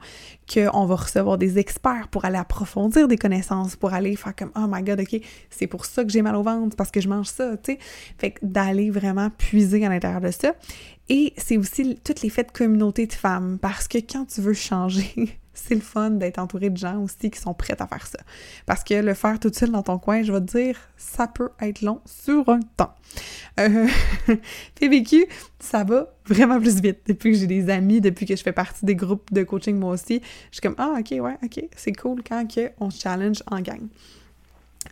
qu'on 0.53 0.87
va 0.87 0.97
recevoir 0.97 1.39
des 1.39 1.59
experts 1.59 2.09
pour 2.11 2.25
aller 2.25 2.39
approfondir 2.39 3.09
des 3.09 3.19
connaissances, 3.19 3.77
pour 3.77 3.93
aller 3.93 4.17
faire 4.17 4.35
comme 4.35 4.51
«Oh 4.57 4.67
my 4.69 4.83
God, 4.83 5.01
OK, 5.01 5.21
c'est 5.51 5.67
pour 5.67 5.85
ça 5.85 6.05
que 6.05 6.11
j'ai 6.11 6.23
mal 6.23 6.37
au 6.37 6.43
ventre, 6.43 6.77
parce 6.77 6.91
que 6.91 7.01
je 7.01 7.09
mange 7.09 7.27
ça, 7.27 7.57
tu 7.57 7.73
sais.» 7.73 7.79
Fait 8.19 8.33
que 8.33 8.39
d'aller 8.43 8.91
vraiment 8.91 9.31
puiser 9.31 9.85
à 9.85 9.89
l'intérieur 9.89 10.21
de 10.21 10.31
ça. 10.31 10.55
Et 11.09 11.33
c'est 11.37 11.57
aussi 11.57 11.99
toutes 12.05 12.23
les 12.23 12.31
fêtes 12.31 12.53
communauté 12.53 13.07
de 13.07 13.13
femmes, 13.13 13.59
parce 13.61 13.89
que 13.89 13.99
quand 13.99 14.27
tu 14.27 14.41
veux 14.41 14.55
changer, 14.55 15.39
c'est 15.59 15.75
le 15.75 15.81
fun 15.81 16.11
d'être 16.11 16.39
entouré 16.39 16.71
de 16.71 16.77
gens 16.77 17.01
aussi 17.03 17.31
qui 17.31 17.41
sont 17.41 17.55
prêts 17.55 17.77
à 17.79 17.87
faire 17.87 18.07
ça. 18.07 18.19
Parce 18.67 18.85
que 18.85 18.95
le 18.95 19.15
faire 19.15 19.39
tout 19.39 19.51
seul 19.53 19.71
dans 19.71 19.83
ton 19.83 19.99
coin, 19.99 20.23
je 20.23 20.33
vais 20.33 20.41
te 20.41 20.59
dire, 20.59 20.79
ça 20.97 21.27
peut 21.27 21.51
être 21.61 21.83
long 21.83 22.01
sur 22.07 22.49
un 22.49 22.61
temps. 22.77 22.95
Euh, 23.61 23.87
vécu, 24.81 25.27
ça 25.59 25.85
va 25.85 26.09
vraiment 26.27 26.61
plus 26.61 26.81
vite. 26.81 27.01
Depuis 27.07 27.33
que 27.33 27.39
j'ai 27.39 27.47
des 27.47 27.71
amis, 27.71 28.01
depuis 28.01 28.27
que 28.27 28.37
je 28.37 28.43
fais 28.43 28.53
partie 28.53 28.85
des 28.85 28.95
groupes 28.95 29.33
de 29.33 29.43
coaching 29.43 29.79
moi 29.79 29.93
aussi, 29.95 30.21
je 30.51 30.57
suis 30.57 30.63
comme, 30.63 30.77
ah, 30.79 30.95
ok, 30.99 31.11
ouais, 31.21 31.37
ok, 31.43 31.65
c'est 31.77 31.93
cool 31.93 32.23
quand 32.27 32.47
on 32.79 32.91
se 32.91 33.01
challenge 33.01 33.43
en 33.51 33.61
gang. 33.61 33.89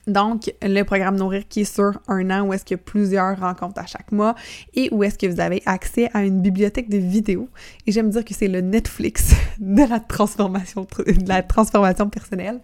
Donc, 0.07 0.53
le 0.63 0.83
programme 0.83 1.17
Nourrir 1.17 1.49
qui 1.49 1.63
est 1.63 1.65
sur 1.65 1.93
un 2.09 2.31
an 2.31 2.47
où 2.47 2.53
est-ce 2.53 2.65
qu'il 2.65 2.77
y 2.77 2.81
a 2.81 2.83
plusieurs 2.83 3.39
rencontres 3.39 3.81
à 3.81 3.87
chaque 3.87 4.13
mois 4.13 4.35
et 4.75 4.89
où 4.93 5.03
est-ce 5.03 5.19
que 5.19 5.27
vous 5.27 5.41
avez 5.41 5.63
accès 5.67 6.09
à 6.15 6.23
une 6.23 6.41
bibliothèque 6.41 6.89
de 6.89 6.99
vidéos. 6.99 7.49
Et 7.87 7.93
j'aime 7.93 8.11
dire 8.11 8.25
que 8.25 8.35
c'est 8.35 8.49
le 8.49 8.61
Netflix 8.61 9.35
de 9.59 9.83
la 9.89 10.01
transformation, 10.01 10.87
de 11.07 11.29
la 11.29 11.43
transformation 11.43 12.09
personnelle 12.09 12.61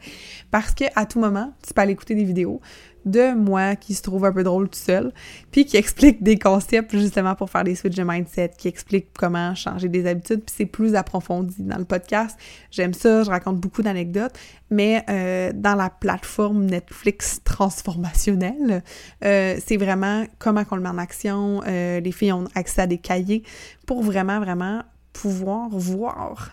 parce 0.50 0.72
que 0.74 0.84
à 0.94 1.06
tout 1.06 1.18
moment, 1.18 1.52
tu 1.66 1.74
peux 1.74 1.80
aller 1.80 1.92
écouter 1.92 2.14
des 2.14 2.24
vidéos 2.24 2.60
de 3.04 3.34
moi 3.34 3.76
qui 3.76 3.94
se 3.94 4.02
trouve 4.02 4.24
un 4.24 4.32
peu 4.32 4.42
drôle 4.42 4.68
tout 4.68 4.78
seul, 4.78 5.12
puis 5.50 5.64
qui 5.64 5.76
explique 5.76 6.22
des 6.22 6.38
concepts 6.38 6.96
justement 6.96 7.34
pour 7.34 7.50
faire 7.50 7.64
des 7.64 7.74
switches 7.74 7.96
de 7.96 8.02
mindset, 8.02 8.52
qui 8.56 8.68
explique 8.68 9.08
comment 9.16 9.54
changer 9.54 9.88
des 9.88 10.06
habitudes, 10.06 10.42
puis 10.44 10.54
c'est 10.56 10.66
plus 10.66 10.94
approfondi 10.94 11.56
dans 11.58 11.78
le 11.78 11.84
podcast. 11.84 12.38
J'aime 12.70 12.94
ça, 12.94 13.22
je 13.22 13.30
raconte 13.30 13.58
beaucoup 13.58 13.82
d'anecdotes, 13.82 14.34
mais 14.70 15.04
euh, 15.08 15.52
dans 15.54 15.74
la 15.74 15.90
plateforme 15.90 16.66
Netflix 16.66 17.40
transformationnelle, 17.44 18.82
euh, 19.24 19.56
c'est 19.64 19.76
vraiment 19.76 20.24
comment 20.38 20.62
on 20.70 20.76
le 20.76 20.82
met 20.82 20.88
en 20.88 20.98
action. 20.98 21.62
Euh, 21.66 22.00
les 22.00 22.12
filles 22.12 22.32
ont 22.32 22.48
accès 22.54 22.82
à 22.82 22.86
des 22.86 22.98
cahiers 22.98 23.42
pour 23.86 24.02
vraiment, 24.02 24.40
vraiment 24.40 24.82
pouvoir 25.12 25.68
voir 25.70 26.50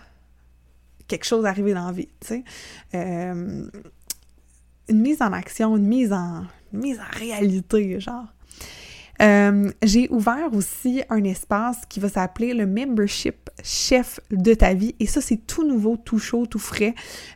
quelque 1.07 1.25
chose 1.25 1.45
arriver 1.45 1.73
dans 1.73 1.87
la 1.87 1.91
vie, 1.91 2.09
tu 2.21 2.27
sais 2.27 2.43
une 4.89 5.01
mise 5.01 5.21
en 5.21 5.31
action, 5.31 5.77
une 5.77 5.87
mise 5.87 6.13
en, 6.13 6.43
mise 6.73 6.99
en 6.99 7.17
réalité, 7.17 7.99
genre. 7.99 8.25
Euh, 9.21 9.69
j'ai 9.83 10.07
ouvert 10.11 10.53
aussi 10.53 11.03
un 11.09 11.23
espace 11.25 11.81
qui 11.89 11.99
va 11.99 12.07
s'appeler 12.07 12.53
le 12.53 12.65
Membership 12.65 13.49
Chef 13.63 14.21
de 14.31 14.53
ta 14.53 14.73
vie. 14.73 14.95
Et 14.99 15.07
ça, 15.07 15.19
c'est 15.19 15.45
tout 15.45 15.67
nouveau, 15.67 15.97
tout 15.97 16.19
chaud, 16.19 16.45
tout 16.45 16.59
frais. 16.59 16.95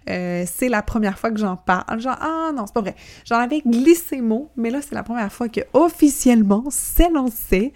Euh, 0.09 0.45
c'est 0.47 0.69
la 0.69 0.81
première 0.81 1.19
fois 1.19 1.31
que 1.31 1.39
j'en 1.39 1.57
parle. 1.57 1.99
Genre, 1.99 2.17
ah 2.19 2.51
non, 2.55 2.65
c'est 2.65 2.73
pas 2.73 2.81
vrai. 2.81 2.95
J'en 3.25 3.37
avais 3.37 3.59
glissé 3.59 4.21
mot, 4.21 4.49
mais 4.55 4.69
là, 4.69 4.79
c'est 4.81 4.95
la 4.95 5.03
première 5.03 5.31
fois 5.31 5.49
que 5.49 5.61
officiellement 5.73 6.63
c'est 6.69 7.09
lancé. 7.09 7.73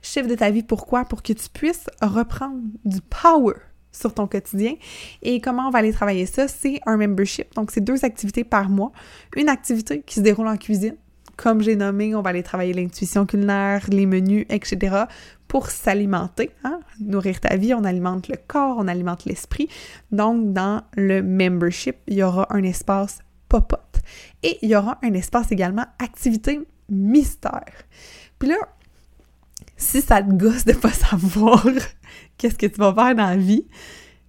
Chef 0.00 0.26
de 0.26 0.34
ta 0.34 0.50
vie, 0.50 0.62
pourquoi? 0.62 1.04
Pour 1.04 1.22
que 1.22 1.34
tu 1.34 1.48
puisses 1.52 1.90
reprendre 2.00 2.62
du 2.86 3.00
power 3.02 3.54
sur 3.92 4.14
ton 4.14 4.26
quotidien. 4.26 4.74
Et 5.22 5.40
comment 5.40 5.68
on 5.68 5.70
va 5.70 5.80
aller 5.80 5.92
travailler 5.92 6.26
ça? 6.26 6.48
C'est 6.48 6.80
un 6.86 6.96
membership. 6.96 7.54
Donc, 7.54 7.70
c'est 7.70 7.80
deux 7.80 8.04
activités 8.04 8.44
par 8.44 8.68
mois. 8.68 8.92
Une 9.36 9.48
activité 9.48 10.02
qui 10.02 10.14
se 10.14 10.20
déroule 10.20 10.48
en 10.48 10.56
cuisine. 10.56 10.96
Comme 11.36 11.62
j'ai 11.62 11.74
nommé, 11.74 12.14
on 12.14 12.20
va 12.20 12.30
aller 12.30 12.42
travailler 12.42 12.74
l'intuition 12.74 13.24
culinaire, 13.24 13.86
les 13.88 14.04
menus, 14.04 14.44
etc. 14.50 15.04
pour 15.48 15.70
s'alimenter. 15.70 16.50
Hein? 16.64 16.80
Nourrir 17.00 17.40
ta 17.40 17.56
vie, 17.56 17.72
on 17.72 17.84
alimente 17.84 18.28
le 18.28 18.36
corps, 18.46 18.76
on 18.78 18.88
alimente 18.88 19.24
l'esprit. 19.24 19.68
Donc, 20.12 20.52
dans 20.52 20.82
le 20.96 21.22
membership, 21.22 21.96
il 22.06 22.18
y 22.18 22.22
aura 22.22 22.46
un 22.50 22.62
espace 22.62 23.20
popote. 23.48 24.02
Et 24.42 24.58
il 24.62 24.70
y 24.70 24.76
aura 24.76 24.98
un 25.02 25.14
espace 25.14 25.50
également 25.50 25.86
activité 25.98 26.60
mystère. 26.90 27.72
Puis 28.38 28.48
là, 28.48 28.56
si 29.80 30.02
ça 30.02 30.22
te 30.22 30.30
gosse 30.30 30.64
de 30.64 30.74
pas 30.74 30.92
savoir 30.92 31.66
qu'est-ce 32.38 32.56
que 32.56 32.66
tu 32.66 32.78
vas 32.78 32.94
faire 32.94 33.14
dans 33.14 33.30
la 33.30 33.36
vie, 33.36 33.66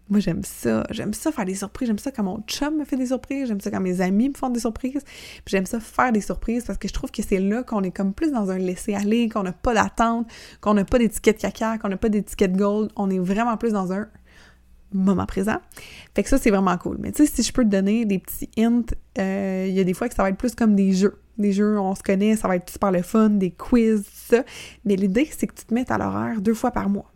moi 0.10 0.20
j'aime 0.20 0.44
ça. 0.44 0.86
J'aime 0.90 1.14
ça 1.14 1.32
faire 1.32 1.46
des 1.46 1.56
surprises. 1.56 1.88
J'aime 1.88 1.98
ça 1.98 2.12
quand 2.12 2.24
mon 2.24 2.42
chum 2.48 2.78
me 2.78 2.86
fait 2.86 2.98
des 2.98 3.08
surprises. 3.08 3.48
J'aime 3.48 3.62
ça 3.62 3.70
quand 3.70 3.80
mes 3.80 4.02
amis 4.02 4.30
me 4.30 4.34
font 4.34 4.50
des 4.50 4.60
surprises. 4.60 5.04
j'aime 5.46 5.66
ça 5.66 5.80
faire 5.80 6.12
des 6.12 6.22
surprises 6.22 6.66
parce 6.66 6.78
que 6.78 6.88
je 6.88 6.94
trouve 6.94 7.12
que 7.12 7.22
c'est 7.22 7.40
là 7.40 7.64
qu'on 7.64 7.84
est 7.84 7.92
comme 7.92 8.14
plus 8.14 8.32
dans 8.32 8.50
un 8.50 8.58
laisser-aller, 8.58 9.30
qu'on 9.30 9.44
n'a 9.44 9.54
pas 9.54 9.74
d'attente, 9.74 10.28
qu'on 10.62 10.74
n'a 10.74 10.86
pas 10.86 11.00
d'étiquette 11.00 11.38
caca, 11.38 11.78
qu'on 11.78 11.90
n'a 11.90 11.98
pas 11.98 12.10
d'étiquette 12.10 12.56
gold. 12.56 12.92
On 12.96 13.10
est 13.10 13.20
vraiment 13.20 13.58
plus 13.58 13.72
dans 13.72 13.92
un 13.94 14.08
moment 14.94 15.26
présent. 15.26 15.58
Fait 16.16 16.24
que 16.24 16.30
ça, 16.30 16.38
c'est 16.38 16.50
vraiment 16.50 16.78
cool. 16.78 16.98
Mais 17.00 17.12
tu 17.12 17.26
sais, 17.26 17.34
si 17.34 17.44
je 17.44 17.54
peux 17.54 17.64
te 17.64 17.70
donner 17.70 18.06
des 18.06 18.20
petits 18.20 18.50
hints, 18.58 18.84
euh, 19.18 19.66
il 19.68 19.74
y 19.74 19.80
a 19.80 19.84
des 19.84 19.94
fois 19.94 20.10
que 20.10 20.16
ça 20.16 20.24
va 20.24 20.30
être 20.30 20.38
plus 20.38 20.56
comme 20.56 20.76
des 20.76 20.94
jeux. 20.94 21.20
Des 21.38 21.54
jeux, 21.54 21.80
on 21.80 21.96
se 21.96 22.04
connaît, 22.04 22.36
ça 22.36 22.48
va 22.48 22.56
être 22.56 22.70
super 22.70 22.92
le 22.92 23.02
fun, 23.02 23.30
des 23.30 23.52
quiz, 23.52 24.04
ça. 24.14 24.44
Mais 24.86 24.96
l'idée, 24.96 25.30
c'est 25.32 25.48
que 25.48 25.56
tu 25.56 25.66
te 25.66 25.74
mettes 25.74 25.92
à 25.92 25.98
l'horaire 25.98 26.42
deux 26.42 26.54
fois 26.54 26.72
par 26.72 26.90
mois. 26.90 27.12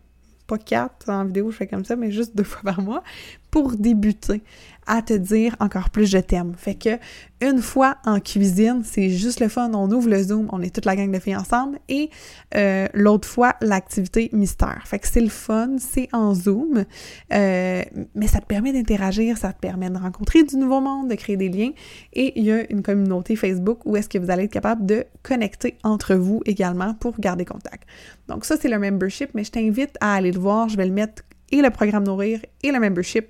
Pas 0.46 0.58
quatre 0.58 1.08
en 1.08 1.24
vidéo, 1.24 1.50
je 1.50 1.56
fais 1.56 1.66
comme 1.66 1.84
ça, 1.84 1.96
mais 1.96 2.10
juste 2.10 2.36
deux 2.36 2.44
fois 2.44 2.62
par 2.62 2.80
mois 2.80 3.02
pour 3.50 3.72
débuter 3.72 4.42
à 4.86 5.02
te 5.02 5.14
dire 5.14 5.56
encore 5.60 5.90
plus 5.90 6.06
je 6.06 6.18
t'aime. 6.18 6.54
Fait 6.56 6.74
que 6.74 6.98
une 7.40 7.60
fois 7.60 7.96
en 8.06 8.18
cuisine, 8.18 8.82
c'est 8.82 9.10
juste 9.10 9.40
le 9.40 9.48
fun, 9.48 9.70
on 9.74 9.90
ouvre 9.90 10.08
le 10.08 10.22
Zoom, 10.22 10.48
on 10.52 10.62
est 10.62 10.74
toute 10.74 10.86
la 10.86 10.96
gang 10.96 11.12
de 11.12 11.18
filles 11.18 11.36
ensemble 11.36 11.78
et 11.88 12.08
euh, 12.54 12.88
l'autre 12.94 13.28
fois, 13.28 13.56
l'activité 13.60 14.30
mystère. 14.32 14.82
Fait 14.86 14.98
que 14.98 15.06
c'est 15.06 15.20
le 15.20 15.28
fun, 15.28 15.76
c'est 15.78 16.08
en 16.14 16.34
Zoom, 16.34 16.84
euh, 17.32 17.82
mais 18.14 18.26
ça 18.26 18.40
te 18.40 18.46
permet 18.46 18.72
d'interagir, 18.72 19.36
ça 19.36 19.52
te 19.52 19.60
permet 19.60 19.90
de 19.90 19.98
rencontrer 19.98 20.44
du 20.44 20.56
nouveau 20.56 20.80
monde, 20.80 21.10
de 21.10 21.14
créer 21.14 21.36
des 21.36 21.50
liens 21.50 21.72
et 22.14 22.38
il 22.38 22.44
y 22.44 22.52
a 22.52 22.70
une 22.70 22.82
communauté 22.82 23.36
Facebook 23.36 23.80
où 23.84 23.96
est-ce 23.96 24.08
que 24.08 24.18
vous 24.18 24.30
allez 24.30 24.44
être 24.44 24.52
capable 24.52 24.86
de 24.86 25.04
connecter 25.22 25.76
entre 25.84 26.14
vous 26.14 26.40
également 26.46 26.94
pour 26.94 27.20
garder 27.20 27.44
contact. 27.44 27.86
Donc 28.28 28.44
ça, 28.44 28.56
c'est 28.60 28.68
le 28.68 28.78
membership, 28.78 29.30
mais 29.34 29.44
je 29.44 29.50
t'invite 29.50 29.96
à 30.00 30.14
aller 30.14 30.32
le 30.32 30.40
voir, 30.40 30.68
je 30.68 30.76
vais 30.76 30.86
le 30.86 30.92
mettre 30.92 31.22
et 31.52 31.62
le 31.62 31.70
programme 31.70 32.04
Nourrir 32.04 32.40
et 32.62 32.72
le 32.72 32.80
membership 32.80 33.28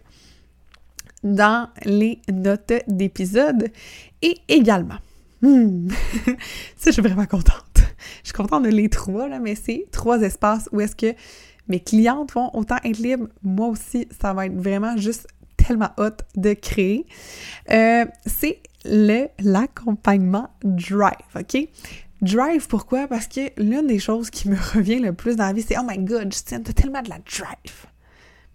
dans 1.27 1.69
les 1.85 2.21
notes 2.33 2.73
d'épisode. 2.87 3.71
Et 4.23 4.39
également, 4.49 4.97
hmm, 5.43 5.89
ça, 6.77 6.87
je 6.87 6.93
suis 6.93 7.03
vraiment 7.03 7.27
contente. 7.27 7.63
Je 8.23 8.29
suis 8.29 8.33
contente 8.33 8.65
de 8.65 8.69
les 8.69 8.89
trois, 8.89 9.29
là, 9.29 9.39
mais 9.39 9.55
c'est 9.55 9.87
trois 9.93 10.21
espaces 10.23 10.69
où 10.73 10.81
est-ce 10.81 10.97
que 10.97 11.15
mes 11.69 11.81
clientes 11.81 12.33
vont 12.33 12.51
autant 12.55 12.77
être 12.85 12.99
libres. 12.99 13.29
Moi 13.43 13.69
aussi, 13.69 14.09
ça 14.19 14.33
va 14.33 14.47
être 14.47 14.57
vraiment 14.57 14.97
juste 14.97 15.27
tellement 15.57 15.91
hot 15.99 16.23
de 16.37 16.55
créer. 16.55 17.07
Euh, 17.71 18.05
c'est 18.25 18.61
le 18.85 19.27
l'accompagnement 19.41 20.51
Drive, 20.63 21.13
OK? 21.35 21.69
Drive, 22.23 22.67
pourquoi? 22.69 23.09
Parce 23.09 23.27
que 23.27 23.41
l'une 23.61 23.89
des 23.89 23.99
choses 23.99 24.31
qui 24.31 24.49
me 24.49 24.57
revient 24.75 25.01
le 25.01 25.13
plus 25.13 25.37
dans 25.37 25.47
la 25.47 25.53
vie, 25.53 25.63
c'est 25.67 25.77
«Oh 25.81 25.85
my 25.87 25.99
God, 25.99 26.33
Justine, 26.33 26.63
t'as 26.63 26.73
tellement 26.73 27.03
de 27.03 27.11
la 27.11 27.19
drive!» 27.19 27.87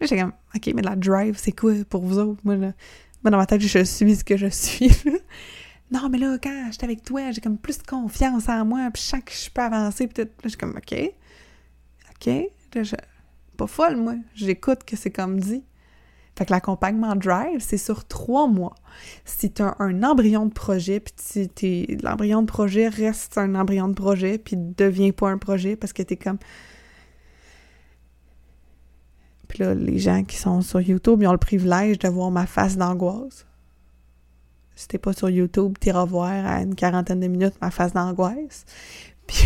Là, 0.02 0.08
j'étais 0.08 0.22
comme, 0.22 0.34
OK, 0.56 0.72
mais 0.76 0.82
la 0.82 0.95
drive, 0.95 1.38
c'est 1.38 1.52
quoi 1.52 1.74
pour 1.88 2.02
vous 2.02 2.18
autres? 2.18 2.41
Moi, 2.43 2.56
là, 2.56 2.74
dans 3.24 3.38
ma 3.38 3.45
tête, 3.45 3.62
je 3.62 3.84
suis 3.84 4.16
ce 4.16 4.24
que 4.24 4.36
je 4.36 4.47
suis. 4.47 4.91
non, 5.91 6.10
mais 6.10 6.18
là, 6.18 6.39
quand 6.41 6.70
j'étais 6.72 6.86
avec 6.86 7.04
toi, 7.04 7.30
j'ai 7.30 7.39
comme 7.39 7.60
plus 7.60 7.78
de 7.78 7.84
confiance 7.84 8.49
en 8.49 8.66
moi, 8.66 8.89
puis 8.91 9.04
chaque 9.04 9.26
que 9.26 9.32
je 9.32 9.52
peux 9.52 9.62
avancer, 9.62 10.08
peut-être. 10.08 10.32
Là, 10.32 10.43
je 10.45 10.49
suis 10.49 10.58
comme, 10.58 10.76
OK. 10.76 11.14
OK. 12.10 12.34
Là, 12.74 12.84
je... 12.84 12.95
Pas 13.58 13.68
folle, 13.68 13.97
moi. 13.97 14.16
J'écoute 14.34 14.84
que 14.86 14.95
c'est 14.95 15.12
comme 15.12 15.39
dit. 15.39 15.64
Fait 16.36 16.45
que 16.45 16.52
l'accompagnement 16.52 17.16
Drive, 17.16 17.60
c'est 17.60 17.78
sur 17.78 18.06
trois 18.06 18.47
mois. 18.47 18.74
Si 19.24 19.52
tu 19.52 19.62
as 19.62 19.76
un 19.78 20.02
embryon 20.02 20.47
de 20.47 20.54
projet, 20.54 20.99
puis 20.99 21.99
l'embryon 22.02 22.41
de 22.41 22.47
projet 22.47 22.88
reste 22.88 23.38
un 23.38 23.54
embryon 23.54 23.89
de 23.89 23.93
projet, 23.93 24.39
puis 24.39 24.56
devient 24.58 25.12
pas 25.12 25.30
un 25.30 25.38
projet 25.38 25.76
parce 25.76 25.93
que 25.93 26.02
tu 26.02 26.14
es 26.14 26.18
comme 26.18 26.39
puis 29.52 29.66
là, 29.66 29.76
les 29.76 29.99
gens 29.99 30.24
qui 30.24 30.38
sont 30.38 30.62
sur 30.62 30.80
YouTube, 30.80 31.22
ils 31.22 31.28
ont 31.28 31.34
le 31.34 31.38
privilège 31.38 31.99
de 31.99 32.08
voir 32.08 32.32
ma 32.32 32.45
face 32.45 32.78
d'angoisse. 32.78 33.45
Si 34.78 34.88
t'es 34.88 34.97
pas 34.97 35.12
sur 35.12 35.30
YouTube, 35.30 35.78
t'iras 35.78 36.06
voir 36.06 36.45
à 36.45 36.62
une 36.62 36.74
quarantaine 36.74 37.20
de 37.20 37.28
minutes 37.28 37.56
ma 37.62 37.70
face 37.70 37.91
d'angoisse. 37.91 38.64
Puis 39.28 39.43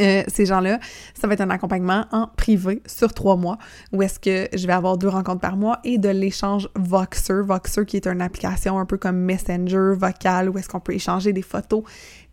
Euh, 0.00 0.24
ces 0.26 0.44
gens-là, 0.46 0.80
ça 1.14 1.28
va 1.28 1.34
être 1.34 1.40
un 1.40 1.50
accompagnement 1.50 2.06
en 2.10 2.26
privé 2.26 2.82
sur 2.84 3.12
trois 3.12 3.36
mois 3.36 3.58
où 3.92 4.02
est-ce 4.02 4.18
que 4.18 4.48
je 4.56 4.66
vais 4.66 4.72
avoir 4.72 4.98
deux 4.98 5.08
rencontres 5.08 5.40
par 5.40 5.56
mois 5.56 5.78
et 5.84 5.98
de 5.98 6.08
l'échange 6.08 6.68
Voxer. 6.74 7.42
Voxer 7.42 7.84
qui 7.86 7.96
est 7.96 8.06
une 8.08 8.20
application 8.20 8.78
un 8.78 8.86
peu 8.86 8.98
comme 8.98 9.18
Messenger 9.18 9.92
vocal 9.96 10.50
où 10.50 10.58
est-ce 10.58 10.68
qu'on 10.68 10.80
peut 10.80 10.94
échanger 10.94 11.32
des 11.32 11.42
photos, 11.42 11.84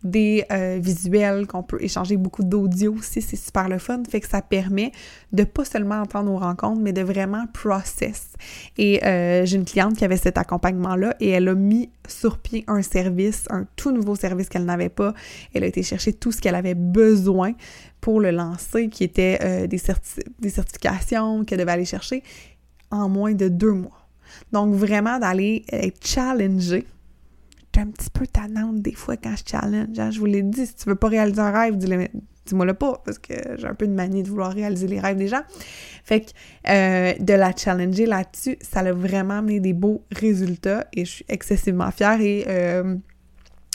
des 0.04 0.44
euh, 0.50 0.78
visuels, 0.80 1.46
qu'on 1.46 1.62
peut 1.62 1.82
échanger 1.82 2.16
beaucoup 2.16 2.42
d'audio 2.42 2.94
aussi. 2.94 3.22
C'est 3.22 3.36
super 3.36 3.68
le 3.68 3.78
fun. 3.78 4.02
Fait 4.08 4.20
que 4.20 4.28
ça 4.28 4.42
permet 4.42 4.92
de 5.32 5.44
pas 5.44 5.64
seulement 5.64 6.00
entendre 6.00 6.30
nos 6.30 6.38
rencontres, 6.38 6.80
mais 6.80 6.92
de 6.92 7.02
vraiment 7.02 7.46
process. 7.52 8.32
Et 8.78 9.04
euh, 9.04 9.44
j'ai 9.44 9.56
une 9.56 9.64
cliente 9.64 9.96
qui 9.96 10.04
avait 10.04 10.16
cet 10.16 10.38
accompagnement-là 10.38 11.14
et 11.20 11.30
elle 11.30 11.48
a 11.48 11.54
mis 11.54 11.90
sur 12.08 12.38
pied 12.38 12.64
un 12.66 12.82
service, 12.82 13.44
un 13.50 13.66
tout 13.76 13.92
nouveau 13.92 14.16
service 14.16 14.48
qu'elle 14.48 14.64
n'avait 14.64 14.88
pas. 14.88 15.14
Elle 15.54 15.64
a 15.64 15.66
été 15.66 15.82
chercher 15.82 16.12
tout 16.12 16.32
ce 16.32 16.40
qu'elle 16.40 16.56
avait 16.56 16.74
besoin 16.74 17.52
pour 18.00 18.20
le 18.20 18.32
lancer, 18.32 18.88
qui 18.88 19.04
était 19.04 19.38
euh, 19.42 19.66
des, 19.66 19.80
des 20.40 20.50
certifications 20.50 21.44
qu'elle 21.44 21.58
devait 21.58 21.72
aller 21.72 21.84
chercher 21.84 22.22
en 22.90 23.08
moins 23.08 23.32
de 23.32 23.48
deux 23.48 23.72
mois. 23.72 24.06
Donc 24.52 24.74
vraiment 24.74 25.18
d'aller 25.18 25.64
être 25.70 26.04
challengée. 26.06 26.86
Un 27.76 27.86
petit 27.86 28.10
peu 28.10 28.26
tannante 28.26 28.80
des 28.82 28.92
fois 28.92 29.16
quand 29.16 29.34
je 29.36 29.42
challenge. 29.50 30.12
Je 30.12 30.18
vous 30.18 30.26
l'ai 30.26 30.42
dit, 30.42 30.66
si 30.66 30.74
tu 30.74 30.88
veux 30.88 30.94
pas 30.94 31.08
réaliser 31.08 31.40
un 31.40 31.50
rêve, 31.50 31.76
dis-le 31.76 32.08
dis-moi 32.46 32.66
le 32.66 32.74
pas, 32.74 33.00
parce 33.04 33.18
que 33.18 33.34
j'ai 33.56 33.66
un 33.66 33.74
peu 33.74 33.86
de 33.86 33.92
manie 33.92 34.22
de 34.22 34.28
vouloir 34.28 34.52
réaliser 34.52 34.86
les 34.86 35.00
rêves 35.00 35.16
des 35.16 35.28
gens. 35.28 35.42
Fait 36.04 36.20
que 36.20 36.30
euh, 36.68 37.14
de 37.18 37.34
la 37.34 37.54
challenger 37.54 38.06
là-dessus, 38.06 38.58
ça 38.60 38.80
a 38.80 38.92
vraiment 38.92 39.38
amené 39.38 39.60
des 39.60 39.72
beaux 39.72 40.04
résultats 40.10 40.86
et 40.92 41.04
je 41.04 41.10
suis 41.10 41.24
excessivement 41.28 41.90
fière 41.90 42.20
et 42.20 42.44
euh, 42.48 42.96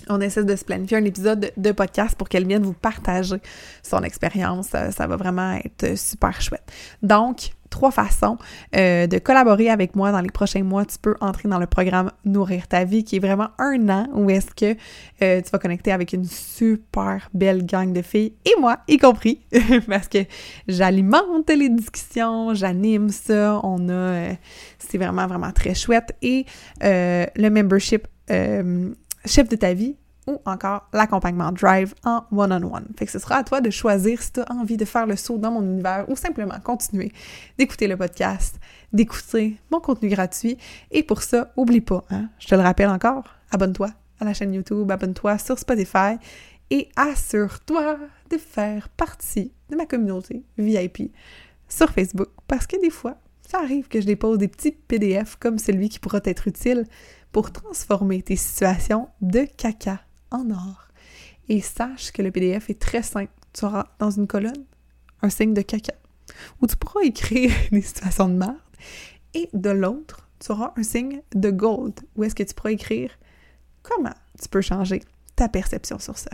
on 0.10 0.22
essaie 0.22 0.44
de 0.44 0.56
se 0.56 0.64
planifier 0.64 0.98
un 0.98 1.06
épisode 1.06 1.52
de 1.56 1.72
podcast 1.72 2.16
pour 2.16 2.30
qu'elle 2.30 2.48
vienne 2.48 2.64
vous 2.64 2.74
partager 2.74 3.38
son 3.84 4.04
expérience. 4.04 4.68
Ça, 4.68 5.08
va 5.08 5.16
vraiment 5.16 5.54
être 5.64 5.98
super 5.98 6.42
chouette. 6.42 6.72
Donc, 7.02 7.52
trois 7.70 7.92
façons 7.92 8.38
euh, 8.76 9.08
de 9.08 9.18
collaborer 9.20 9.70
avec 9.70 9.96
moi 9.96 10.12
dans 10.12 10.22
les 10.22 10.30
prochains 10.30 10.64
mois. 10.64 10.86
Tu 10.86 10.98
peux 10.98 11.16
entrer 11.22 11.50
dans 11.50 11.60
le 11.60 11.68
programme 11.68 12.12
Nourrir 12.26 12.68
ta 12.68 12.84
vie, 12.84 13.04
qui 13.04 13.18
est 13.18 13.20
vraiment 13.20 13.50
un 13.60 13.90
an 13.90 14.08
où 14.14 14.30
est-ce 14.30 14.54
que 14.54 14.78
euh, 15.22 15.42
tu 15.42 15.50
vas 15.50 15.60
connecter 15.60 15.92
avec 15.92 16.14
une 16.14 16.26
super 16.26 17.30
belle 17.34 17.66
gang 17.66 17.94
de 17.94 18.02
filles, 18.02 18.34
et 18.46 18.60
moi 18.60 18.80
y 18.88 18.98
compris, 18.98 19.42
parce 19.88 20.08
que 20.08 20.20
j'alimente 20.68 21.50
les 21.50 21.70
discussions, 21.70 22.54
j'anime 22.54 23.10
ça, 23.10 23.60
on 23.64 23.90
a... 23.90 23.92
Euh, 23.92 24.34
c'est 24.80 24.98
vraiment, 24.98 25.28
vraiment 25.28 25.52
très 25.52 25.74
chouette. 25.74 26.16
Et 26.22 26.46
le 26.82 27.50
membership 27.50 28.08
chef 29.26 29.50
de 29.50 29.56
ta 29.56 29.74
vie, 29.74 29.96
ou 30.28 30.40
encore 30.46 30.88
l'accompagnement 30.94 31.52
Drive 31.52 31.96
en 32.04 32.24
one-on-one. 32.32 32.88
Fait 32.98 33.06
que 33.06 33.12
ce 33.12 33.20
sera 33.20 33.38
à 33.38 33.44
toi 33.44 33.62
de 33.62 33.70
choisir 33.70 34.22
si 34.22 34.34
tu 34.34 34.42
as 34.42 34.52
envie 34.52 34.78
de 34.78 34.86
faire 34.86 35.08
le 35.08 35.16
saut 35.16 35.38
dans 35.38 35.52
mon 35.52 35.64
univers 35.64 36.06
ou 36.10 36.16
simplement 36.16 36.60
continuer 36.64 37.12
d'écouter 37.58 37.88
le 37.88 37.98
podcast, 37.98 38.60
d'écouter 38.94 39.58
mon 39.72 39.80
contenu 39.80 40.10
gratuit. 40.10 40.58
Et 40.92 41.04
pour 41.04 41.24
ça, 41.24 41.52
oublie 41.56 41.82
pas, 41.82 42.04
hein, 42.10 42.30
je 42.40 42.48
te 42.48 42.56
le 42.56 42.62
rappelle 42.62 42.90
encore, 42.90 43.24
abonne-toi 43.52 43.90
à 44.20 44.26
la 44.26 44.34
chaîne 44.34 44.54
YouTube, 44.54 44.92
abonne-toi 44.92 45.38
sur 45.38 45.58
Spotify 45.58 46.18
et 46.70 46.90
assure-toi 46.96 47.98
de 48.30 48.38
faire 48.38 48.90
partie 48.90 49.54
de 49.70 49.76
ma 49.76 49.86
communauté 49.86 50.44
VIP 50.58 51.14
sur 51.70 51.90
Facebook 51.90 52.30
parce 52.48 52.68
que 52.68 52.80
des 52.82 52.90
fois, 52.90 53.18
ça 53.48 53.60
arrive 53.60 53.88
que 53.88 54.02
je 54.02 54.06
dépose 54.06 54.38
des 54.38 54.50
petits 54.50 54.72
PDF 54.72 55.38
comme 55.40 55.58
celui 55.58 55.88
qui 55.90 56.00
pourra 56.00 56.20
être 56.26 56.48
utile 56.48 56.86
pour 57.32 57.52
transformer 57.52 58.22
tes 58.22 58.36
situations 58.36 59.08
de 59.22 59.46
caca 59.58 60.02
en 60.32 60.50
or. 60.52 60.88
Et 61.50 61.62
sache 61.62 62.12
que 62.12 62.22
le 62.22 62.32
PDF 62.32 62.70
est 62.70 62.80
très 62.80 63.04
simple. 63.04 63.32
Tu 63.54 63.66
auras 63.66 63.88
dans 64.00 64.12
une 64.12 64.28
colonne 64.28 64.66
un 65.22 65.30
signe 65.30 65.54
de 65.54 65.62
caca 65.62 65.94
où 66.62 66.68
tu 66.68 66.76
pourras 66.76 67.04
écrire 67.04 67.52
des 67.72 67.82
situations 67.82 68.28
de 68.30 68.36
merde. 68.36 68.56
Et 69.34 69.50
de 69.54 69.70
l'autre, 69.70 70.28
tu 70.40 70.52
auras 70.52 70.74
un 70.76 70.84
signe 70.84 71.22
de 71.34 71.50
gold 71.50 72.00
où 72.16 72.24
est-ce 72.24 72.36
que 72.36 72.44
tu 72.44 72.54
pourras 72.54 72.72
écrire 72.72 73.12
comment 73.82 74.14
tu 74.42 74.50
peux 74.50 74.62
changer 74.62 75.02
ta 75.36 75.50
perception 75.50 76.00
sur 76.00 76.18
ça. 76.18 76.32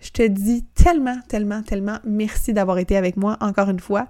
Je 0.00 0.10
te 0.10 0.26
dis 0.26 0.64
tellement, 0.74 1.20
tellement, 1.28 1.62
tellement 1.62 1.98
merci 2.04 2.52
d'avoir 2.52 2.78
été 2.78 2.96
avec 2.96 3.16
moi 3.16 3.36
encore 3.40 3.68
une 3.68 3.80
fois. 3.80 4.08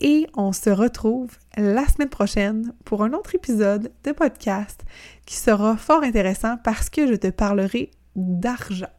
Et 0.00 0.26
on 0.34 0.52
se 0.52 0.70
retrouve 0.70 1.30
la 1.56 1.86
semaine 1.86 2.08
prochaine 2.08 2.72
pour 2.84 3.02
un 3.02 3.12
autre 3.12 3.34
épisode 3.34 3.92
de 4.04 4.12
podcast 4.12 4.84
qui 5.24 5.36
sera 5.36 5.76
fort 5.76 6.02
intéressant 6.02 6.56
parce 6.62 6.90
que 6.90 7.06
je 7.06 7.14
te 7.14 7.28
parlerai 7.28 7.90
d'argent. 8.16 8.90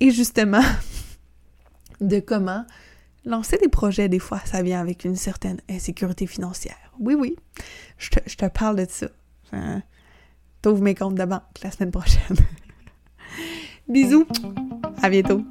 Et 0.00 0.10
justement, 0.10 0.62
de 2.00 2.20
comment 2.20 2.64
lancer 3.24 3.58
des 3.58 3.68
projets, 3.68 4.08
des 4.08 4.18
fois, 4.18 4.40
ça 4.44 4.62
vient 4.62 4.80
avec 4.80 5.04
une 5.04 5.16
certaine 5.16 5.60
insécurité 5.68 6.26
financière. 6.26 6.76
Oui, 6.98 7.14
oui, 7.14 7.36
je 7.98 8.08
te, 8.10 8.46
parle 8.46 8.76
de 8.76 8.86
ça. 8.88 9.08
Hein? 9.52 9.82
T'ouvres 10.62 10.82
mes 10.82 10.94
comptes 10.94 11.14
de 11.14 11.24
banque 11.24 11.42
la 11.62 11.70
semaine 11.70 11.92
prochaine. 11.92 12.36
Bisous, 13.88 14.26
à 15.02 15.08
bientôt. 15.08 15.44